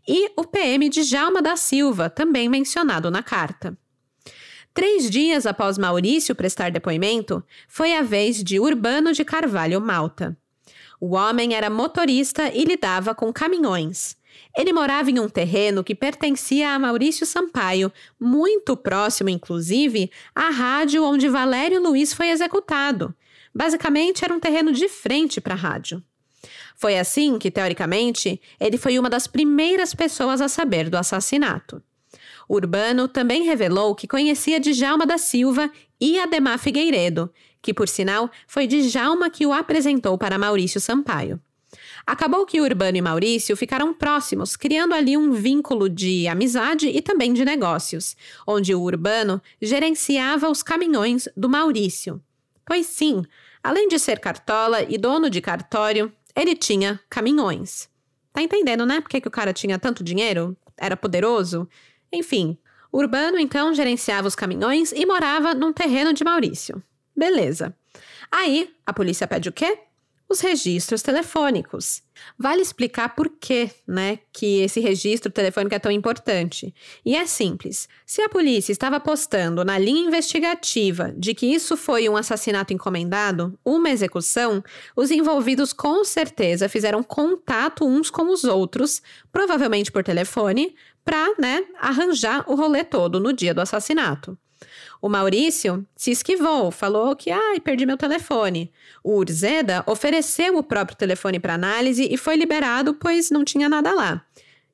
e 0.07 0.31
o 0.37 0.45
PM 0.45 0.89
de 0.89 1.03
Jalma 1.03 1.41
da 1.41 1.57
Silva, 1.57 2.11
também 2.11 2.49
mencionado 2.49 3.11
na 3.11 3.23
carta. 3.23 3.77
Três 4.75 5.11
dias 5.11 5.45
após 5.45 5.77
Maurício 5.77 6.35
prestar 6.35 6.71
depoimento, 6.71 7.45
foi 7.69 7.95
a 7.95 8.03
vez 8.03 8.43
de 8.43 8.59
Urbano 8.59 9.13
de 9.13 9.25
Carvalho 9.25 9.81
Malta. 9.81 10.37
O 10.99 11.15
homem 11.15 11.55
era 11.55 11.69
motorista 11.69 12.51
e 12.55 12.65
lidava 12.65 13.15
com 13.15 13.33
caminhões. 13.33 14.17
Ele 14.57 14.73
morava 14.73 15.11
em 15.11 15.19
um 15.19 15.29
terreno 15.29 15.85
que 15.85 15.95
pertencia 15.95 16.71
a 16.71 16.79
Maurício 16.79 17.27
Sampaio, 17.27 17.93
muito 18.19 18.77
próximo, 18.77 19.29
inclusive, 19.29 20.11
à 20.35 20.49
rádio 20.49 21.05
onde 21.05 21.29
Valério 21.29 21.83
Luiz 21.83 22.13
foi 22.15 22.29
executado. 22.29 23.15
Basicamente, 23.55 24.25
era 24.25 24.33
um 24.33 24.41
terreno 24.41 24.73
de 24.73 24.89
frente 24.89 25.41
para 25.41 25.55
a 25.55 25.57
rádio. 25.57 26.03
Foi 26.77 26.99
assim 26.99 27.39
que, 27.39 27.51
teoricamente, 27.51 28.41
ele 28.59 28.77
foi 28.77 28.99
uma 28.99 29.09
das 29.09 29.27
primeiras 29.27 29.95
pessoas 29.95 30.41
a 30.41 30.49
saber 30.49 30.91
do 30.91 30.97
assassinato. 30.97 31.83
Urbano 32.49 33.09
também 33.09 33.45
revelou 33.45 33.95
que 33.95 34.09
conhecia 34.09 34.61
Djalma 34.61 35.07
da 35.07 35.19
Silva 35.19 35.71
e 36.01 36.19
Ademar 36.19 36.59
Figueiredo, 36.59 37.33
que, 37.63 37.73
por 37.73 37.89
sinal, 37.89 38.31
foi 38.47 38.67
Djalma 38.67 39.31
que 39.31 39.47
o 39.47 39.53
apresentou 39.53 40.19
para 40.19 40.39
Maurício 40.39 40.81
Sampaio. 40.81 41.41
Acabou 42.07 42.45
que 42.45 42.61
Urbano 42.61 42.99
e 42.99 43.01
Maurício 43.01 43.57
ficaram 43.57 43.95
próximos, 43.95 44.57
criando 44.57 44.95
ali 44.95 45.17
um 45.17 45.33
vínculo 45.33 45.89
de 45.89 46.27
amizade 46.27 46.89
e 46.89 47.01
também 47.01 47.33
de 47.33 47.45
negócios, 47.45 48.17
onde 48.47 48.75
o 48.75 48.81
Urbano 48.81 49.41
gerenciava 49.61 50.51
os 50.51 50.63
caminhões 50.63 51.29
do 51.37 51.49
Maurício. 51.49 52.21
Pois 52.67 52.87
sim, 52.87 53.23
além 53.63 53.89
de 53.89 53.99
ser 53.99 54.19
cartola 54.19 54.83
e 54.83 54.99
dono 54.99 55.31
de 55.31 55.41
cartório, 55.41 56.13
ele 56.35 56.57
tinha 56.57 57.01
caminhões. 57.09 57.89
Tá 58.33 58.43
entendendo, 58.43 58.87
né? 58.87 59.01
Por 59.01 59.11
que, 59.11 59.21
que 59.21 59.29
o 59.29 59.31
cara 59.33 59.53
tinha 59.53 59.79
tanto 59.79 60.03
dinheiro? 60.03 60.57
Era 60.77 60.97
poderoso? 60.97 61.69
Enfim, 62.13 62.59
Urbano 62.93 63.39
então 63.39 63.75
gerenciava 63.75 64.29
os 64.29 64.35
caminhões 64.35 64.93
e 64.93 65.07
morava 65.07 65.55
num 65.55 65.73
terreno 65.73 66.13
de 66.13 66.23
Maurício. 66.25 66.83
Beleza. 67.17 67.75
Aí, 68.31 68.75
a 68.87 68.93
polícia 68.93 69.27
pede 69.27 69.49
o 69.49 69.53
quê? 69.53 69.79
Os 70.33 70.41
registros 70.41 71.03
telefônicos. 71.03 72.03
Vale 72.39 72.63
explicar 72.63 73.15
por 73.15 73.29
quê, 73.29 73.71
né, 73.87 74.19
que 74.33 74.63
esse 74.63 74.81
registro 74.81 75.31
telefônico 75.31 75.75
é 75.75 75.79
tão 75.79 75.93
importante. 75.93 76.75
E 77.05 77.15
é 77.15 77.27
simples. 77.27 77.87
Se 78.07 78.23
a 78.23 78.31
polícia 78.31 78.73
estava 78.73 78.97
apostando 78.97 79.63
na 79.63 79.77
linha 79.77 80.07
investigativa 80.07 81.13
de 81.15 81.35
que 81.35 81.45
isso 81.45 81.77
foi 81.77 82.09
um 82.09 82.17
assassinato 82.17 82.73
encomendado, 82.73 83.59
uma 83.63 83.91
execução, 83.91 84.65
os 84.97 85.11
envolvidos 85.11 85.75
com 85.75 86.03
certeza 86.03 86.67
fizeram 86.67 87.03
contato 87.03 87.85
uns 87.85 88.09
com 88.09 88.33
os 88.33 88.43
outros, 88.45 89.03
provavelmente 89.31 89.93
por 89.93 90.03
telefone, 90.03 90.75
para, 91.05 91.35
né, 91.39 91.63
arranjar 91.79 92.51
o 92.51 92.55
rolê 92.55 92.83
todo 92.85 93.21
no 93.21 93.35
dia 93.35 93.53
do 93.53 93.61
assassinato. 93.61 94.39
O 95.01 95.09
Maurício 95.09 95.87
se 95.97 96.11
esquivou, 96.11 96.71
falou 96.71 97.15
que, 97.17 97.31
ai, 97.31 97.61
perdi 97.61 97.85
meu 97.87 97.97
telefone. 97.97 98.73
O 99.03 99.17
Urzeda 99.17 99.83
ofereceu 99.87 100.57
o 100.57 100.63
próprio 100.63 100.97
telefone 100.97 101.41
para 101.41 101.55
análise 101.55 102.09
e 102.11 102.17
foi 102.17 102.37
liberado, 102.37 102.95
pois 102.95 103.31
não 103.31 103.45
tinha 103.45 103.69
nada 103.69 103.93
lá. 103.93 104.25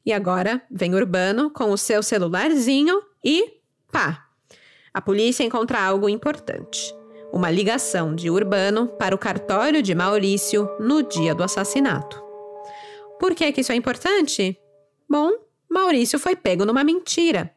E 0.04 0.12
agora 0.12 0.62
vem 0.70 0.94
Urbano 0.94 1.50
com 1.50 1.70
o 1.70 1.78
seu 1.78 2.02
celularzinho 2.02 3.02
e 3.24 3.60
pá! 3.92 4.26
A 4.92 5.00
polícia 5.00 5.44
encontra 5.44 5.80
algo 5.80 6.08
importante. 6.08 6.94
Uma 7.32 7.50
ligação 7.50 8.14
de 8.14 8.30
Urbano 8.30 8.88
para 8.88 9.14
o 9.14 9.18
cartório 9.18 9.82
de 9.82 9.94
Maurício 9.94 10.68
no 10.80 11.02
dia 11.02 11.34
do 11.34 11.42
assassinato. 11.42 12.22
Por 13.20 13.34
que, 13.34 13.52
que 13.52 13.60
isso 13.60 13.72
é 13.72 13.74
importante? 13.74 14.58
Bom, 15.08 15.30
Maurício 15.68 16.18
foi 16.18 16.34
pego 16.34 16.64
numa 16.64 16.82
mentira. 16.82 17.54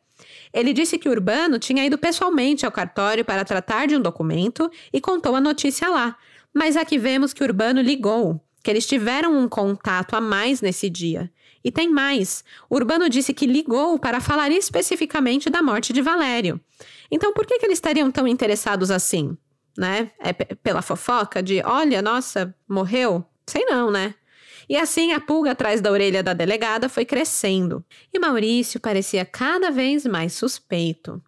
Ele 0.53 0.73
disse 0.73 0.97
que 0.97 1.09
Urbano 1.09 1.57
tinha 1.57 1.85
ido 1.85 1.97
pessoalmente 1.97 2.65
ao 2.65 2.71
cartório 2.71 3.23
para 3.23 3.45
tratar 3.45 3.87
de 3.87 3.95
um 3.95 4.01
documento 4.01 4.69
e 4.91 4.99
contou 4.99 5.35
a 5.35 5.41
notícia 5.41 5.87
lá. 5.89 6.17
Mas 6.53 6.75
aqui 6.75 6.97
vemos 6.97 7.33
que 7.33 7.43
Urbano 7.43 7.81
ligou, 7.81 8.41
que 8.63 8.69
eles 8.69 8.85
tiveram 8.85 9.37
um 9.37 9.47
contato 9.47 10.15
a 10.15 10.21
mais 10.21 10.61
nesse 10.61 10.89
dia. 10.89 11.31
E 11.63 11.71
tem 11.71 11.89
mais. 11.89 12.43
Urbano 12.69 13.09
disse 13.09 13.33
que 13.33 13.45
ligou 13.45 13.97
para 13.99 14.19
falar 14.19 14.51
especificamente 14.51 15.49
da 15.49 15.61
morte 15.61 15.93
de 15.93 16.01
Valério. 16.01 16.59
Então 17.09 17.33
por 17.33 17.45
que, 17.45 17.59
que 17.59 17.65
eles 17.65 17.77
estariam 17.77 18.11
tão 18.11 18.27
interessados 18.27 18.91
assim? 18.91 19.37
Né? 19.77 20.11
É 20.19 20.33
pela 20.33 20.81
fofoca 20.81 21.41
de, 21.41 21.61
olha, 21.63 22.01
nossa, 22.01 22.53
morreu? 22.67 23.23
Sei 23.47 23.63
não, 23.65 23.89
né? 23.89 24.15
E 24.69 24.77
assim 24.77 25.11
a 25.13 25.19
pulga 25.19 25.51
atrás 25.51 25.81
da 25.81 25.91
orelha 25.91 26.23
da 26.23 26.33
delegada 26.33 26.87
foi 26.87 27.05
crescendo, 27.05 27.83
e 28.13 28.19
Maurício 28.19 28.79
parecia 28.79 29.25
cada 29.25 29.71
vez 29.71 30.05
mais 30.05 30.33
suspeito. 30.33 31.21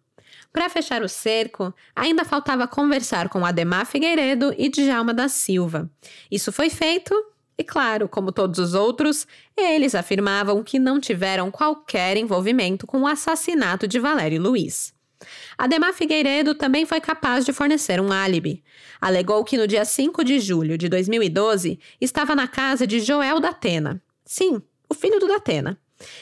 Para 0.52 0.68
fechar 0.68 1.02
o 1.02 1.08
cerco, 1.08 1.74
ainda 1.96 2.24
faltava 2.24 2.68
conversar 2.68 3.28
com 3.28 3.44
Ademar 3.44 3.86
Figueiredo 3.86 4.54
e 4.56 4.68
Djalma 4.68 5.12
da 5.12 5.28
Silva. 5.28 5.90
Isso 6.30 6.52
foi 6.52 6.70
feito 6.70 7.12
e, 7.58 7.64
claro, 7.64 8.08
como 8.08 8.30
todos 8.30 8.60
os 8.60 8.72
outros, 8.72 9.26
eles 9.56 9.96
afirmavam 9.96 10.62
que 10.62 10.78
não 10.78 11.00
tiveram 11.00 11.50
qualquer 11.50 12.16
envolvimento 12.16 12.86
com 12.86 13.02
o 13.02 13.06
assassinato 13.06 13.88
de 13.88 13.98
Valério 13.98 14.40
Luiz. 14.40 14.93
Ademar 15.58 15.92
Figueiredo 15.92 16.54
também 16.54 16.86
foi 16.86 17.00
capaz 17.00 17.44
de 17.44 17.52
fornecer 17.52 18.00
um 18.00 18.12
álibi. 18.12 18.62
Alegou 19.00 19.44
que 19.44 19.58
no 19.58 19.66
dia 19.66 19.84
5 19.84 20.24
de 20.24 20.38
julho 20.40 20.78
de 20.78 20.88
2012 20.88 21.78
estava 22.00 22.34
na 22.34 22.48
casa 22.48 22.86
de 22.86 23.00
Joel 23.00 23.40
da 23.40 23.50
Atena. 23.50 24.02
Sim, 24.24 24.62
o 24.88 24.94
o 24.94 24.96
filho 24.96 25.18
do 25.18 25.26
Datena. 25.26 25.76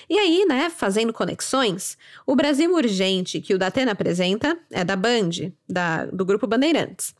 E 0.08 0.18
aí, 0.18 0.44
né, 0.46 0.70
fazendo 0.70 1.12
conexões, 1.12 1.96
o 2.26 2.36
Brasil 2.36 2.72
Urgente, 2.72 3.40
que 3.40 3.54
o 3.54 3.58
Datena 3.58 3.92
apresenta, 3.92 4.56
é 4.70 4.84
da 4.84 4.96
Band, 4.96 5.52
da, 5.68 6.06
do 6.06 6.24
Grupo 6.24 6.46
Bandeirantes. 6.46 7.14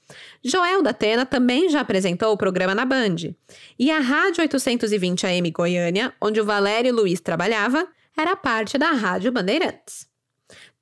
Joel 0.44 0.82
Datena 0.82 1.24
também 1.24 1.68
já 1.68 1.80
apresentou 1.80 2.32
o 2.32 2.36
programa 2.36 2.74
na 2.74 2.84
Band. 2.84 3.34
E 3.78 3.90
a 3.90 4.00
Rádio 4.00 4.42
820 4.42 5.26
AM 5.26 5.50
Goiânia, 5.50 6.12
onde 6.20 6.40
o 6.40 6.44
Valério 6.44 6.94
Luiz 6.94 7.20
trabalhava, 7.20 7.86
era 8.16 8.36
parte 8.36 8.76
da 8.76 8.90
Rádio 8.90 9.32
Bandeirantes. 9.32 10.11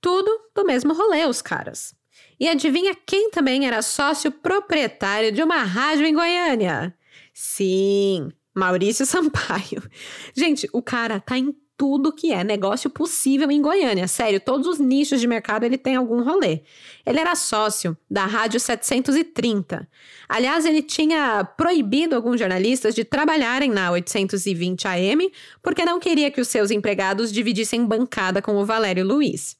Tudo 0.01 0.30
do 0.55 0.64
mesmo 0.64 0.94
rolê, 0.94 1.26
os 1.26 1.42
caras. 1.42 1.94
E 2.38 2.48
adivinha 2.48 2.96
quem 3.07 3.30
também 3.30 3.66
era 3.66 3.82
sócio 3.82 4.30
proprietário 4.30 5.30
de 5.30 5.42
uma 5.42 5.62
rádio 5.62 6.07
em 6.07 6.14
Goiânia? 6.14 6.94
Sim, 7.34 8.30
Maurício 8.55 9.05
Sampaio. 9.05 9.82
Gente, 10.34 10.68
o 10.72 10.82
cara 10.82 11.20
tá 11.20 11.36
em 11.36 11.55
tudo 11.80 12.12
que 12.12 12.30
é 12.30 12.44
negócio 12.44 12.90
possível 12.90 13.51
em 13.51 13.62
Goiânia. 13.62 14.07
Sério, 14.07 14.38
todos 14.38 14.66
os 14.66 14.78
nichos 14.78 15.18
de 15.18 15.26
mercado 15.26 15.64
ele 15.64 15.78
tem 15.78 15.96
algum 15.96 16.22
rolê. 16.22 16.61
Ele 17.07 17.18
era 17.18 17.34
sócio 17.34 17.96
da 18.11 18.26
Rádio 18.26 18.61
730. 18.61 19.88
Aliás, 20.28 20.66
ele 20.66 20.82
tinha 20.82 21.42
proibido 21.42 22.14
alguns 22.14 22.38
jornalistas 22.38 22.94
de 22.94 23.03
trabalharem 23.03 23.70
na 23.70 23.90
820 23.92 24.86
AM 24.88 25.32
porque 25.62 25.84
não 25.84 25.98
queria 25.98 26.30
que 26.30 26.42
os 26.42 26.48
seus 26.48 26.70
empregados 26.70 27.32
dividissem 27.32 27.86
bancada 27.86 28.42
com 28.42 28.57
o 28.57 28.66
Valério 28.66 29.03
Luiz. 29.03 29.59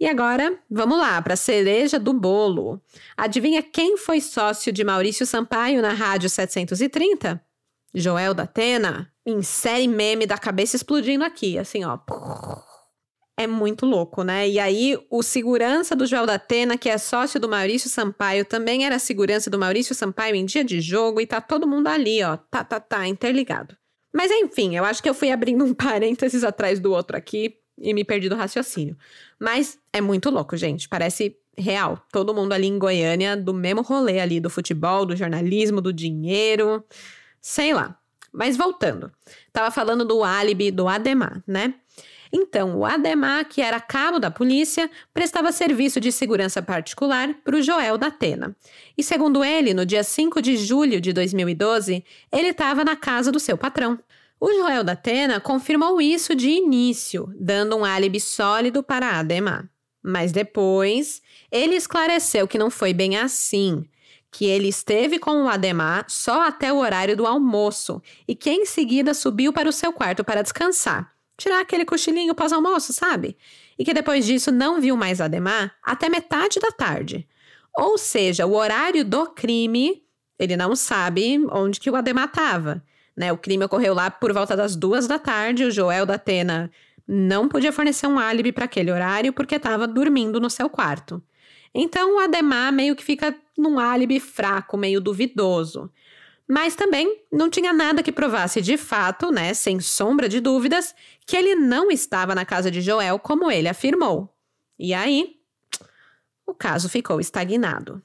E 0.00 0.06
agora, 0.06 0.56
vamos 0.70 0.96
lá, 0.96 1.20
para 1.20 1.34
a 1.34 1.36
cereja 1.36 1.98
do 1.98 2.12
bolo. 2.12 2.80
Adivinha 3.16 3.62
quem 3.62 3.96
foi 3.96 4.20
sócio 4.20 4.72
de 4.72 4.84
Maurício 4.84 5.26
Sampaio 5.26 5.82
na 5.82 5.92
Rádio 5.92 6.30
730? 6.30 7.42
Joel 7.92 8.32
da 8.32 8.44
Atena, 8.44 9.12
série 9.42 9.88
meme 9.88 10.24
da 10.24 10.38
cabeça 10.38 10.76
explodindo 10.76 11.24
aqui, 11.24 11.58
assim, 11.58 11.84
ó. 11.84 11.98
É 13.36 13.46
muito 13.46 13.86
louco, 13.86 14.22
né? 14.22 14.48
E 14.48 14.58
aí, 14.58 14.96
o 15.10 15.22
segurança 15.22 15.96
do 15.96 16.06
Joel 16.06 16.26
da 16.26 16.34
Atena, 16.34 16.76
que 16.76 16.88
é 16.88 16.98
sócio 16.98 17.40
do 17.40 17.48
Maurício 17.48 17.88
Sampaio, 17.88 18.44
também 18.44 18.84
era 18.84 18.98
segurança 18.98 19.50
do 19.50 19.58
Maurício 19.58 19.94
Sampaio 19.94 20.34
em 20.34 20.44
dia 20.44 20.64
de 20.64 20.80
jogo, 20.80 21.20
e 21.20 21.26
tá 21.26 21.40
todo 21.40 21.66
mundo 21.66 21.88
ali, 21.88 22.22
ó. 22.22 22.36
Tá, 22.36 22.62
tá, 22.62 22.78
tá, 22.78 23.06
interligado. 23.06 23.76
Mas 24.12 24.30
enfim, 24.30 24.76
eu 24.76 24.84
acho 24.84 25.02
que 25.02 25.08
eu 25.08 25.14
fui 25.14 25.30
abrindo 25.30 25.64
um 25.64 25.74
parênteses 25.74 26.44
atrás 26.44 26.78
do 26.80 26.92
outro 26.92 27.16
aqui 27.16 27.56
e 27.80 27.94
me 27.94 28.04
perdi 28.04 28.28
do 28.28 28.34
raciocínio. 28.34 28.96
Mas 29.38 29.78
é 29.92 30.00
muito 30.00 30.30
louco, 30.30 30.56
gente. 30.56 30.88
Parece 30.88 31.36
real. 31.56 32.02
Todo 32.12 32.34
mundo 32.34 32.52
ali 32.52 32.66
em 32.66 32.78
Goiânia, 32.78 33.36
do 33.36 33.52
mesmo 33.52 33.82
rolê 33.82 34.20
ali 34.20 34.40
do 34.40 34.50
futebol, 34.50 35.04
do 35.04 35.16
jornalismo, 35.16 35.80
do 35.80 35.92
dinheiro. 35.92 36.84
Sei 37.40 37.72
lá. 37.72 37.98
Mas 38.32 38.56
voltando, 38.56 39.10
tava 39.52 39.70
falando 39.70 40.04
do 40.04 40.22
álibi 40.22 40.70
do 40.70 40.86
Ademar, 40.86 41.42
né? 41.46 41.74
Então, 42.32 42.76
o 42.76 42.84
Ademar, 42.84 43.46
que 43.46 43.62
era 43.62 43.80
cabo 43.80 44.18
da 44.18 44.30
polícia, 44.30 44.90
prestava 45.14 45.50
serviço 45.50 45.98
de 45.98 46.12
segurança 46.12 46.60
particular 46.60 47.34
para 47.42 47.56
o 47.56 47.62
Joel 47.62 47.96
da 47.96 48.08
Atena. 48.08 48.54
E 48.96 49.02
segundo 49.02 49.42
ele, 49.42 49.72
no 49.72 49.86
dia 49.86 50.04
5 50.04 50.42
de 50.42 50.56
julho 50.56 51.00
de 51.00 51.12
2012, 51.12 52.04
ele 52.30 52.48
estava 52.48 52.84
na 52.84 52.96
casa 52.96 53.32
do 53.32 53.40
seu 53.40 53.56
patrão. 53.56 53.98
O 54.40 54.52
Joel 54.52 54.84
da 54.84 54.92
Atena 54.92 55.40
confirmou 55.40 56.00
isso 56.00 56.34
de 56.34 56.48
início, 56.48 57.32
dando 57.38 57.76
um 57.76 57.84
álibi 57.84 58.20
sólido 58.20 58.82
para 58.82 59.18
Ademar. 59.18 59.68
Mas 60.02 60.30
depois, 60.30 61.20
ele 61.50 61.74
esclareceu 61.74 62.46
que 62.46 62.58
não 62.58 62.70
foi 62.70 62.94
bem 62.94 63.16
assim 63.16 63.84
que 64.30 64.44
ele 64.44 64.68
esteve 64.68 65.18
com 65.18 65.44
o 65.44 65.48
Ademar 65.48 66.04
só 66.08 66.46
até 66.46 66.72
o 66.72 66.78
horário 66.78 67.16
do 67.16 67.26
almoço 67.26 68.02
e 68.26 68.34
que 68.34 68.50
em 68.50 68.64
seguida 68.66 69.14
subiu 69.14 69.52
para 69.52 69.68
o 69.68 69.72
seu 69.72 69.92
quarto 69.92 70.22
para 70.22 70.42
descansar, 70.42 71.12
tirar 71.36 71.60
aquele 71.60 71.84
cochilinho 71.84 72.34
pós-almoço, 72.34 72.92
sabe? 72.92 73.36
E 73.78 73.84
que 73.84 73.94
depois 73.94 74.26
disso 74.26 74.52
não 74.52 74.80
viu 74.80 74.96
mais 74.96 75.20
Ademar 75.20 75.74
até 75.82 76.08
metade 76.08 76.60
da 76.60 76.70
tarde. 76.70 77.26
Ou 77.76 77.96
seja, 77.96 78.46
o 78.46 78.54
horário 78.54 79.04
do 79.04 79.26
crime, 79.26 80.02
ele 80.38 80.56
não 80.56 80.74
sabe 80.74 81.38
onde 81.50 81.80
que 81.80 81.90
o 81.90 81.96
Ademar 81.96 82.26
estava. 82.26 82.82
Né? 83.18 83.32
O 83.32 83.36
crime 83.36 83.64
ocorreu 83.64 83.94
lá 83.94 84.08
por 84.12 84.32
volta 84.32 84.56
das 84.56 84.76
duas 84.76 85.08
da 85.08 85.18
tarde, 85.18 85.64
o 85.64 85.72
Joel 85.72 86.06
da 86.06 86.14
Atena 86.14 86.70
não 87.04 87.48
podia 87.48 87.72
fornecer 87.72 88.06
um 88.06 88.16
álibi 88.16 88.52
para 88.52 88.66
aquele 88.66 88.92
horário 88.92 89.32
porque 89.32 89.56
estava 89.56 89.88
dormindo 89.88 90.38
no 90.38 90.48
seu 90.48 90.70
quarto. 90.70 91.20
Então 91.74 92.16
o 92.16 92.20
Ademar 92.20 92.72
meio 92.72 92.94
que 92.94 93.02
fica 93.02 93.34
num 93.56 93.80
álibi 93.80 94.20
fraco, 94.20 94.76
meio 94.76 95.00
duvidoso. 95.00 95.90
Mas 96.46 96.76
também 96.76 97.24
não 97.32 97.50
tinha 97.50 97.72
nada 97.72 98.04
que 98.04 98.12
provasse 98.12 98.62
de 98.62 98.76
fato, 98.76 99.32
né, 99.32 99.52
sem 99.52 99.80
sombra 99.80 100.28
de 100.28 100.38
dúvidas, 100.38 100.94
que 101.26 101.36
ele 101.36 101.56
não 101.56 101.90
estava 101.90 102.36
na 102.36 102.44
casa 102.44 102.70
de 102.70 102.80
Joel 102.80 103.18
como 103.18 103.50
ele 103.50 103.68
afirmou. 103.68 104.32
E 104.78 104.94
aí, 104.94 105.34
o 106.46 106.54
caso 106.54 106.88
ficou 106.88 107.18
estagnado. 107.18 108.00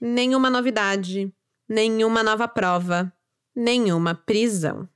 Nenhuma 0.00 0.48
novidade, 0.48 1.32
nenhuma 1.68 2.22
nova 2.22 2.46
prova, 2.46 3.12
nenhuma 3.54 4.14
prisão. 4.14 4.88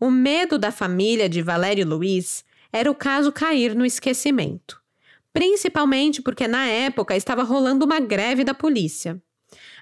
O 0.00 0.10
medo 0.10 0.58
da 0.58 0.70
família 0.72 1.28
de 1.28 1.42
Valério 1.42 1.86
Luiz 1.86 2.44
era 2.72 2.90
o 2.90 2.94
caso 2.94 3.30
cair 3.30 3.74
no 3.74 3.86
esquecimento 3.86 4.84
principalmente 5.34 6.22
porque 6.22 6.46
na 6.46 6.64
época 6.66 7.16
estava 7.16 7.42
rolando 7.42 7.84
uma 7.84 7.98
greve 7.98 8.44
da 8.44 8.54
polícia. 8.54 9.20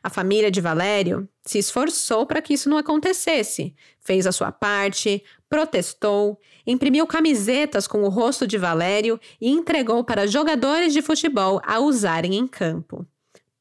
A 0.03 0.11
família 0.11 0.51
de 0.51 0.61
Valério 0.61 1.28
se 1.45 1.59
esforçou 1.59 2.26
para 2.26 2.43
que 2.43 2.55
isso 2.55 2.68
não 2.68 2.78
acontecesse, 2.78 3.74
fez 4.01 4.26
a 4.26 4.33
sua 4.33 4.51
parte, 4.51 5.22
protestou, 5.49 6.41
imprimiu 6.66 7.07
camisetas 7.07 7.87
com 7.87 8.03
o 8.03 8.09
rosto 8.09 8.47
de 8.47 8.59
Valério 8.59 9.20
e 9.41 9.51
entregou 9.51 10.03
para 10.03 10.26
jogadores 10.26 10.93
de 10.93 11.03
futebol 11.03 11.61
a 11.64 11.78
usarem 11.78 12.35
em 12.35 12.49
campo. 12.49 13.07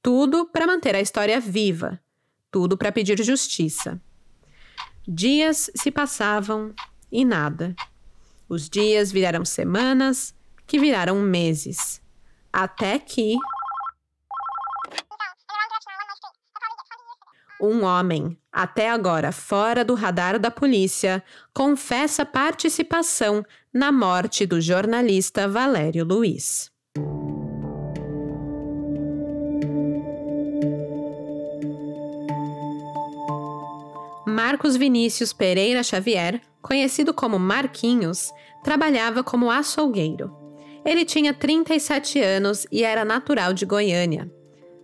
Tudo 0.01 0.45
para 0.45 0.65
manter 0.65 0.95
a 0.95 1.01
história 1.01 1.39
viva, 1.39 1.99
tudo 2.49 2.77
para 2.77 2.91
pedir 2.91 3.21
justiça. 3.21 4.01
Dias 5.07 5.71
se 5.75 5.89
passavam 5.89 6.73
e 7.11 7.25
nada. 7.25 7.75
Os 8.47 8.69
dias 8.69 9.11
viraram 9.11 9.43
semanas, 9.43 10.35
que 10.67 10.79
viraram 10.79 11.19
meses. 11.21 12.01
Até 12.53 12.99
que. 12.99 13.35
Um 17.59 17.83
homem, 17.83 18.37
até 18.51 18.89
agora 18.89 19.31
fora 19.31 19.85
do 19.85 19.93
radar 19.93 20.39
da 20.39 20.51
polícia, 20.51 21.23
confessa 21.53 22.25
participação 22.25 23.45
na 23.73 23.91
morte 23.91 24.45
do 24.45 24.59
jornalista 24.59 25.47
Valério 25.47 26.03
Luiz. 26.03 26.71
Marcos 34.61 34.77
Vinícius 34.77 35.33
Pereira 35.33 35.81
Xavier, 35.81 36.39
conhecido 36.61 37.15
como 37.15 37.39
Marquinhos, 37.39 38.31
trabalhava 38.63 39.23
como 39.23 39.49
açougueiro. 39.49 40.31
Ele 40.85 41.03
tinha 41.03 41.33
37 41.33 42.21
anos 42.21 42.67
e 42.71 42.83
era 42.83 43.03
natural 43.03 43.55
de 43.55 43.65
Goiânia. 43.65 44.31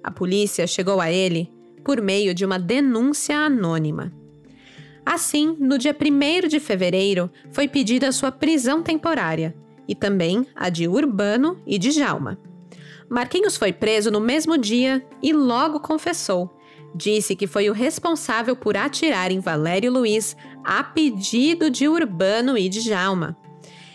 A 0.03 0.09
polícia 0.09 0.65
chegou 0.65 0.99
a 0.99 1.11
ele 1.11 1.53
por 1.86 2.01
meio 2.01 2.34
de 2.34 2.43
uma 2.43 2.57
denúncia 2.57 3.38
anônima. 3.38 4.11
Assim, 5.05 5.55
no 5.59 5.78
dia 5.78 5.95
1 5.95 6.47
de 6.47 6.59
fevereiro, 6.59 7.30
foi 7.51 7.67
pedida 7.67 8.11
sua 8.11 8.32
prisão 8.32 8.82
temporária 8.82 9.55
e 9.88 9.93
também 9.93 10.47
a 10.55 10.69
de 10.69 10.88
Urbano 10.88 11.61
e 11.67 11.78
de 11.78 11.91
Jalma. 11.91 12.39
Marquinhos 13.07 13.55
foi 13.55 13.71
preso 13.71 14.09
no 14.09 14.19
mesmo 14.19 14.57
dia 14.57 15.05
e 15.21 15.32
logo 15.32 15.80
confessou. 15.80 16.57
Disse 16.96 17.36
que 17.36 17.48
foi 17.48 17.70
o 17.70 17.74
responsável 17.74 18.56
por 18.56 18.76
atirar 18.76 19.32
em 19.32 19.40
Valério 19.40 19.92
Luiz 19.92 20.36
a 20.64 20.84
pedido 20.84 21.70
de 21.70 21.88
Urbano 21.88 22.58
e 22.58 22.68
de 22.70 22.82
Jalma. 22.82 23.38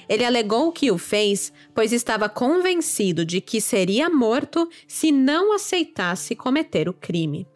Ele 0.09 0.24
alegou 0.24 0.70
que 0.72 0.90
o 0.90 0.99
fez 0.99 1.53
pois 1.74 1.93
estava 1.93 2.28
convencido 2.28 3.24
de 3.24 3.40
que 3.40 3.61
seria 3.61 4.11
morto 4.11 4.68
se 4.86 5.11
não 5.11 5.55
aceitasse 5.55 6.34
cometer 6.36 6.88
o 6.88 6.93
crime. 6.93 7.47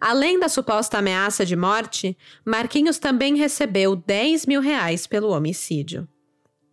Além 0.00 0.38
da 0.38 0.48
suposta 0.48 0.98
ameaça 0.98 1.44
de 1.44 1.54
morte, 1.54 2.16
Marquinhos 2.44 2.98
também 2.98 3.36
recebeu 3.36 3.94
10 3.94 4.46
mil 4.46 4.60
reais 4.60 5.06
pelo 5.06 5.28
homicídio. 5.30 6.08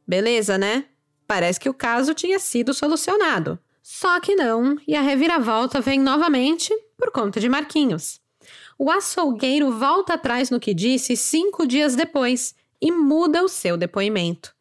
Beleza, 0.07 0.57
né? 0.57 0.85
Parece 1.27 1.59
que 1.59 1.69
o 1.69 1.73
caso 1.73 2.13
tinha 2.13 2.39
sido 2.39 2.73
solucionado. 2.73 3.59
Só 3.83 4.19
que 4.19 4.35
não, 4.35 4.77
e 4.87 4.95
a 4.95 5.01
reviravolta 5.01 5.81
vem 5.81 5.99
novamente 5.99 6.73
por 6.97 7.11
conta 7.11 7.39
de 7.39 7.47
Marquinhos. 7.47 8.19
O 8.77 8.89
açougueiro 8.89 9.71
volta 9.71 10.13
atrás 10.13 10.49
no 10.49 10.59
que 10.59 10.73
disse 10.73 11.15
cinco 11.15 11.65
dias 11.67 11.95
depois 11.95 12.55
e 12.81 12.91
muda 12.91 13.43
o 13.43 13.47
seu 13.47 13.77
depoimento 13.77 14.55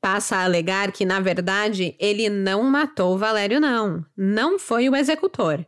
passa 0.00 0.36
a 0.36 0.44
alegar 0.44 0.90
que, 0.92 1.04
na 1.04 1.20
verdade, 1.20 1.94
ele 1.98 2.28
não 2.28 2.62
matou 2.62 3.18
Valério, 3.18 3.60
não. 3.60 4.04
Não 4.16 4.58
foi 4.58 4.88
o 4.88 4.96
executor. 4.96 5.64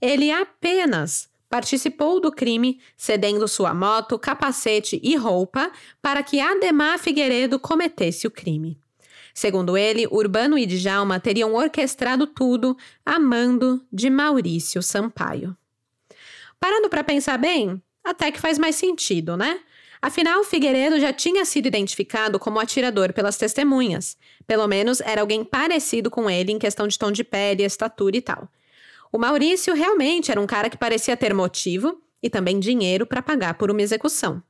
Ele 0.00 0.30
apenas 0.30 1.28
participou 1.48 2.20
do 2.20 2.32
crime, 2.32 2.80
cedendo 2.96 3.46
sua 3.46 3.72
moto, 3.72 4.18
capacete 4.18 5.00
e 5.02 5.14
roupa 5.14 5.70
para 6.02 6.22
que 6.22 6.40
Ademar 6.40 6.98
Figueiredo 6.98 7.58
cometesse 7.58 8.26
o 8.26 8.30
crime. 8.30 8.78
Segundo 9.32 9.76
ele, 9.76 10.06
Urbano 10.10 10.58
e 10.58 10.66
Djalma 10.66 11.20
teriam 11.20 11.54
orquestrado 11.54 12.26
tudo 12.26 12.76
a 13.04 13.18
mando 13.18 13.84
de 13.92 14.10
Maurício 14.10 14.82
Sampaio. 14.82 15.56
Parando 16.60 16.88
para 16.88 17.04
pensar 17.04 17.38
bem, 17.38 17.80
até 18.02 18.30
que 18.30 18.40
faz 18.40 18.58
mais 18.58 18.76
sentido, 18.76 19.36
né? 19.36 19.60
Afinal, 20.00 20.44
Figueiredo 20.44 21.00
já 21.00 21.12
tinha 21.12 21.44
sido 21.44 21.66
identificado 21.66 22.38
como 22.38 22.60
atirador 22.60 23.12
pelas 23.12 23.36
testemunhas. 23.36 24.16
Pelo 24.46 24.66
menos 24.68 25.00
era 25.00 25.20
alguém 25.20 25.42
parecido 25.42 26.10
com 26.10 26.30
ele 26.30 26.52
em 26.52 26.58
questão 26.58 26.86
de 26.86 26.98
tom 26.98 27.10
de 27.10 27.24
pele, 27.24 27.64
estatura 27.64 28.16
e 28.16 28.20
tal. 28.20 28.48
O 29.12 29.18
Maurício 29.18 29.74
realmente 29.74 30.30
era 30.30 30.40
um 30.40 30.46
cara 30.46 30.68
que 30.68 30.76
parecia 30.76 31.16
ter 31.16 31.32
motivo 31.32 32.00
e 32.22 32.28
também 32.28 32.60
dinheiro 32.60 33.06
para 33.06 33.22
pagar 33.22 33.54
por 33.54 33.70
uma 33.70 33.82
execução. 33.82 34.42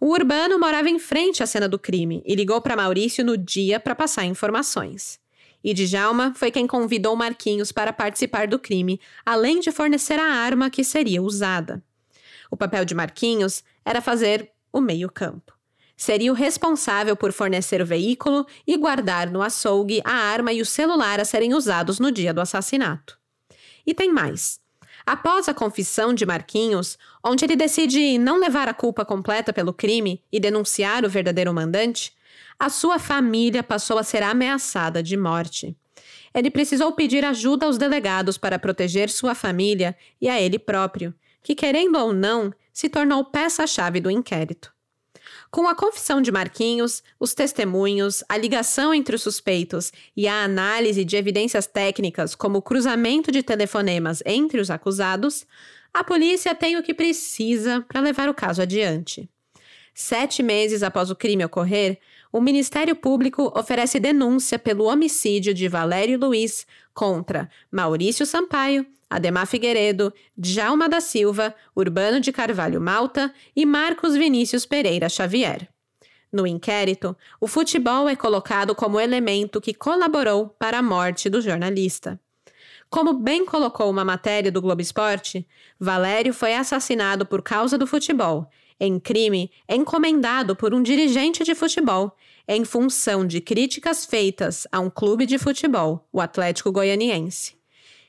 O 0.00 0.12
Urbano 0.12 0.58
morava 0.58 0.88
em 0.88 0.98
frente 0.98 1.42
à 1.42 1.46
cena 1.46 1.68
do 1.68 1.78
crime 1.78 2.22
e 2.24 2.34
ligou 2.34 2.60
para 2.60 2.76
Maurício 2.76 3.24
no 3.24 3.36
dia 3.36 3.78
para 3.78 3.94
passar 3.94 4.24
informações. 4.24 5.18
E 5.62 5.74
Djalma 5.74 6.32
foi 6.34 6.50
quem 6.50 6.66
convidou 6.66 7.14
Marquinhos 7.14 7.70
para 7.70 7.92
participar 7.92 8.46
do 8.46 8.58
crime, 8.58 9.00
além 9.24 9.60
de 9.60 9.70
fornecer 9.70 10.18
a 10.18 10.32
arma 10.32 10.70
que 10.70 10.82
seria 10.82 11.22
usada. 11.22 11.82
O 12.50 12.56
papel 12.56 12.84
de 12.84 12.94
Marquinhos 12.94 13.62
era 13.84 14.00
fazer 14.00 14.50
o 14.72 14.80
meio-campo. 14.80 15.52
Seria 15.96 16.32
o 16.32 16.34
responsável 16.34 17.14
por 17.14 17.30
fornecer 17.30 17.82
o 17.82 17.86
veículo 17.86 18.46
e 18.66 18.76
guardar 18.76 19.30
no 19.30 19.42
açougue 19.42 20.00
a 20.02 20.12
arma 20.12 20.50
e 20.50 20.62
o 20.62 20.66
celular 20.66 21.20
a 21.20 21.26
serem 21.26 21.52
usados 21.52 22.00
no 22.00 22.10
dia 22.10 22.32
do 22.32 22.40
assassinato. 22.40 23.18
E 23.86 23.92
tem 23.92 24.10
mais. 24.10 24.58
Após 25.04 25.48
a 25.48 25.54
confissão 25.54 26.14
de 26.14 26.24
Marquinhos, 26.24 26.96
onde 27.22 27.44
ele 27.44 27.56
decide 27.56 28.16
não 28.18 28.38
levar 28.38 28.68
a 28.68 28.74
culpa 28.74 29.04
completa 29.04 29.52
pelo 29.52 29.74
crime 29.74 30.22
e 30.32 30.40
denunciar 30.40 31.04
o 31.04 31.10
verdadeiro 31.10 31.52
mandante, 31.52 32.12
a 32.60 32.68
sua 32.68 32.98
família 32.98 33.62
passou 33.62 33.96
a 33.96 34.04
ser 34.04 34.22
ameaçada 34.22 35.02
de 35.02 35.16
morte. 35.16 35.74
Ele 36.34 36.50
precisou 36.50 36.92
pedir 36.92 37.24
ajuda 37.24 37.64
aos 37.64 37.78
delegados 37.78 38.36
para 38.36 38.58
proteger 38.58 39.08
sua 39.08 39.34
família 39.34 39.96
e 40.20 40.28
a 40.28 40.38
ele 40.38 40.58
próprio, 40.58 41.14
que, 41.42 41.54
querendo 41.54 41.98
ou 41.98 42.12
não, 42.12 42.52
se 42.70 42.90
tornou 42.90 43.24
peça-chave 43.24 43.98
do 43.98 44.10
inquérito. 44.10 44.70
Com 45.50 45.66
a 45.66 45.74
confissão 45.74 46.20
de 46.20 46.30
Marquinhos, 46.30 47.02
os 47.18 47.32
testemunhos, 47.32 48.22
a 48.28 48.36
ligação 48.36 48.92
entre 48.92 49.16
os 49.16 49.22
suspeitos 49.22 49.90
e 50.14 50.28
a 50.28 50.44
análise 50.44 51.02
de 51.02 51.16
evidências 51.16 51.66
técnicas, 51.66 52.34
como 52.34 52.58
o 52.58 52.62
cruzamento 52.62 53.32
de 53.32 53.42
telefonemas 53.42 54.22
entre 54.26 54.60
os 54.60 54.70
acusados, 54.70 55.46
a 55.94 56.04
polícia 56.04 56.54
tem 56.54 56.76
o 56.76 56.82
que 56.82 56.94
precisa 56.94 57.80
para 57.88 58.00
levar 58.00 58.28
o 58.28 58.34
caso 58.34 58.60
adiante. 58.60 59.28
Sete 59.94 60.42
meses 60.42 60.82
após 60.82 61.10
o 61.10 61.16
crime 61.16 61.44
ocorrer, 61.44 61.98
o 62.32 62.40
Ministério 62.40 62.94
Público 62.94 63.52
oferece 63.56 63.98
denúncia 63.98 64.58
pelo 64.58 64.84
homicídio 64.84 65.52
de 65.52 65.68
Valério 65.68 66.18
Luiz 66.18 66.66
contra 66.94 67.50
Maurício 67.70 68.24
Sampaio, 68.24 68.86
Ademar 69.08 69.46
Figueiredo, 69.46 70.12
Djalma 70.36 70.88
da 70.88 71.00
Silva, 71.00 71.54
Urbano 71.74 72.20
de 72.20 72.30
Carvalho 72.30 72.80
Malta 72.80 73.34
e 73.56 73.66
Marcos 73.66 74.14
Vinícius 74.14 74.64
Pereira 74.64 75.08
Xavier. 75.08 75.68
No 76.32 76.46
inquérito, 76.46 77.16
o 77.40 77.48
futebol 77.48 78.08
é 78.08 78.14
colocado 78.14 78.72
como 78.72 79.00
elemento 79.00 79.60
que 79.60 79.74
colaborou 79.74 80.48
para 80.50 80.78
a 80.78 80.82
morte 80.82 81.28
do 81.28 81.40
jornalista. 81.40 82.20
Como 82.88 83.14
bem 83.14 83.44
colocou 83.44 83.90
uma 83.90 84.04
matéria 84.04 84.50
do 84.50 84.62
Globo 84.62 84.80
Esporte, 84.80 85.46
Valério 85.78 86.32
foi 86.32 86.54
assassinado 86.54 87.26
por 87.26 87.42
causa 87.42 87.76
do 87.76 87.86
futebol, 87.86 88.48
em 88.80 88.98
crime 88.98 89.50
encomendado 89.68 90.56
por 90.56 90.72
um 90.72 90.82
dirigente 90.82 91.44
de 91.44 91.54
futebol, 91.54 92.16
em 92.48 92.64
função 92.64 93.26
de 93.26 93.40
críticas 93.40 94.06
feitas 94.06 94.66
a 94.72 94.80
um 94.80 94.88
clube 94.88 95.26
de 95.26 95.38
futebol, 95.38 96.08
o 96.10 96.20
Atlético 96.20 96.72
Goianiense. 96.72 97.54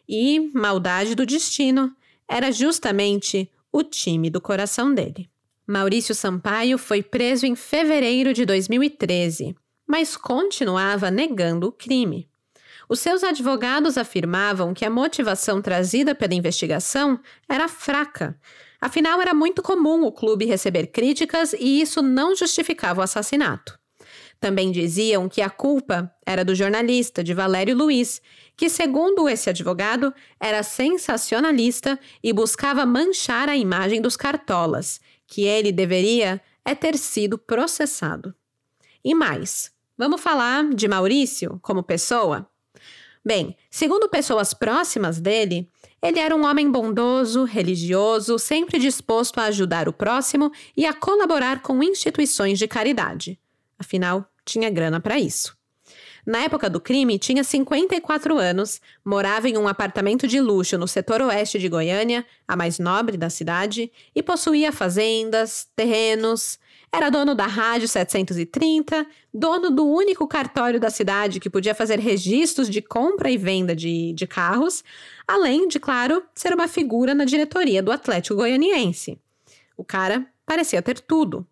E, 0.08 0.50
maldade 0.54 1.14
do 1.14 1.26
destino, 1.26 1.96
era 2.28 2.52
justamente 2.52 3.52
o 3.72 3.84
time 3.84 4.30
do 4.30 4.40
coração 4.40 4.94
dele. 4.94 5.30
Maurício 5.68 6.16
Sampaio 6.16 6.78
foi 6.78 7.04
preso 7.04 7.46
em 7.46 7.56
fevereiro 7.56 8.34
de 8.34 8.46
2013, 8.46 9.56
mas 9.88 10.18
continuava 10.18 11.12
negando 11.12 11.68
o 11.68 11.72
crime. 11.72 12.28
Os 12.90 13.00
seus 13.00 13.24
advogados 13.24 13.98
afirmavam 13.98 14.74
que 14.74 14.84
a 14.84 14.90
motivação 14.90 15.62
trazida 15.62 16.14
pela 16.14 16.34
investigação 16.34 17.20
era 17.48 17.70
fraca. 17.70 18.38
Afinal, 18.82 19.22
era 19.22 19.34
muito 19.34 19.62
comum 19.62 20.04
o 20.04 20.12
clube 20.12 20.46
receber 20.46 20.88
críticas 20.88 21.54
e 21.54 21.80
isso 21.80 22.02
não 22.02 22.36
justificava 22.36 23.00
o 23.00 23.04
assassinato. 23.04 23.80
Também 24.40 24.72
diziam 24.72 25.30
que 25.30 25.40
a 25.40 25.52
culpa 25.52 26.12
era 26.26 26.44
do 26.44 26.56
jornalista, 26.56 27.24
de 27.24 27.32
Valério 27.32 27.78
Luiz, 27.78 28.20
que, 28.58 28.70
segundo 28.70 29.30
esse 29.30 29.52
advogado, 29.52 30.12
era 30.40 30.64
sensacionalista 30.64 32.00
e 32.24 32.34
buscava 32.34 32.84
manchar 32.84 33.48
a 33.50 33.56
imagem 33.56 34.02
dos 34.02 34.18
cartolas, 34.18 35.00
que 35.28 35.44
ele 35.44 35.72
deveria 35.72 36.42
é 36.66 36.74
ter 36.74 36.98
sido 36.98 37.38
processado. 37.38 38.34
E 39.06 39.14
mais, 39.14 39.72
vamos 39.96 40.20
falar 40.20 40.68
de 40.74 40.88
Maurício 40.88 41.60
como 41.62 41.84
pessoa? 41.84 42.50
Bem, 43.24 43.56
segundo 43.70 44.10
pessoas 44.10 44.56
próximas 44.56 45.20
dele, 45.20 45.70
ele 46.02 46.20
era 46.20 46.36
um 46.36 46.46
homem 46.46 46.70
bondoso, 46.70 47.44
religioso, 47.44 48.40
sempre 48.40 48.80
disposto 48.80 49.40
a 49.40 49.46
ajudar 49.46 49.88
o 49.88 49.94
próximo 49.94 50.52
e 50.76 50.86
a 50.86 50.94
colaborar 50.94 51.62
com 51.62 51.84
instituições 51.84 52.58
de 52.58 52.68
caridade. 52.68 53.40
Afinal, 53.78 54.26
tinha 54.44 54.70
grana 54.70 55.00
para 55.00 55.20
isso. 55.20 55.56
Na 56.26 56.40
época 56.40 56.70
do 56.70 56.80
crime, 56.80 57.18
tinha 57.18 57.44
54 57.44 58.38
anos, 58.38 58.80
morava 59.04 59.50
em 59.50 59.58
um 59.58 59.68
apartamento 59.68 60.28
de 60.28 60.40
luxo 60.40 60.78
no 60.78 60.88
setor 60.88 61.22
oeste 61.22 61.58
de 61.58 61.68
Goiânia, 61.68 62.26
a 62.48 62.56
mais 62.56 62.78
nobre 62.78 63.18
da 63.18 63.30
cidade, 63.30 63.92
e 64.16 64.22
possuía 64.22 64.72
fazendas, 64.72 65.68
terrenos. 65.76 66.60
Era 66.94 67.10
dono 67.10 67.34
da 67.34 67.46
Rádio 67.48 67.88
730, 67.88 69.08
dono 69.34 69.72
do 69.72 69.88
único 69.88 70.28
cartório 70.28 70.78
da 70.78 70.90
cidade 70.90 71.40
que 71.40 71.50
podia 71.50 71.74
fazer 71.74 72.00
registros 72.00 72.70
de 72.70 72.82
compra 72.82 73.32
e 73.32 73.38
venda 73.38 73.74
de, 73.74 74.12
de 74.12 74.28
carros, 74.28 74.84
além 75.26 75.70
de, 75.70 75.80
claro, 75.80 76.22
ser 76.36 76.54
uma 76.54 76.68
figura 76.68 77.16
na 77.16 77.24
diretoria 77.24 77.82
do 77.82 77.94
Atlético 77.94 78.36
Goianiense. 78.36 79.18
O 79.78 79.86
cara 79.86 80.28
parecia 80.46 80.82
ter 80.82 81.00
tudo. 81.00 81.48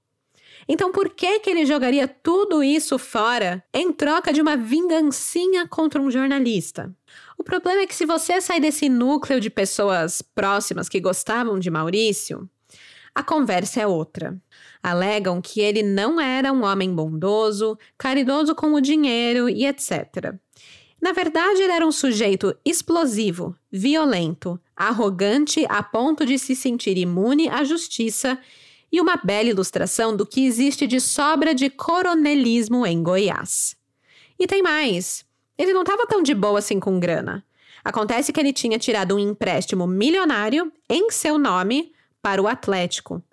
Então 0.67 0.91
por 0.91 1.09
que 1.09 1.39
que 1.39 1.49
ele 1.49 1.65
jogaria 1.65 2.05
tudo 2.05 2.61
isso 2.61 2.99
fora 2.99 3.63
em 3.73 3.93
troca 3.93 4.33
de 4.33 4.41
uma 4.41 4.57
vingancinha 4.57 5.65
contra 5.65 6.01
um 6.01 6.11
jornalista? 6.11 6.93
O 7.37 7.45
problema 7.45 7.83
é 7.83 7.87
que 7.87 7.95
se 7.95 8.05
você 8.05 8.41
sair 8.41 8.59
desse 8.59 8.89
núcleo 8.89 9.39
de 9.39 9.49
pessoas 9.49 10.21
próximas 10.21 10.89
que 10.89 10.99
gostavam 10.99 11.57
de 11.57 11.71
Maurício, 11.71 12.47
a 13.15 13.23
conversa 13.23 13.81
é 13.81 13.87
outra. 13.87 14.37
Alegam 14.81 15.41
que 15.41 15.59
ele 15.59 15.83
não 15.83 16.19
era 16.19 16.53
um 16.53 16.63
homem 16.63 16.93
bondoso, 16.93 17.77
caridoso 17.97 18.55
com 18.55 18.73
o 18.73 18.81
dinheiro 18.81 19.49
e 19.49 19.65
etc. 19.65 20.33
Na 21.01 21.11
verdade, 21.11 21.61
ele 21.61 21.71
era 21.71 21.85
um 21.85 21.91
sujeito 21.91 22.55
explosivo, 22.65 23.55
violento, 23.71 24.59
arrogante 24.75 25.65
a 25.69 25.81
ponto 25.81 26.25
de 26.25 26.37
se 26.37 26.55
sentir 26.55 26.97
imune 26.97 27.47
à 27.49 27.63
justiça 27.63 28.37
e 28.91 28.99
uma 28.99 29.15
bela 29.17 29.49
ilustração 29.49 30.15
do 30.15 30.25
que 30.25 30.45
existe 30.45 30.87
de 30.87 30.99
sobra 30.99 31.53
de 31.53 31.69
coronelismo 31.69 32.85
em 32.85 33.01
Goiás. 33.01 33.77
E 34.37 34.47
tem 34.47 34.61
mais. 34.61 35.25
Ele 35.57 35.73
não 35.73 35.81
estava 35.81 36.07
tão 36.07 36.23
de 36.23 36.33
boa 36.33 36.59
assim 36.59 36.79
com 36.79 36.99
grana. 36.99 37.45
Acontece 37.83 38.33
que 38.33 38.39
ele 38.39 38.51
tinha 38.51 38.79
tirado 38.79 39.15
um 39.15 39.19
empréstimo 39.19 39.87
milionário 39.87 40.71
em 40.89 41.09
seu 41.11 41.37
nome 41.37 41.91
para 42.21 42.41
o 42.41 42.47
Atlético. 42.47 43.23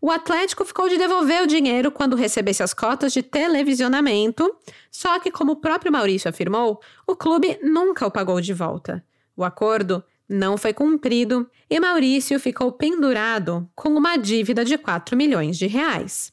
O 0.00 0.10
Atlético 0.12 0.64
ficou 0.64 0.88
de 0.88 0.96
devolver 0.96 1.42
o 1.42 1.46
dinheiro 1.46 1.90
quando 1.90 2.14
recebesse 2.14 2.62
as 2.62 2.72
cotas 2.72 3.12
de 3.12 3.20
televisionamento, 3.20 4.56
só 4.90 5.18
que, 5.18 5.30
como 5.30 5.52
o 5.52 5.56
próprio 5.56 5.90
Maurício 5.90 6.28
afirmou, 6.28 6.80
o 7.04 7.16
clube 7.16 7.58
nunca 7.62 8.06
o 8.06 8.10
pagou 8.10 8.40
de 8.40 8.54
volta. 8.54 9.04
O 9.36 9.44
acordo 9.44 10.04
não 10.28 10.56
foi 10.56 10.72
cumprido 10.72 11.50
e 11.68 11.80
Maurício 11.80 12.38
ficou 12.38 12.70
pendurado 12.70 13.68
com 13.74 13.88
uma 13.88 14.16
dívida 14.16 14.64
de 14.64 14.78
4 14.78 15.16
milhões 15.16 15.58
de 15.58 15.66
reais. 15.66 16.32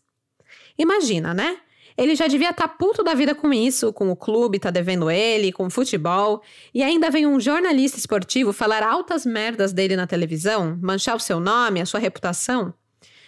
Imagina, 0.78 1.34
né? 1.34 1.57
Ele 1.97 2.13
já 2.13 2.28
devia 2.28 2.49
estar 2.49 2.68
tá 2.68 2.74
puto 2.74 3.03
da 3.03 3.13
vida 3.13 3.34
com 3.34 3.53
isso, 3.53 3.93
com 3.93 4.11
o 4.11 4.16
clube 4.16 4.59
tá 4.59 4.70
devendo 4.70 5.09
ele, 5.09 5.51
com 5.51 5.66
o 5.66 5.70
futebol, 5.70 6.43
e 6.74 6.84
ainda 6.84 7.09
vem 7.09 7.26
um 7.26 7.39
jornalista 7.39 7.97
esportivo 7.97 8.51
falar 8.51 8.84
altas 8.84 9.26
merdas 9.26 9.72
dele 9.72 9.95
na 9.95 10.05
televisão, 10.05 10.78
manchar 10.82 11.16
o 11.16 11.20
seu 11.20 11.39
nome, 11.39 11.80
a 11.82 11.86
sua 11.86 11.99
reputação. 11.99 12.74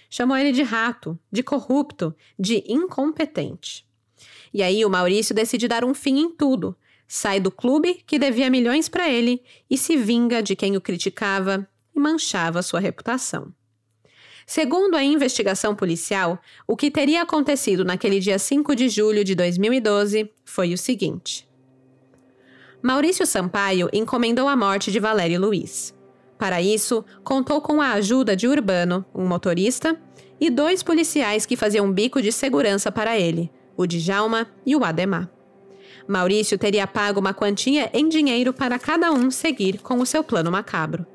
Chamou 0.10 0.38
ele 0.38 0.52
de 0.52 0.64
rato, 0.64 1.20
de 1.32 1.44
corrupto, 1.44 2.16
de 2.40 2.64
incompetente. 2.68 3.86
E 4.54 4.64
aí 4.64 4.84
o 4.86 4.90
Maurício 4.90 5.36
decide 5.36 5.68
dar 5.68 5.84
um 5.84 5.94
fim 5.94 6.20
em 6.20 6.30
tudo, 6.30 6.76
sai 7.08 7.40
do 7.40 7.52
clube 7.52 8.04
que 8.06 8.18
devia 8.18 8.50
milhões 8.50 8.90
para 8.90 9.10
ele 9.10 9.42
e 9.70 9.78
se 9.78 9.96
vinga 9.98 10.42
de 10.42 10.56
quem 10.56 10.76
o 10.76 10.82
criticava 10.82 11.68
e 11.96 12.00
manchava 12.00 12.62
sua 12.62 12.80
reputação. 12.80 13.54
Segundo 14.46 14.96
a 14.96 15.04
investigação 15.04 15.76
policial, 15.76 16.40
o 16.66 16.78
que 16.78 16.90
teria 16.90 17.22
acontecido 17.22 17.84
naquele 17.84 18.20
dia 18.20 18.40
5 18.40 18.76
de 18.76 18.88
julho 18.88 19.22
de 19.22 19.36
2012 19.36 20.32
foi 20.46 20.74
o 20.74 20.78
seguinte: 20.78 21.46
Maurício 22.82 23.26
Sampaio 23.26 23.90
encomendou 23.92 24.48
a 24.48 24.56
morte 24.56 24.90
de 24.90 25.02
Valério 25.02 25.42
Luiz. 25.42 25.97
Para 26.38 26.62
isso, 26.62 27.04
contou 27.24 27.62
com 27.62 27.82
a 27.82 27.94
ajuda 27.94 28.36
de 28.36 28.48
Urbano, 28.48 29.06
um 29.14 29.26
motorista, 29.26 30.00
e 30.40 30.50
dois 30.50 30.84
policiais 30.84 31.46
que 31.46 31.56
faziam 31.56 31.92
bico 31.92 32.22
de 32.22 32.32
segurança 32.32 32.92
para 32.92 33.18
ele, 33.18 33.52
o 33.76 33.88
Djalma 33.88 34.48
e 34.66 34.76
o 34.76 34.84
Ademar. 34.84 35.30
Maurício 36.08 36.58
teria 36.58 36.88
pago 36.88 37.20
uma 37.20 37.34
quantia 37.34 37.90
em 37.94 38.08
dinheiro 38.08 38.54
para 38.54 38.80
cada 38.80 39.12
um 39.12 39.30
seguir 39.32 39.80
com 39.80 40.00
o 40.00 40.06
seu 40.06 40.24
plano 40.24 40.52
macabro. 40.52 41.06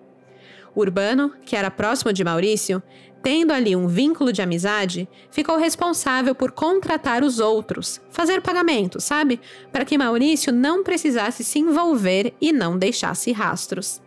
Urbano, 0.74 1.32
que 1.44 1.54
era 1.54 1.70
próximo 1.70 2.12
de 2.12 2.24
Maurício, 2.24 2.82
tendo 3.22 3.52
ali 3.52 3.76
um 3.76 3.86
vínculo 3.86 4.32
de 4.32 4.42
amizade, 4.42 5.08
ficou 5.30 5.56
responsável 5.56 6.34
por 6.34 6.50
contratar 6.50 7.22
os 7.22 7.38
outros, 7.38 8.00
fazer 8.10 8.42
pagamento, 8.42 9.00
sabe? 9.00 9.40
Para 9.70 9.84
que 9.84 9.96
Maurício 9.96 10.52
não 10.52 10.82
precisasse 10.82 11.44
se 11.44 11.58
envolver 11.58 12.34
e 12.40 12.52
não 12.52 12.76
deixasse 12.76 13.30
rastros. 13.32 14.02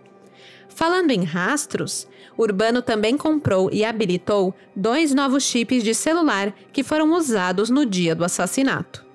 Falando 0.76 1.12
em 1.12 1.24
rastros, 1.24 2.06
Urbano 2.38 2.82
também 2.82 3.16
comprou 3.16 3.70
e 3.72 3.86
habilitou 3.86 4.54
dois 4.76 5.14
novos 5.14 5.44
chips 5.44 5.82
de 5.82 5.96
celular 5.96 6.54
que 6.74 6.84
foram 6.84 7.14
usados 7.14 7.70
no 7.70 7.86
dia 7.86 8.14
do 8.14 8.26
assassinato. 8.26 9.06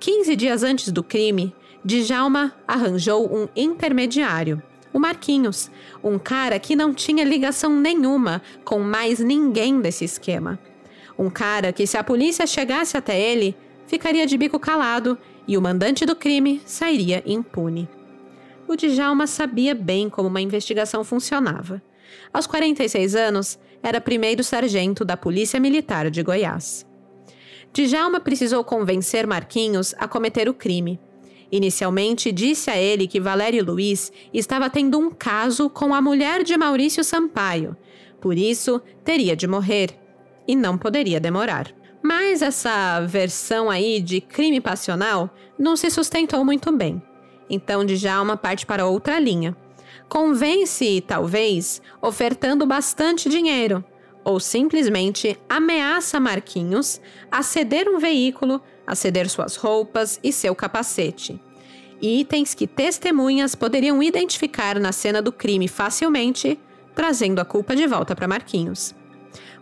15 0.00 0.34
dias 0.34 0.62
antes 0.62 0.90
do 0.90 1.04
crime, 1.04 1.54
Djalma 1.84 2.54
arranjou 2.66 3.30
um 3.30 3.46
intermediário, 3.54 4.62
o 4.90 4.98
Marquinhos, 4.98 5.70
um 6.02 6.18
cara 6.18 6.58
que 6.58 6.74
não 6.74 6.94
tinha 6.94 7.24
ligação 7.24 7.78
nenhuma 7.78 8.40
com 8.64 8.80
mais 8.80 9.20
ninguém 9.20 9.82
desse 9.82 10.06
esquema. 10.06 10.58
Um 11.18 11.28
cara 11.28 11.74
que, 11.74 11.86
se 11.86 11.98
a 11.98 12.02
polícia 12.02 12.46
chegasse 12.46 12.96
até 12.96 13.20
ele, 13.20 13.54
ficaria 13.86 14.26
de 14.26 14.38
bico 14.38 14.58
calado 14.58 15.18
e 15.46 15.58
o 15.58 15.60
mandante 15.60 16.06
do 16.06 16.16
crime 16.16 16.62
sairia 16.64 17.22
impune. 17.26 17.86
O 18.70 18.76
Djalma 18.76 19.26
sabia 19.26 19.74
bem 19.74 20.08
como 20.08 20.28
uma 20.28 20.40
investigação 20.40 21.02
funcionava. 21.02 21.82
Aos 22.32 22.46
46 22.46 23.16
anos, 23.16 23.58
era 23.82 24.00
primeiro 24.00 24.44
sargento 24.44 25.04
da 25.04 25.16
Polícia 25.16 25.58
Militar 25.58 26.08
de 26.08 26.22
Goiás. 26.22 26.86
Djalma 27.72 28.20
precisou 28.20 28.62
convencer 28.62 29.26
Marquinhos 29.26 29.92
a 29.98 30.06
cometer 30.06 30.48
o 30.48 30.54
crime. 30.54 31.00
Inicialmente, 31.50 32.30
disse 32.30 32.70
a 32.70 32.80
ele 32.80 33.08
que 33.08 33.18
Valério 33.18 33.64
Luiz 33.64 34.12
estava 34.32 34.70
tendo 34.70 35.00
um 35.00 35.10
caso 35.10 35.68
com 35.68 35.92
a 35.92 36.00
mulher 36.00 36.44
de 36.44 36.56
Maurício 36.56 37.02
Sampaio, 37.02 37.76
por 38.20 38.38
isso 38.38 38.80
teria 39.02 39.34
de 39.34 39.48
morrer 39.48 39.98
e 40.46 40.54
não 40.54 40.78
poderia 40.78 41.18
demorar. 41.18 41.74
Mas 42.00 42.40
essa 42.40 43.00
versão 43.00 43.68
aí 43.68 44.00
de 44.00 44.20
crime 44.20 44.60
passional 44.60 45.28
não 45.58 45.74
se 45.74 45.90
sustentou 45.90 46.44
muito 46.44 46.70
bem. 46.70 47.02
Então 47.50 47.84
Djalma 47.84 48.36
parte 48.36 48.64
para 48.64 48.86
outra 48.86 49.18
linha. 49.18 49.56
Convence, 50.08 51.02
talvez, 51.06 51.82
ofertando 52.00 52.64
bastante 52.64 53.28
dinheiro, 53.28 53.84
ou 54.24 54.38
simplesmente 54.38 55.38
ameaça 55.48 56.20
Marquinhos 56.20 57.00
a 57.30 57.42
ceder 57.42 57.88
um 57.88 57.98
veículo, 57.98 58.62
a 58.86 58.94
ceder 58.94 59.28
suas 59.28 59.56
roupas 59.56 60.20
e 60.22 60.32
seu 60.32 60.54
capacete. 60.54 61.40
Itens 62.00 62.54
que 62.54 62.66
testemunhas 62.66 63.54
poderiam 63.54 64.02
identificar 64.02 64.78
na 64.78 64.92
cena 64.92 65.20
do 65.20 65.32
crime 65.32 65.68
facilmente, 65.68 66.58
trazendo 66.94 67.40
a 67.40 67.44
culpa 67.44 67.74
de 67.74 67.86
volta 67.86 68.14
para 68.14 68.28
Marquinhos. 68.28 68.94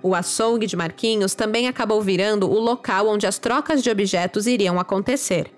O 0.02 0.14
açougue 0.14 0.66
de 0.66 0.76
Marquinhos 0.76 1.34
também 1.34 1.66
acabou 1.66 2.00
virando 2.00 2.48
o 2.48 2.58
local 2.58 3.08
onde 3.08 3.26
as 3.26 3.38
trocas 3.38 3.82
de 3.82 3.90
objetos 3.90 4.46
iriam 4.46 4.78
acontecer. 4.78 5.57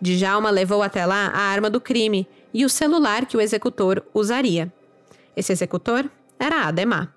Djalma 0.00 0.50
levou 0.50 0.82
até 0.82 1.04
lá 1.04 1.26
a 1.26 1.40
arma 1.40 1.68
do 1.68 1.80
crime 1.80 2.26
e 2.52 2.64
o 2.64 2.68
celular 2.68 3.26
que 3.26 3.36
o 3.36 3.40
executor 3.40 4.04
usaria. 4.14 4.72
Esse 5.36 5.52
executor 5.52 6.10
era 6.38 6.66
Ademar. 6.66 7.14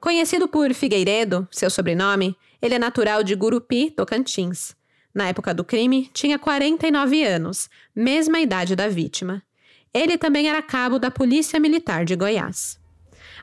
Conhecido 0.00 0.46
por 0.46 0.72
Figueiredo, 0.74 1.48
seu 1.50 1.70
sobrenome, 1.70 2.36
ele 2.60 2.74
é 2.74 2.78
natural 2.78 3.22
de 3.22 3.34
Gurupi, 3.34 3.90
Tocantins. 3.90 4.76
Na 5.14 5.28
época 5.28 5.54
do 5.54 5.64
crime, 5.64 6.10
tinha 6.12 6.38
49 6.38 7.24
anos, 7.24 7.70
mesma 7.94 8.38
idade 8.38 8.76
da 8.76 8.88
vítima. 8.88 9.42
Ele 9.94 10.18
também 10.18 10.48
era 10.48 10.60
cabo 10.60 10.98
da 10.98 11.10
Polícia 11.10 11.58
Militar 11.58 12.04
de 12.04 12.14
Goiás. 12.14 12.78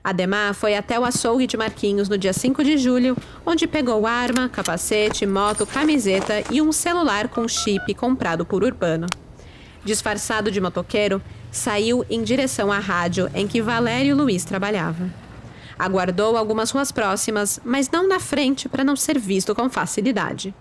Ademar 0.04 0.54
foi 0.54 0.76
até 0.76 1.00
o 1.00 1.06
açougue 1.06 1.48
de 1.48 1.56
Marquinhos 1.56 2.10
no 2.10 2.18
dia 2.18 2.34
5 2.34 2.62
de 2.62 2.78
julho, 2.78 3.16
onde 3.46 3.66
pegou 3.66 4.06
arma, 4.06 4.50
capacete, 4.50 5.26
moto, 5.26 5.66
camiseta 5.66 6.44
e 6.52 6.62
um 6.62 6.74
celular 6.74 7.30
com 7.30 7.48
chip 7.48 7.94
comprado 7.94 8.46
por 8.46 8.64
Urbano. 8.64 9.08
Disfarçado 9.86 10.52
de 10.52 10.60
motoqueiro, 10.60 11.22
saiu 11.50 12.06
em 12.10 12.22
direção 12.22 12.70
à 12.70 12.80
rádio 12.80 13.32
em 13.34 13.48
que 13.48 13.62
Valério 13.62 14.16
Luiz 14.16 14.44
trabalhava. 14.44 15.10
Aguardou 15.80 16.36
algumas 16.36 16.70
ruas 16.72 16.92
próximas, 16.92 17.62
mas 17.64 17.90
não 17.90 18.06
na 18.06 18.20
frente 18.20 18.68
para 18.68 18.84
não 18.84 18.98
ser 18.98 19.18
visto 19.18 19.56
com 19.56 19.70
facilidade. 19.70 20.54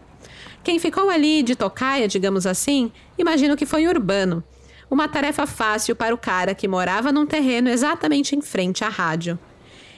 Quem 0.62 0.78
ficou 0.78 1.10
ali 1.10 1.42
de 1.42 1.56
tocaia, 1.56 2.06
digamos 2.06 2.46
assim, 2.46 2.92
imagino 3.18 3.56
que 3.56 3.66
foi 3.66 3.88
Urbano, 3.88 4.44
uma 4.92 5.08
tarefa 5.08 5.46
fácil 5.46 5.96
para 5.96 6.14
o 6.14 6.18
cara 6.18 6.54
que 6.54 6.68
morava 6.68 7.10
num 7.10 7.24
terreno 7.24 7.70
exatamente 7.70 8.36
em 8.36 8.42
frente 8.42 8.84
à 8.84 8.90
rádio. 8.90 9.38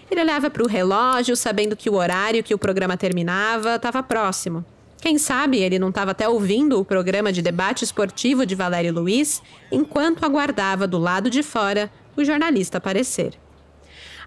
Ele 0.09 0.21
olhava 0.21 0.49
para 0.49 0.63
o 0.63 0.69
relógio, 0.69 1.35
sabendo 1.35 1.75
que 1.75 1.91
o 1.91 1.95
horário 1.95 2.45
que 2.45 2.55
o 2.55 2.59
programa 2.59 2.97
terminava 2.97 3.75
estava 3.75 4.05
próximo. 4.05 4.65
Quem 5.01 5.19
sabe 5.19 5.59
ele 5.59 5.81
não 5.81 5.89
estava 5.89 6.13
até 6.13 6.29
ouvindo 6.29 6.79
o 6.79 6.85
programa 6.85 7.33
de 7.33 7.43
debate 7.43 7.83
esportivo 7.83 8.47
de 8.47 8.55
Valério 8.55 8.95
Luiz, 8.95 9.43
enquanto 9.73 10.25
aguardava 10.25 10.87
do 10.87 10.99
lado 10.99 11.29
de 11.29 11.43
fora 11.43 11.91
o 12.17 12.23
jornalista 12.23 12.79
aparecer. 12.79 13.35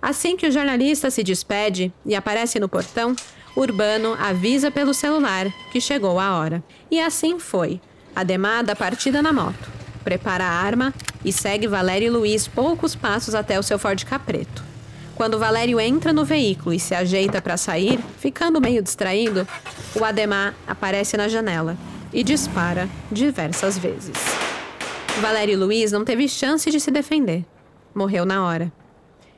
Assim 0.01 0.36
que 0.36 0.47
o 0.47 0.51
jornalista 0.51 1.09
se 1.09 1.24
despede 1.24 1.93
e 2.05 2.13
aparece 2.13 2.59
no 2.59 2.68
portão, 2.68 3.15
Urbano 3.55 4.18
avisa 4.20 4.70
pelo 4.70 4.93
celular 4.93 5.47
que 5.72 5.80
chegou 5.80 6.20
a 6.20 6.38
hora. 6.38 6.61
E 6.91 6.99
assim 6.99 7.39
foi. 7.39 7.80
Ademar 8.13 8.65
da 8.65 8.76
partida 8.76 9.22
na 9.22 9.32
moto 9.32 9.76
prepara 10.08 10.45
a 10.45 10.49
arma 10.49 10.93
e 11.26 11.34
segue 11.34 11.68
Valério 11.68 12.14
Luiz 12.14 12.47
poucos 12.47 12.95
passos 12.95 13.36
até 13.36 13.60
o 13.60 13.64
seu 13.64 13.78
Ford 13.78 14.01
Capreto. 14.05 14.64
Quando 15.16 15.38
Valério 15.38 15.82
entra 15.82 16.14
no 16.14 16.24
veículo 16.24 16.74
e 16.74 16.80
se 16.80 16.95
ajeita 16.95 17.41
para 17.41 17.58
sair, 17.58 17.99
ficando 18.18 18.62
meio 18.62 18.82
distraído, 18.82 19.45
o 19.99 20.05
Ademar 20.05 20.55
aparece 20.66 21.18
na 21.18 21.28
janela 21.28 21.76
e 22.14 22.24
dispara 22.24 22.88
diversas 23.12 23.78
vezes. 23.78 24.16
Valério 25.20 25.60
Luiz 25.60 25.91
não 25.91 26.05
teve 26.05 26.26
chance 26.30 26.72
de 26.72 26.80
se 26.80 26.89
defender. 26.89 27.43
Morreu 27.93 28.26
na 28.26 28.45
hora. 28.45 28.72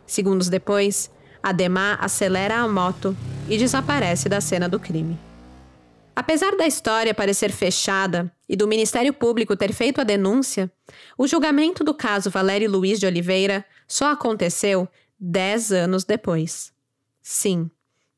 Segundos 0.05 0.49
depois, 0.49 1.09
Ademar 1.41 1.97
acelera 1.99 2.57
a 2.57 2.67
moto 2.67 3.17
e 3.49 3.57
desaparece 3.57 4.29
da 4.29 4.39
cena 4.39 4.69
do 4.69 4.79
crime. 4.79 5.17
Apesar 6.19 6.57
da 6.57 6.67
história 6.67 7.13
parecer 7.13 7.49
fechada 7.49 8.29
e 8.49 8.53
do 8.53 8.67
Ministério 8.67 9.13
Público 9.13 9.55
ter 9.55 9.71
feito 9.71 10.01
a 10.01 10.03
denúncia, 10.03 10.69
o 11.17 11.25
julgamento 11.25 11.81
do 11.81 11.93
caso 11.93 12.29
Valério 12.29 12.69
Luiz 12.69 12.99
de 12.99 13.05
Oliveira 13.05 13.63
só 13.87 14.11
aconteceu 14.11 14.85
dez 15.17 15.71
anos 15.71 16.03
depois. 16.03 16.73
Sim, 17.21 17.71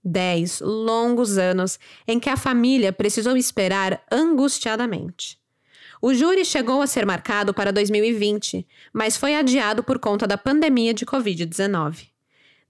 dez 0.04 0.62
longos 0.62 1.38
anos 1.38 1.78
em 2.08 2.20
que 2.20 2.28
a 2.28 2.36
família 2.36 2.92
precisou 2.92 3.38
esperar 3.38 4.04
angustiadamente. 4.12 5.40
O 6.02 6.12
júri 6.12 6.44
chegou 6.44 6.82
a 6.82 6.88
ser 6.88 7.06
marcado 7.06 7.54
para 7.54 7.72
2020, 7.72 8.68
mas 8.92 9.16
foi 9.16 9.36
adiado 9.36 9.84
por 9.84 10.00
conta 10.00 10.26
da 10.26 10.40
pandemia 10.40 10.92
de 10.92 11.06
Covid-19. 11.06 12.11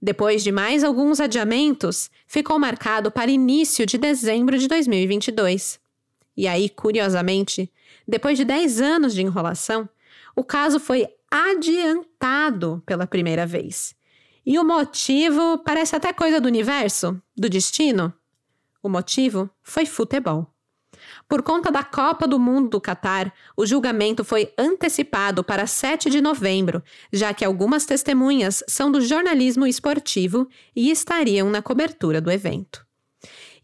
Depois 0.04 0.42
de 0.42 0.50
mais 0.50 0.82
alguns 0.82 1.20
adiamentos, 1.20 2.10
ficou 2.26 2.58
marcado 2.58 3.08
para 3.08 3.30
início 3.30 3.86
de 3.86 3.96
dezembro 3.96 4.58
de 4.58 4.66
2022. 4.66 5.78
E 6.36 6.48
aí, 6.48 6.68
curiosamente, 6.68 7.70
depois 8.06 8.36
de 8.36 8.44
10 8.44 8.80
anos 8.80 9.14
de 9.14 9.22
enrolação, 9.22 9.88
o 10.34 10.42
caso 10.42 10.80
foi 10.80 11.06
adiantado 11.30 12.82
pela 12.84 13.06
primeira 13.06 13.46
vez. 13.46 13.94
E 14.44 14.58
o 14.58 14.64
motivo 14.64 15.58
parece 15.58 15.94
até 15.94 16.12
coisa 16.12 16.40
do 16.40 16.48
universo, 16.48 17.22
do 17.36 17.48
destino. 17.48 18.12
O 18.82 18.88
motivo 18.88 19.48
foi 19.62 19.86
futebol. 19.86 20.51
Por 21.32 21.42
conta 21.42 21.70
da 21.70 21.82
Copa 21.82 22.28
do 22.28 22.38
Mundo 22.38 22.68
do 22.68 22.78
Catar, 22.78 23.32
o 23.56 23.64
julgamento 23.64 24.22
foi 24.22 24.52
antecipado 24.58 25.42
para 25.42 25.66
7 25.66 26.10
de 26.10 26.20
novembro, 26.20 26.82
já 27.10 27.32
que 27.32 27.42
algumas 27.42 27.86
testemunhas 27.86 28.62
são 28.68 28.92
do 28.92 29.00
jornalismo 29.00 29.66
esportivo 29.66 30.46
e 30.76 30.90
estariam 30.90 31.48
na 31.48 31.62
cobertura 31.62 32.20
do 32.20 32.30
evento. 32.30 32.86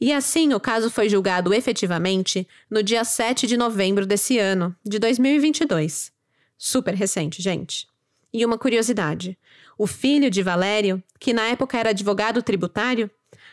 E 0.01 0.15
assim, 0.15 0.55
o 0.55 0.59
caso 0.61 0.91
foi 0.91 1.11
julgado 1.11 1.53
efetivamente 1.53 2.49
no 2.71 2.83
dia 2.83 3.05
7 3.05 3.47
de 3.47 3.59
novembro 3.59 4.07
desse 4.07 4.39
ano, 4.39 4.75
de 4.83 4.99
2022. 4.99 6.11
Super 6.57 6.95
recente, 6.95 7.43
gente. 7.43 7.87
E 8.33 8.47
uma 8.47 8.57
curiosidade: 8.57 9.39
O 9.77 9.87
filho 9.87 10.31
de 10.31 10.43
Valério, 10.43 11.03
que 11.21 11.35
na 11.35 11.43
época 11.49 11.77
era 11.77 11.91
advogado 11.91 12.43
tributário, 12.43 13.11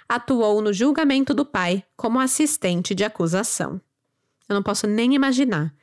atuou 0.07 0.61
no 0.61 0.71
julgamento 0.71 1.33
do 1.33 1.45
pai 1.45 1.83
como 1.97 2.17
assistente 2.17 2.95
de 2.95 3.03
acusação. 3.03 3.81
Eu 4.47 4.55
não 4.55 4.63
posso 4.63 4.87
nem 4.87 5.13
imaginar 5.13 5.73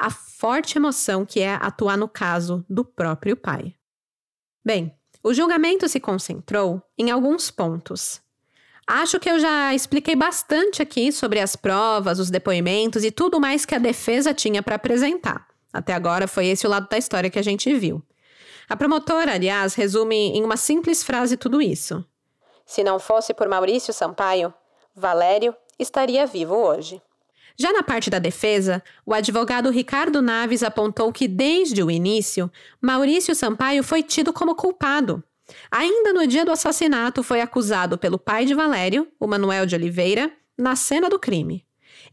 a 0.00 0.08
forte 0.08 0.78
emoção 0.78 1.26
que 1.26 1.40
é 1.40 1.54
atuar 1.60 1.98
no 1.98 2.08
caso 2.08 2.64
do 2.68 2.82
próprio 2.82 3.36
pai. 3.36 3.74
Bem, 4.64 4.94
o 5.22 5.34
julgamento 5.34 5.86
se 5.88 6.00
concentrou 6.00 6.82
em 6.98 7.10
alguns 7.10 7.50
pontos. 7.50 8.22
Acho 8.86 9.20
que 9.20 9.28
eu 9.28 9.38
já 9.38 9.74
expliquei 9.74 10.16
bastante 10.16 10.80
aqui 10.80 11.12
sobre 11.12 11.38
as 11.38 11.54
provas, 11.54 12.18
os 12.18 12.30
depoimentos 12.30 13.04
e 13.04 13.10
tudo 13.10 13.38
mais 13.38 13.66
que 13.66 13.74
a 13.74 13.78
defesa 13.78 14.32
tinha 14.32 14.62
para 14.62 14.76
apresentar. 14.76 15.46
Até 15.70 15.92
agora 15.92 16.26
foi 16.26 16.46
esse 16.46 16.66
o 16.66 16.70
lado 16.70 16.88
da 16.88 16.96
história 16.96 17.30
que 17.30 17.38
a 17.38 17.42
gente 17.42 17.72
viu. 17.74 18.02
A 18.68 18.76
promotora, 18.76 19.34
aliás, 19.34 19.74
resume 19.74 20.30
em 20.30 20.42
uma 20.42 20.56
simples 20.56 21.02
frase 21.02 21.36
tudo 21.36 21.60
isso. 21.60 22.04
Se 22.64 22.82
não 22.82 22.98
fosse 22.98 23.34
por 23.34 23.48
Maurício 23.48 23.92
Sampaio, 23.92 24.52
Valério 24.94 25.54
estaria 25.78 26.26
vivo 26.26 26.54
hoje. 26.54 27.02
Já 27.60 27.74
na 27.74 27.82
parte 27.82 28.08
da 28.08 28.18
defesa, 28.18 28.82
o 29.04 29.12
advogado 29.12 29.68
Ricardo 29.68 30.22
Naves 30.22 30.62
apontou 30.62 31.12
que, 31.12 31.28
desde 31.28 31.82
o 31.82 31.90
início, 31.90 32.50
Maurício 32.80 33.34
Sampaio 33.34 33.84
foi 33.84 34.02
tido 34.02 34.32
como 34.32 34.54
culpado. 34.54 35.22
Ainda 35.70 36.14
no 36.14 36.26
dia 36.26 36.42
do 36.42 36.52
assassinato, 36.52 37.22
foi 37.22 37.42
acusado 37.42 37.98
pelo 37.98 38.18
pai 38.18 38.46
de 38.46 38.54
Valério, 38.54 39.06
o 39.20 39.26
Manuel 39.26 39.66
de 39.66 39.74
Oliveira, 39.74 40.32
na 40.56 40.74
cena 40.74 41.10
do 41.10 41.18
crime. 41.18 41.62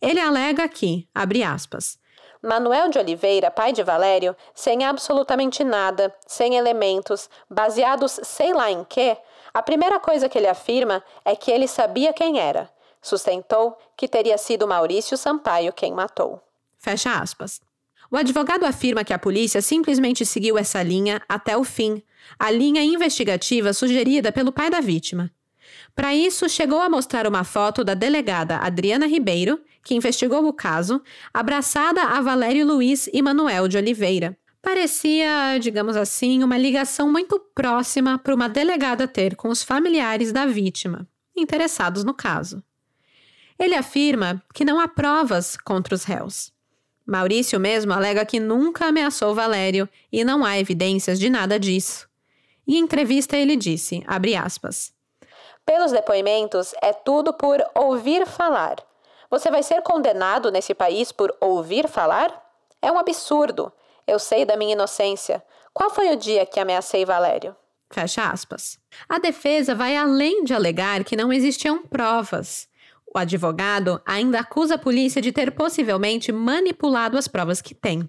Ele 0.01 0.19
alega 0.19 0.65
aqui, 0.65 1.07
abre 1.15 1.43
aspas, 1.43 1.97
Manuel 2.43 2.89
de 2.89 2.99
Oliveira, 2.99 3.49
pai 3.49 3.71
de 3.71 3.83
Valério, 3.83 4.35
sem 4.53 4.83
absolutamente 4.83 5.63
nada, 5.63 6.13
sem 6.27 6.55
elementos, 6.55 7.29
baseados 7.49 8.19
sei 8.21 8.51
lá 8.53 8.69
em 8.69 8.83
quê, 8.83 9.15
a 9.53 9.63
primeira 9.63 9.97
coisa 9.97 10.27
que 10.27 10.37
ele 10.37 10.47
afirma 10.47 11.01
é 11.23 11.37
que 11.37 11.49
ele 11.49 11.69
sabia 11.69 12.11
quem 12.11 12.37
era. 12.37 12.69
Sustentou 13.01 13.77
que 13.95 14.07
teria 14.07 14.37
sido 14.37 14.67
Maurício 14.67 15.17
Sampaio 15.17 15.73
quem 15.73 15.93
matou. 15.93 16.41
Fecha 16.77 17.19
aspas. 17.19 17.61
O 18.09 18.15
advogado 18.15 18.65
afirma 18.65 19.03
que 19.03 19.13
a 19.13 19.19
polícia 19.19 19.61
simplesmente 19.61 20.25
seguiu 20.25 20.57
essa 20.57 20.81
linha 20.81 21.21
até 21.27 21.57
o 21.57 21.63
fim, 21.63 22.01
a 22.39 22.49
linha 22.49 22.81
investigativa 22.83 23.73
sugerida 23.73 24.31
pelo 24.31 24.51
pai 24.51 24.69
da 24.69 24.79
vítima. 24.79 25.29
Para 25.93 26.15
isso, 26.15 26.47
chegou 26.47 26.79
a 26.79 26.89
mostrar 26.89 27.27
uma 27.27 27.43
foto 27.43 27.83
da 27.83 27.93
delegada 27.93 28.57
Adriana 28.57 29.07
Ribeiro, 29.07 29.59
que 29.83 29.95
investigou 29.95 30.45
o 30.47 30.53
caso, 30.53 31.01
abraçada 31.33 32.01
a 32.01 32.21
Valério 32.21 32.65
Luiz 32.65 33.09
e 33.11 33.21
Manuel 33.21 33.67
de 33.67 33.77
Oliveira. 33.77 34.37
Parecia, 34.61 35.57
digamos 35.59 35.95
assim, 35.95 36.43
uma 36.43 36.57
ligação 36.57 37.11
muito 37.11 37.39
próxima 37.53 38.17
para 38.17 38.35
uma 38.35 38.49
delegada 38.49 39.07
ter 39.07 39.35
com 39.35 39.49
os 39.49 39.63
familiares 39.63 40.31
da 40.31 40.45
vítima, 40.45 41.07
interessados 41.35 42.03
no 42.03 42.13
caso. 42.13 42.61
Ele 43.59 43.75
afirma 43.75 44.41
que 44.53 44.65
não 44.65 44.79
há 44.79 44.87
provas 44.87 45.57
contra 45.57 45.95
os 45.95 46.03
réus. 46.03 46.51
Maurício 47.05 47.59
mesmo 47.59 47.93
alega 47.93 48.25
que 48.25 48.39
nunca 48.39 48.87
ameaçou 48.87 49.33
Valério 49.33 49.87
e 50.11 50.23
não 50.23 50.43
há 50.43 50.59
evidências 50.59 51.19
de 51.19 51.29
nada 51.29 51.57
disso. 51.57 52.07
Em 52.67 52.77
entrevista 52.77 53.37
ele 53.37 53.55
disse, 53.55 54.03
aspas, 54.43 54.93
Pelos 55.65 55.91
depoimentos, 55.91 56.73
é 56.81 56.91
tudo 56.91 57.33
por 57.33 57.63
ouvir 57.73 58.27
falar. 58.27 58.75
Você 59.29 59.49
vai 59.49 59.63
ser 59.63 59.81
condenado 59.81 60.51
nesse 60.51 60.73
país 60.73 61.11
por 61.11 61.33
ouvir 61.39 61.87
falar? 61.87 62.29
É 62.81 62.91
um 62.91 62.99
absurdo. 62.99 63.71
Eu 64.05 64.19
sei 64.19 64.45
da 64.45 64.57
minha 64.57 64.73
inocência. 64.73 65.43
Qual 65.73 65.89
foi 65.89 66.09
o 66.11 66.17
dia 66.17 66.45
que 66.45 66.59
ameacei 66.59 67.05
Valério? 67.05 67.55
Fecha 67.89 68.29
aspas. 68.29 68.77
A 69.07 69.17
defesa 69.17 69.73
vai 69.73 69.95
além 69.95 70.43
de 70.43 70.53
alegar 70.53 71.03
que 71.03 71.15
não 71.15 71.31
existiam 71.31 71.83
provas. 71.83 72.67
O 73.13 73.17
advogado 73.17 74.01
ainda 74.05 74.39
acusa 74.39 74.75
a 74.75 74.77
polícia 74.77 75.21
de 75.21 75.31
ter 75.31 75.51
possivelmente 75.51 76.31
manipulado 76.31 77.17
as 77.17 77.27
provas 77.27 77.61
que 77.61 77.73
tem. 77.73 78.07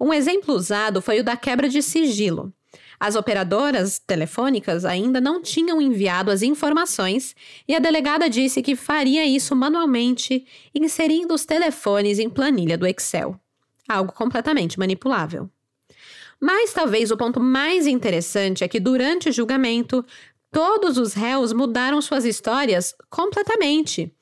Um 0.00 0.12
exemplo 0.12 0.54
usado 0.54 1.00
foi 1.00 1.20
o 1.20 1.24
da 1.24 1.36
quebra 1.36 1.68
de 1.68 1.82
sigilo. 1.82 2.52
As 2.98 3.14
operadoras 3.14 3.98
telefônicas 3.98 4.84
ainda 4.84 5.20
não 5.20 5.42
tinham 5.42 5.80
enviado 5.80 6.30
as 6.30 6.42
informações 6.42 7.34
e 7.68 7.74
a 7.74 7.78
delegada 7.78 8.28
disse 8.28 8.62
que 8.62 8.74
faria 8.74 9.24
isso 9.24 9.54
manualmente, 9.54 10.46
inserindo 10.74 11.34
os 11.34 11.44
telefones 11.44 12.18
em 12.18 12.28
planilha 12.28 12.78
do 12.78 12.86
Excel. 12.86 13.38
Algo 13.88 14.12
completamente 14.12 14.78
manipulável. 14.78 15.48
Mas 16.40 16.72
talvez 16.72 17.10
o 17.10 17.16
ponto 17.16 17.40
mais 17.40 17.86
interessante 17.86 18.64
é 18.64 18.68
que 18.68 18.80
durante 18.80 19.28
o 19.28 19.32
julgamento, 19.32 20.04
todos 20.50 20.98
os 20.98 21.12
réus 21.12 21.52
mudaram 21.52 22.00
suas 22.00 22.24
histórias 22.24 22.94
completamente. 23.10 24.12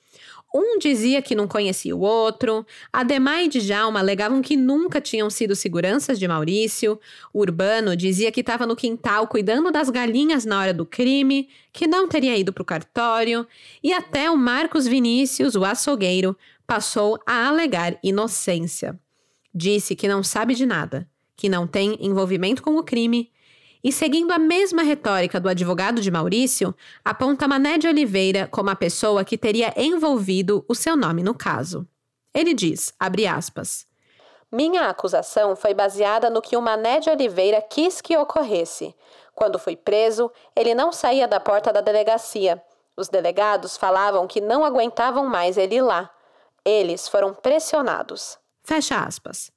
Um 0.57 0.79
dizia 0.79 1.21
que 1.21 1.35
não 1.35 1.49
conhecia 1.49 1.97
o 1.97 2.01
outro, 2.01 2.65
Ademar 2.93 3.43
e 3.43 3.49
Djalma 3.49 3.99
alegavam 3.99 4.41
que 4.41 4.57
nunca 4.57 5.01
tinham 5.01 5.29
sido 5.29 5.57
seguranças 5.57 6.17
de 6.17 6.29
Maurício, 6.29 7.01
o 7.33 7.41
Urbano 7.41 7.97
dizia 7.97 8.31
que 8.31 8.39
estava 8.39 8.65
no 8.65 8.77
quintal 8.77 9.27
cuidando 9.27 9.73
das 9.73 9.91
galinhas 9.91 10.45
na 10.45 10.61
hora 10.61 10.73
do 10.73 10.87
crime, 10.87 11.49
que 11.73 11.89
não 11.89 12.07
teria 12.07 12.37
ido 12.39 12.53
para 12.53 12.63
o 12.63 12.65
cartório, 12.65 13.45
e 13.83 13.93
até 13.93 14.31
o 14.31 14.37
Marcos 14.37 14.87
Vinícius, 14.87 15.57
o 15.57 15.65
açougueiro, 15.65 16.37
passou 16.65 17.19
a 17.27 17.49
alegar 17.49 17.99
inocência. 18.01 18.97
Disse 19.53 19.97
que 19.97 20.07
não 20.07 20.23
sabe 20.23 20.55
de 20.55 20.65
nada, 20.65 21.09
que 21.37 21.49
não 21.49 21.67
tem 21.67 21.99
envolvimento 22.01 22.63
com 22.63 22.77
o 22.77 22.85
crime 22.85 23.29
e, 23.85 23.93
seguindo 23.93 24.33
a 24.33 24.39
mesma 24.39 24.83
retórica 24.83 25.39
do 25.39 25.47
advogado 25.47 26.01
de 26.01 26.11
Maurício, 26.11 26.75
aponta 27.05 27.47
Mané 27.47 27.77
de 27.77 27.87
Oliveira 27.87 28.49
como 28.51 28.71
a 28.71 28.75
pessoa 28.75 29.27
que 29.27 29.37
teria 29.37 29.75
envolvido 29.77 30.65
o 30.67 30.75
seu 30.75 30.97
nome 30.97 31.23
no 31.23 31.35
caso. 31.35 31.87
Ele 32.33 32.55
diz, 32.55 32.95
abre 32.99 33.27
aspas, 33.27 33.87
Minha 34.51 34.89
acusação 34.89 35.55
foi 35.55 35.75
baseada 35.75 36.31
no 36.31 36.41
que 36.41 36.57
o 36.57 36.63
Mané 36.63 36.99
de 36.99 37.11
Oliveira 37.11 37.61
quis 37.61 38.01
que 38.01 38.17
ocorresse. 38.17 38.95
Quando 39.35 39.59
fui 39.59 39.77
preso, 39.77 40.33
ele 40.57 40.75
não 40.75 40.91
saía 40.91 41.29
da 41.29 41.39
porta 41.39 41.71
da 41.71 41.83
delegacia. 41.83 42.63
Os 42.97 43.09
delegados 43.09 43.77
falavam 43.77 44.27
que 44.27 44.41
não 44.41 44.65
aguentavam 44.65 45.27
mais 45.27 45.59
ele 45.59 45.83
lá. 45.83 46.11
Eles 46.65 47.07
foram 47.07 47.35
pressionados. 47.35 48.39
Fecha 48.63 48.97
aspas. 48.97 49.54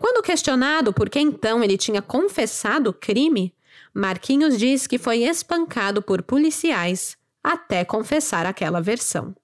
Quando 0.00 0.22
questionado 0.22 0.94
por 0.94 1.10
que 1.10 1.20
então 1.20 1.62
ele 1.62 1.76
tinha 1.76 2.00
confessado 2.00 2.88
o 2.88 2.92
crime, 2.94 3.54
Marquinhos 3.92 4.56
diz 4.56 4.86
que 4.86 4.96
foi 4.96 5.24
espancado 5.24 6.00
por 6.00 6.22
policiais 6.22 7.18
até 7.44 7.84
confessar 7.84 8.46
aquela 8.46 8.80
versão. 8.80 9.36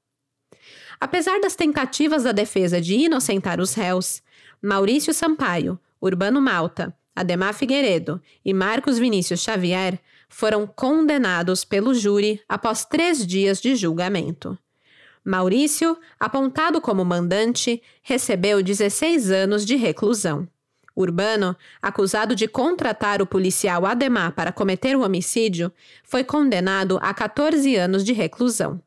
Apesar 0.99 1.39
das 1.41 1.55
tentativas 1.55 2.23
da 2.23 2.33
defesa 2.33 2.81
de 2.81 2.95
inocentar 2.95 3.61
os 3.61 3.75
réus, 3.75 4.23
Maurício 4.63 5.13
Sampaio, 5.13 5.79
Urbano 6.01 6.41
Malta, 6.41 6.97
Ademar 7.15 7.53
Figueiredo 7.53 8.19
e 8.43 8.55
Marcos 8.55 8.99
Vinícius 8.99 9.43
Xavier 9.43 10.01
foram 10.27 10.67
condenados 10.67 11.67
pelo 11.67 11.93
júri 11.93 12.41
após 12.49 12.87
três 12.87 13.27
dias 13.27 13.61
de 13.61 13.77
julgamento. 13.77 14.59
Maurício, 15.27 15.99
apontado 16.21 16.81
como 16.81 17.05
mandante, 17.05 17.83
recebeu 18.01 18.63
16 18.63 19.33
anos 19.33 19.67
de 19.67 19.75
reclusão. 19.75 20.47
Urbano, 20.95 21.57
acusado 21.83 22.37
de 22.37 22.47
contratar 22.47 23.21
o 23.21 23.27
policial 23.27 23.85
Ademar 23.85 24.31
para 24.37 24.53
cometer 24.53 24.97
o 24.97 25.03
homicídio, 25.03 25.73
foi 26.05 26.23
condenado 26.23 26.97
a 27.03 27.13
14 27.13 27.75
anos 27.75 28.05
de 28.05 28.13
reclusão. 28.13 28.81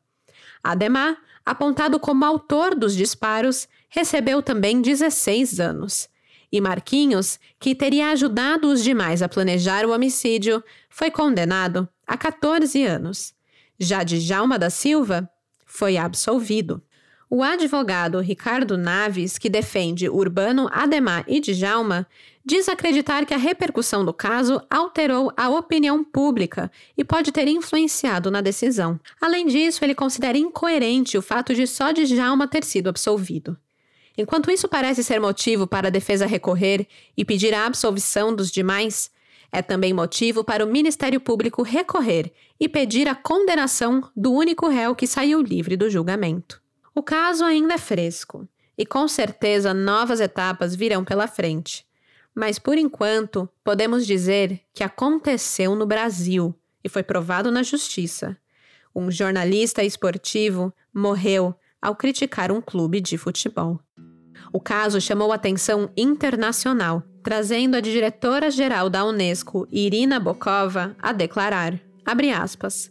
Ademar, 0.64 1.18
apontado 1.44 2.00
como 2.00 2.24
autor 2.24 2.74
dos 2.74 2.96
disparos, 2.96 3.68
recebeu 3.90 4.42
também 4.42 4.80
16 4.80 5.60
anos. 5.60 6.08
E 6.50 6.58
Marquinhos, 6.58 7.38
que 7.58 7.74
teria 7.74 8.12
ajudado 8.12 8.68
os 8.68 8.82
demais 8.82 9.20
a 9.20 9.28
planejar 9.28 9.84
o 9.84 9.92
homicídio, 9.92 10.64
foi 10.88 11.10
condenado 11.10 11.86
a 12.06 12.16
14 12.16 12.82
anos. 12.82 13.34
Já 13.78 14.02
Djalma 14.02 14.58
da 14.58 14.70
Silva 14.70 15.30
foi 15.70 15.96
absolvido. 15.96 16.82
O 17.28 17.44
advogado 17.44 18.18
Ricardo 18.18 18.76
Naves, 18.76 19.38
que 19.38 19.48
defende 19.48 20.08
Urbano, 20.08 20.68
Ademar 20.72 21.24
e 21.28 21.40
Djalma, 21.40 22.04
diz 22.44 22.68
acreditar 22.68 23.24
que 23.24 23.32
a 23.32 23.36
repercussão 23.36 24.04
do 24.04 24.12
caso 24.12 24.60
alterou 24.68 25.32
a 25.36 25.48
opinião 25.48 26.02
pública 26.02 26.72
e 26.98 27.04
pode 27.04 27.30
ter 27.30 27.46
influenciado 27.46 28.32
na 28.32 28.40
decisão. 28.40 28.98
Além 29.20 29.46
disso, 29.46 29.84
ele 29.84 29.94
considera 29.94 30.36
incoerente 30.36 31.16
o 31.16 31.22
fato 31.22 31.54
de 31.54 31.68
só 31.68 31.92
Djalma 31.92 32.48
ter 32.48 32.64
sido 32.64 32.88
absolvido. 32.88 33.56
Enquanto 34.18 34.50
isso 34.50 34.68
parece 34.68 35.04
ser 35.04 35.20
motivo 35.20 35.68
para 35.68 35.86
a 35.86 35.90
defesa 35.90 36.26
recorrer 36.26 36.84
e 37.16 37.24
pedir 37.24 37.54
a 37.54 37.64
absolvição 37.64 38.34
dos 38.34 38.50
demais, 38.50 39.08
é 39.52 39.62
também 39.62 39.92
motivo 39.92 40.44
para 40.44 40.64
o 40.64 40.68
Ministério 40.68 41.20
Público 41.20 41.62
recorrer 41.62 42.32
e 42.58 42.68
pedir 42.68 43.08
a 43.08 43.14
condenação 43.14 44.08
do 44.16 44.32
único 44.32 44.68
réu 44.68 44.94
que 44.94 45.06
saiu 45.06 45.40
livre 45.40 45.76
do 45.76 45.90
julgamento. 45.90 46.62
O 46.94 47.02
caso 47.02 47.44
ainda 47.44 47.74
é 47.74 47.78
fresco 47.78 48.48
e 48.76 48.86
com 48.86 49.06
certeza 49.08 49.74
novas 49.74 50.20
etapas 50.20 50.74
virão 50.74 51.04
pela 51.04 51.26
frente. 51.26 51.86
Mas 52.34 52.58
por 52.58 52.78
enquanto, 52.78 53.48
podemos 53.64 54.06
dizer 54.06 54.60
que 54.72 54.84
aconteceu 54.84 55.74
no 55.74 55.84
Brasil 55.84 56.54
e 56.82 56.88
foi 56.88 57.02
provado 57.02 57.50
na 57.50 57.62
justiça. 57.62 58.36
Um 58.94 59.10
jornalista 59.10 59.84
esportivo 59.84 60.72
morreu 60.94 61.54
ao 61.80 61.94
criticar 61.96 62.50
um 62.52 62.60
clube 62.60 63.00
de 63.00 63.18
futebol. 63.18 63.80
O 64.52 64.60
caso 64.60 65.00
chamou 65.00 65.32
atenção 65.32 65.90
internacional, 65.96 67.02
trazendo 67.22 67.76
a 67.76 67.80
diretora-geral 67.80 68.88
da 68.88 69.04
Unesco, 69.04 69.66
Irina 69.70 70.18
Bokova, 70.18 70.96
a 71.00 71.12
declarar, 71.12 71.80
aspas, 72.36 72.90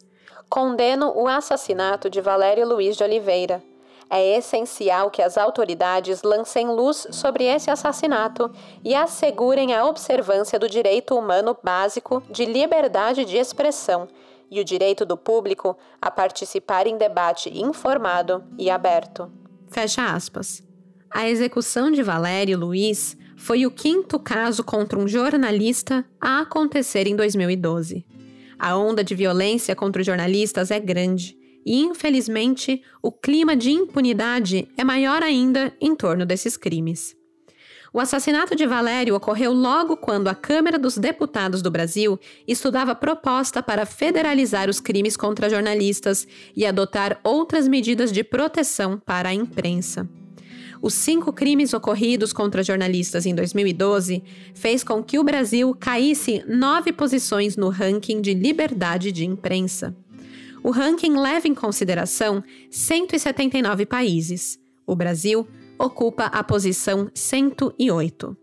Condeno 0.50 1.14
o 1.16 1.28
assassinato 1.28 2.10
de 2.10 2.22
Valério 2.22 2.68
Luiz 2.68 2.98
de 2.98 3.04
Oliveira. 3.04 3.62
É 4.10 4.38
essencial 4.38 5.12
que 5.12 5.22
as 5.22 5.38
autoridades 5.38 6.24
lancem 6.24 6.68
luz 6.68 7.06
sobre 7.12 7.44
esse 7.44 7.70
assassinato 7.70 8.52
e 8.84 8.96
assegurem 8.96 9.76
a 9.76 9.86
observância 9.86 10.58
do 10.58 10.68
direito 10.68 11.16
humano 11.16 11.56
básico 11.64 12.24
de 12.32 12.46
liberdade 12.46 13.24
de 13.24 13.38
expressão 13.38 14.08
e 14.50 14.60
o 14.60 14.66
direito 14.66 15.06
do 15.06 15.16
público 15.16 15.78
a 16.02 16.10
participar 16.10 16.88
em 16.88 16.98
debate 16.98 17.56
informado 17.56 18.44
e 18.58 18.68
aberto. 18.70 19.32
Fecha 19.70 20.04
aspas. 20.12 20.64
A 21.12 21.30
execução 21.30 21.92
de 21.92 22.02
Valério 22.02 22.58
Luiz 22.58 23.16
foi 23.40 23.66
o 23.66 23.72
quinto 23.72 24.20
caso 24.20 24.64
contra 24.64 25.00
um 25.00 25.08
jornalista 25.08 26.06
a 26.20 26.42
acontecer 26.42 27.08
em 27.08 27.16
2012. 27.16 28.06
A 28.60 28.78
onda 28.78 29.02
de 29.02 29.16
violência 29.16 29.74
contra 29.74 30.02
os 30.02 30.06
jornalistas 30.06 30.70
é 30.70 30.80
grande 30.80 31.38
e, 31.66 31.80
infelizmente, 31.80 32.84
o 33.02 33.12
clima 33.12 33.56
de 33.56 33.72
impunidade 33.72 34.68
é 34.78 34.84
maior 34.84 35.24
ainda 35.24 35.74
em 35.80 35.96
torno 35.96 36.26
desses 36.26 36.58
crimes. 36.58 37.16
O 37.94 38.00
assassinato 38.00 38.56
de 38.56 38.68
Valério 38.68 39.16
ocorreu 39.16 39.54
logo 39.54 39.96
quando 39.96 40.28
a 40.28 40.36
Câmara 40.36 40.78
dos 40.78 40.98
Deputados 40.98 41.62
do 41.62 41.72
Brasil 41.72 42.20
estudava 42.46 42.94
proposta 42.94 43.64
para 43.64 43.86
federalizar 43.86 44.70
os 44.70 44.82
crimes 44.82 45.16
contra 45.16 45.50
jornalistas 45.50 46.28
e 46.56 46.66
adotar 46.66 47.20
outras 47.24 47.70
medidas 47.70 48.12
de 48.12 48.24
proteção 48.24 49.00
para 49.00 49.30
a 49.30 49.34
imprensa. 49.34 50.08
Os 50.82 50.94
cinco 50.94 51.34
crimes 51.34 51.74
ocorridos 51.74 52.32
contra 52.32 52.64
jornalistas 52.64 53.26
em 53.26 53.36
2012 53.36 54.24
fez 54.54 54.84
com 54.84 55.04
que 55.04 55.20
o 55.20 55.24
Brasil 55.24 55.76
caísse 55.78 56.44
nove 56.48 56.94
posições 56.94 57.58
no 57.58 57.70
ranking 57.70 58.22
de 58.22 58.34
liberdade 58.34 59.12
de 59.12 59.26
imprensa. 59.26 59.96
O 60.64 60.72
ranking 60.72 61.18
leva 61.18 61.48
em 61.48 61.54
consideração 61.54 62.44
179 62.70 63.86
países. 63.86 64.58
O 64.86 64.96
Brasil 64.96 65.48
ocupa 65.78 66.26
a 66.26 66.44
posição 66.44 67.10
108. 67.14 68.38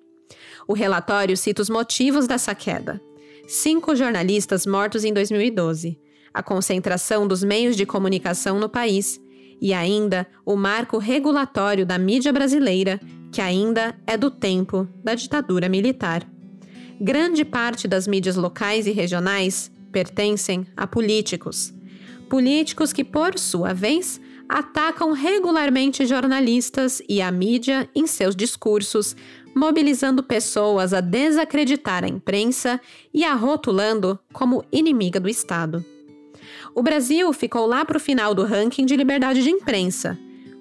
O 0.68 0.74
relatório 0.74 1.36
cita 1.36 1.62
os 1.62 1.70
motivos 1.70 2.26
dessa 2.26 2.54
queda. 2.54 3.00
Cinco 3.46 3.94
jornalistas 3.94 4.66
mortos 4.66 5.04
em 5.04 5.12
2012, 5.12 5.98
a 6.34 6.42
concentração 6.42 7.26
dos 7.26 7.44
meios 7.44 7.76
de 7.76 7.86
comunicação 7.86 8.58
no 8.58 8.68
país 8.68 9.20
e 9.60 9.72
ainda 9.72 10.26
o 10.44 10.56
marco 10.56 10.98
regulatório 10.98 11.86
da 11.86 11.98
mídia 11.98 12.32
brasileira, 12.32 13.00
que 13.32 13.40
ainda 13.40 13.94
é 14.06 14.16
do 14.16 14.30
tempo 14.30 14.88
da 15.02 15.14
ditadura 15.14 15.68
militar. 15.68 16.26
Grande 17.00 17.44
parte 17.44 17.86
das 17.86 18.06
mídias 18.06 18.36
locais 18.36 18.86
e 18.86 18.92
regionais 18.92 19.70
pertencem 19.92 20.66
a 20.76 20.86
políticos. 20.86 21.72
Políticos 22.28 22.92
que, 22.92 23.04
por 23.04 23.38
sua 23.38 23.72
vez, 23.72 24.20
atacam 24.48 25.12
regularmente 25.12 26.06
jornalistas 26.06 27.02
e 27.08 27.20
a 27.20 27.30
mídia 27.30 27.88
em 27.94 28.06
seus 28.06 28.34
discursos, 28.34 29.16
mobilizando 29.54 30.22
pessoas 30.22 30.92
a 30.92 31.00
desacreditar 31.00 32.04
a 32.04 32.08
imprensa 32.08 32.80
e 33.12 33.24
a 33.24 33.34
rotulando 33.34 34.18
como 34.32 34.64
inimiga 34.72 35.18
do 35.18 35.28
Estado. 35.28 35.84
O 36.76 36.82
Brasil 36.82 37.32
ficou 37.32 37.66
lá 37.66 37.86
para 37.86 37.96
o 37.96 38.00
final 38.00 38.34
do 38.34 38.44
ranking 38.44 38.84
de 38.84 38.94
liberdade 38.94 39.42
de 39.42 39.48
imprensa, 39.48 40.18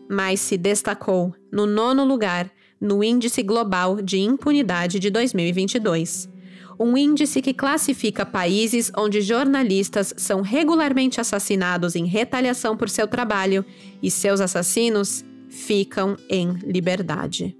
mas 0.10 0.40
se 0.40 0.58
destacou 0.58 1.36
no 1.52 1.66
nono 1.66 2.06
lugar 2.06 2.50
no 2.80 3.04
Índice 3.04 3.44
Global 3.44 4.02
de 4.02 4.18
Impunidade 4.20 4.98
de 4.98 5.10
2022 5.10 6.34
um 6.80 6.98
índice 6.98 7.42
que 7.42 7.54
classifica 7.54 8.26
países 8.26 8.92
onde 8.98 9.22
jornalistas 9.22 10.14
são 10.18 10.42
regularmente 10.42 11.22
assassinados 11.22 11.96
em 11.96 12.06
retaliação 12.06 12.76
por 12.76 12.90
seu 12.90 13.08
trabalho 13.08 13.66
e 14.02 14.12
seus 14.12 14.42
assassinos 14.42 15.24
ficam 15.50 16.18
em 16.30 16.52
liberdade. 16.66 17.58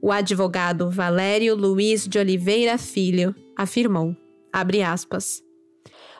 O 0.00 0.10
advogado 0.10 0.88
Valério 0.90 1.54
Luiz 1.54 2.06
de 2.06 2.18
Oliveira 2.18 2.78
Filho 2.78 3.34
afirmou, 3.56 4.16
aspas, 4.52 5.42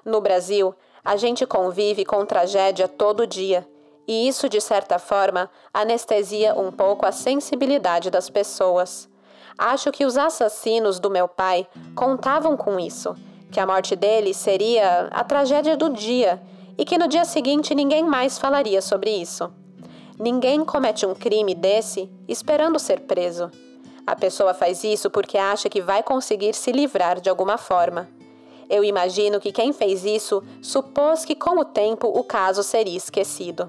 No 0.04 0.20
Brasil, 0.20 0.74
a 1.04 1.16
gente 1.16 1.46
convive 1.46 2.04
com 2.04 2.24
tragédia 2.26 2.86
todo 2.88 3.26
dia, 3.26 3.66
e 4.06 4.26
isso, 4.26 4.48
de 4.48 4.60
certa 4.60 4.98
forma, 4.98 5.48
anestesia 5.72 6.54
um 6.58 6.72
pouco 6.72 7.06
a 7.06 7.12
sensibilidade 7.12 8.10
das 8.10 8.28
pessoas. 8.28 9.08
Acho 9.56 9.92
que 9.92 10.04
os 10.04 10.16
assassinos 10.16 10.98
do 10.98 11.10
meu 11.10 11.28
pai 11.28 11.66
contavam 11.94 12.56
com 12.56 12.80
isso, 12.80 13.14
que 13.52 13.60
a 13.60 13.66
morte 13.66 13.94
dele 13.94 14.34
seria 14.34 15.08
a 15.10 15.22
tragédia 15.22 15.76
do 15.76 15.90
dia 15.90 16.42
e 16.76 16.84
que 16.84 16.98
no 16.98 17.06
dia 17.06 17.24
seguinte 17.24 17.74
ninguém 17.74 18.02
mais 18.02 18.38
falaria 18.38 18.80
sobre 18.80 19.10
isso. 19.10 19.52
Ninguém 20.18 20.64
comete 20.64 21.06
um 21.06 21.14
crime 21.14 21.54
desse 21.54 22.10
esperando 22.26 22.78
ser 22.78 23.00
preso. 23.00 23.50
A 24.06 24.16
pessoa 24.16 24.52
faz 24.52 24.82
isso 24.82 25.08
porque 25.08 25.38
acha 25.38 25.68
que 25.68 25.80
vai 25.80 26.02
conseguir 26.02 26.54
se 26.54 26.72
livrar 26.72 27.20
de 27.20 27.30
alguma 27.30 27.56
forma. 27.56 28.08
Eu 28.70 28.84
imagino 28.84 29.40
que 29.40 29.50
quem 29.50 29.72
fez 29.72 30.04
isso 30.04 30.44
supôs 30.62 31.24
que 31.24 31.34
com 31.34 31.58
o 31.58 31.64
tempo 31.64 32.06
o 32.06 32.22
caso 32.22 32.62
seria 32.62 32.96
esquecido. 32.96 33.68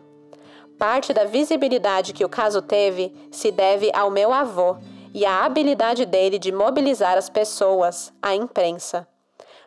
Parte 0.78 1.12
da 1.12 1.26
visibilidade 1.26 2.14
que 2.14 2.24
o 2.24 2.30
caso 2.30 2.62
teve 2.62 3.12
se 3.32 3.52
deve 3.52 3.90
ao 3.96 4.12
meu 4.12 4.32
avô, 4.32 4.78
e 5.14 5.26
a 5.26 5.44
habilidade 5.44 6.06
dele 6.06 6.40
de 6.40 6.52
mobilizar 6.52 7.18
as 7.18 7.30
pessoas, 7.30 8.14
a 8.22 8.34
imprensa. 8.36 9.08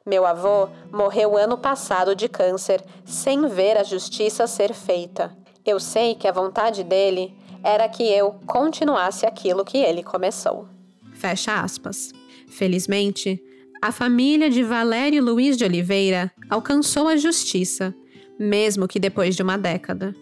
Meu 0.07 0.25
avô 0.25 0.69
morreu 0.91 1.37
ano 1.37 1.59
passado 1.59 2.15
de 2.15 2.29
câncer, 2.29 2.83
sem 3.05 3.47
ver 3.49 3.77
a 3.77 3.83
justiça 3.83 4.47
ser 4.47 4.73
feita. 4.73 5.37
Eu 5.67 5.81
sei 5.81 6.15
que 6.15 6.29
a 6.29 6.33
vontade 6.33 6.85
dele 6.85 7.35
era 7.63 7.89
que 7.89 8.05
eu 8.05 8.37
continuasse 8.47 9.27
aquilo 9.27 9.65
que 9.65 9.79
ele 9.79 10.03
começou. 10.03 10.69
Fecha 11.15 11.61
aspas. 11.61 12.13
Felizmente, 12.49 13.43
a 13.85 13.93
família 13.93 14.49
de 14.49 14.63
Valério 14.63 15.23
Luiz 15.23 15.59
de 15.59 15.65
Oliveira 15.67 16.33
alcançou 16.49 17.07
a 17.07 17.19
justiça, 17.19 17.95
mesmo 18.41 18.89
que 18.89 18.99
depois 18.99 19.37
de 19.37 19.43
uma 19.43 19.59
década. 19.59 20.17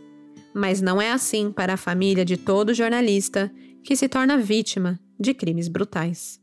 Mas 0.52 0.82
não 0.82 1.00
é 1.00 1.12
assim 1.12 1.52
para 1.52 1.74
a 1.74 1.76
família 1.76 2.24
de 2.24 2.36
todo 2.36 2.74
jornalista 2.74 3.52
que 3.84 3.94
se 3.94 4.08
torna 4.08 4.36
vítima 4.36 4.98
de 5.16 5.32
crimes 5.32 5.68
brutais. 5.68 6.40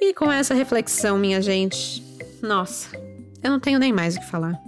E 0.00 0.14
com 0.14 0.32
essa 0.32 0.54
reflexão, 0.54 1.18
minha 1.18 1.42
gente, 1.42 2.02
nossa, 2.40 2.88
eu 3.44 3.50
não 3.50 3.60
tenho 3.60 3.78
nem 3.78 3.92
mais 3.92 4.16
o 4.16 4.20
que 4.20 4.30
falar. 4.30 4.58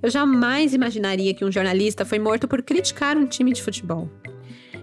Eu 0.00 0.10
jamais 0.10 0.74
imaginaria 0.74 1.34
que 1.34 1.44
um 1.44 1.50
jornalista 1.50 2.04
foi 2.04 2.20
morto 2.20 2.46
por 2.46 2.62
criticar 2.62 3.16
um 3.16 3.26
time 3.26 3.52
de 3.52 3.64
futebol. 3.64 4.08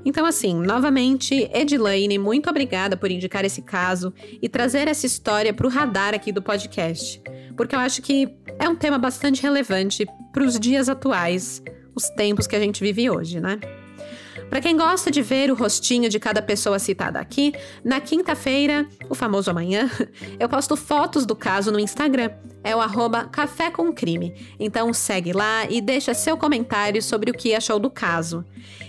Então, 0.06 0.26
assim, 0.26 0.54
novamente, 0.54 1.50
Edilane, 1.54 2.18
muito 2.18 2.50
obrigada 2.50 2.98
por 2.98 3.10
indicar 3.10 3.46
esse 3.46 3.62
caso 3.62 4.14
e 4.42 4.50
trazer 4.50 4.88
essa 4.88 5.06
história 5.06 5.54
para 5.54 5.68
o 5.68 5.70
radar 5.70 6.14
aqui 6.14 6.32
do 6.32 6.42
podcast, 6.42 7.22
porque 7.56 7.76
eu 7.76 7.80
acho 7.80 8.02
que 8.02 8.30
é 8.60 8.68
um 8.68 8.76
tema 8.76 8.98
bastante 8.98 9.42
relevante 9.42 10.06
para 10.32 10.44
os 10.44 10.60
dias 10.60 10.90
atuais, 10.90 11.62
os 11.96 12.10
tempos 12.10 12.48
que 12.48 12.56
a 12.56 12.60
gente 12.60 12.84
vive 12.84 13.10
hoje, 13.10 13.40
né? 13.40 13.60
Para 14.54 14.62
quem 14.62 14.78
gosta 14.78 15.10
de 15.10 15.20
ver 15.24 15.50
o 15.50 15.56
rostinho 15.56 16.08
de 16.08 16.20
cada 16.20 16.40
pessoa 16.40 16.78
citada 16.78 17.20
aqui, 17.20 17.56
na 17.84 18.00
quinta-feira, 18.00 18.88
o 19.10 19.16
famoso 19.16 19.50
amanhã, 19.50 19.90
eu 20.40 20.48
posto 20.48 20.78
fotos 20.78 21.26
do 21.26 21.36
caso 21.36 21.72
no 21.72 21.80
Instagram. 21.80 22.30
É 22.64 22.76
o 22.76 22.80
arroba 22.80 23.24
Café 23.26 23.72
com 23.72 23.92
Crime. 23.92 24.36
Então 24.60 24.94
segue 24.94 25.34
lá 25.34 25.66
e 25.68 25.82
deixa 25.82 26.14
seu 26.14 26.38
comentário 26.38 27.02
sobre 27.02 27.32
o 27.32 27.34
que 27.34 27.56
achou 27.56 27.80
do 27.80 27.90
caso. 27.90 28.46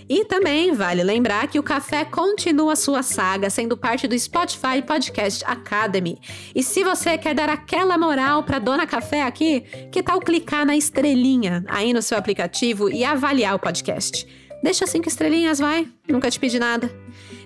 E 0.07 0.23
também 0.25 0.71
vale 0.71 1.01
lembrar 1.01 1.47
que 1.47 1.57
o 1.57 1.63
Café 1.63 2.05
continua 2.05 2.75
sua 2.75 3.01
saga 3.01 3.49
sendo 3.49 3.75
parte 3.75 4.07
do 4.07 4.17
Spotify 4.19 4.83
Podcast 4.85 5.43
Academy. 5.45 6.19
E 6.53 6.61
se 6.61 6.83
você 6.83 7.17
quer 7.17 7.33
dar 7.33 7.49
aquela 7.49 7.97
moral 7.97 8.43
para 8.43 8.59
Dona 8.59 8.85
Café 8.85 9.23
aqui, 9.23 9.61
que 9.91 10.03
tal 10.03 10.19
clicar 10.19 10.63
na 10.63 10.77
estrelinha 10.77 11.65
aí 11.67 11.91
no 11.91 12.03
seu 12.03 12.19
aplicativo 12.19 12.87
e 12.87 13.03
avaliar 13.03 13.55
o 13.55 13.59
podcast? 13.59 14.44
Deixa 14.61 14.87
cinco 14.87 15.07
estrelinhas, 15.07 15.59
vai. 15.59 15.87
Nunca 16.07 16.29
te 16.31 16.39
pedi 16.39 16.57
nada. 16.57 16.91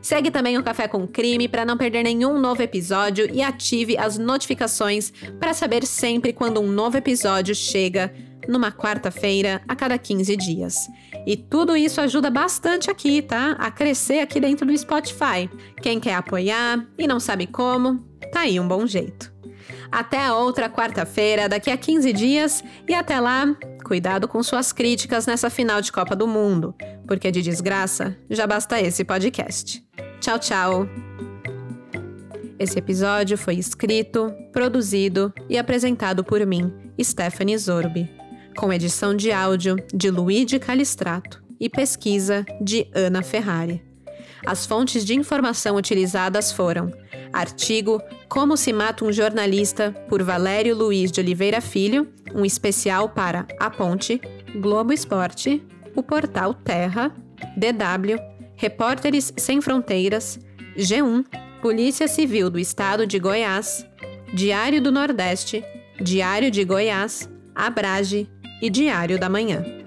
Segue 0.01 0.31
também 0.31 0.57
o 0.57 0.63
Café 0.63 0.87
com 0.87 1.07
Crime 1.07 1.47
para 1.47 1.65
não 1.65 1.77
perder 1.77 2.03
nenhum 2.03 2.39
novo 2.39 2.61
episódio 2.61 3.29
e 3.31 3.41
ative 3.41 3.97
as 3.97 4.17
notificações 4.17 5.11
para 5.39 5.53
saber 5.53 5.85
sempre 5.85 6.31
quando 6.31 6.61
um 6.61 6.71
novo 6.71 6.97
episódio 6.97 7.53
chega 7.53 8.13
numa 8.47 8.71
quarta-feira 8.71 9.61
a 9.67 9.75
cada 9.75 9.97
15 9.97 10.35
dias. 10.37 10.75
E 11.25 11.35
tudo 11.35 11.75
isso 11.75 12.01
ajuda 12.01 12.29
bastante 12.29 12.89
aqui, 12.89 13.21
tá? 13.21 13.51
A 13.59 13.69
crescer 13.69 14.19
aqui 14.19 14.39
dentro 14.39 14.65
do 14.65 14.77
Spotify. 14.77 15.49
Quem 15.81 15.99
quer 15.99 16.15
apoiar 16.15 16.85
e 16.97 17.07
não 17.07 17.19
sabe 17.19 17.45
como, 17.45 17.99
tá 18.31 18.41
aí 18.41 18.59
um 18.59 18.67
bom 18.67 18.87
jeito. 18.87 19.38
Até 19.91 20.23
a 20.23 20.35
outra 20.35 20.69
quarta-feira, 20.69 21.49
daqui 21.49 21.71
a 21.71 21.77
15 21.77 22.13
dias, 22.13 22.63
e 22.87 22.93
até 22.93 23.19
lá, 23.19 23.55
cuidado 23.83 24.27
com 24.27 24.41
suas 24.43 24.71
críticas 24.71 25.25
nessa 25.25 25.49
final 25.49 25.81
de 25.81 25.91
Copa 25.91 26.15
do 26.15 26.27
Mundo, 26.27 26.75
porque 27.07 27.31
de 27.31 27.41
desgraça 27.41 28.15
já 28.29 28.45
basta 28.45 28.79
esse 28.79 29.03
podcast. 29.03 29.83
Tchau, 30.19 30.37
tchau! 30.37 30.87
Esse 32.59 32.77
episódio 32.77 33.37
foi 33.37 33.55
escrito, 33.55 34.33
produzido 34.51 35.33
e 35.49 35.57
apresentado 35.57 36.23
por 36.23 36.45
mim, 36.45 36.71
Stephanie 37.01 37.57
Zorbi, 37.57 38.11
com 38.57 38.71
edição 38.71 39.15
de 39.15 39.31
áudio 39.31 39.77
de 39.93 40.11
Luigi 40.11 40.59
Calistrato 40.59 41.41
e 41.59 41.69
pesquisa 41.69 42.45
de 42.61 42.87
Ana 42.93 43.23
Ferrari. 43.23 43.88
As 44.45 44.65
fontes 44.65 45.05
de 45.05 45.13
informação 45.13 45.75
utilizadas 45.75 46.51
foram 46.51 46.91
artigo 47.31 48.01
Como 48.27 48.57
se 48.57 48.73
mata 48.73 49.05
um 49.05 49.11
jornalista 49.11 49.91
por 50.07 50.23
Valério 50.23 50.75
Luiz 50.75 51.11
de 51.11 51.19
Oliveira 51.19 51.61
Filho, 51.61 52.07
um 52.33 52.45
especial 52.45 53.09
para 53.09 53.47
A 53.59 53.69
Ponte, 53.69 54.21
Globo 54.55 54.93
Esporte, 54.93 55.63
o 55.95 56.01
portal 56.01 56.53
Terra, 56.53 57.11
DW, 57.55 58.17
Repórteres 58.55 59.33
Sem 59.37 59.61
Fronteiras, 59.61 60.39
G1 60.77 61.25
Polícia 61.61 62.07
Civil 62.07 62.49
do 62.49 62.57
Estado 62.57 63.05
de 63.05 63.19
Goiás, 63.19 63.85
Diário 64.33 64.81
do 64.81 64.91
Nordeste, 64.91 65.63
Diário 65.99 66.49
de 66.49 66.63
Goiás, 66.63 67.29
Abrage 67.53 68.29
e 68.61 68.69
Diário 68.69 69.19
da 69.19 69.27
Manhã. 69.27 69.78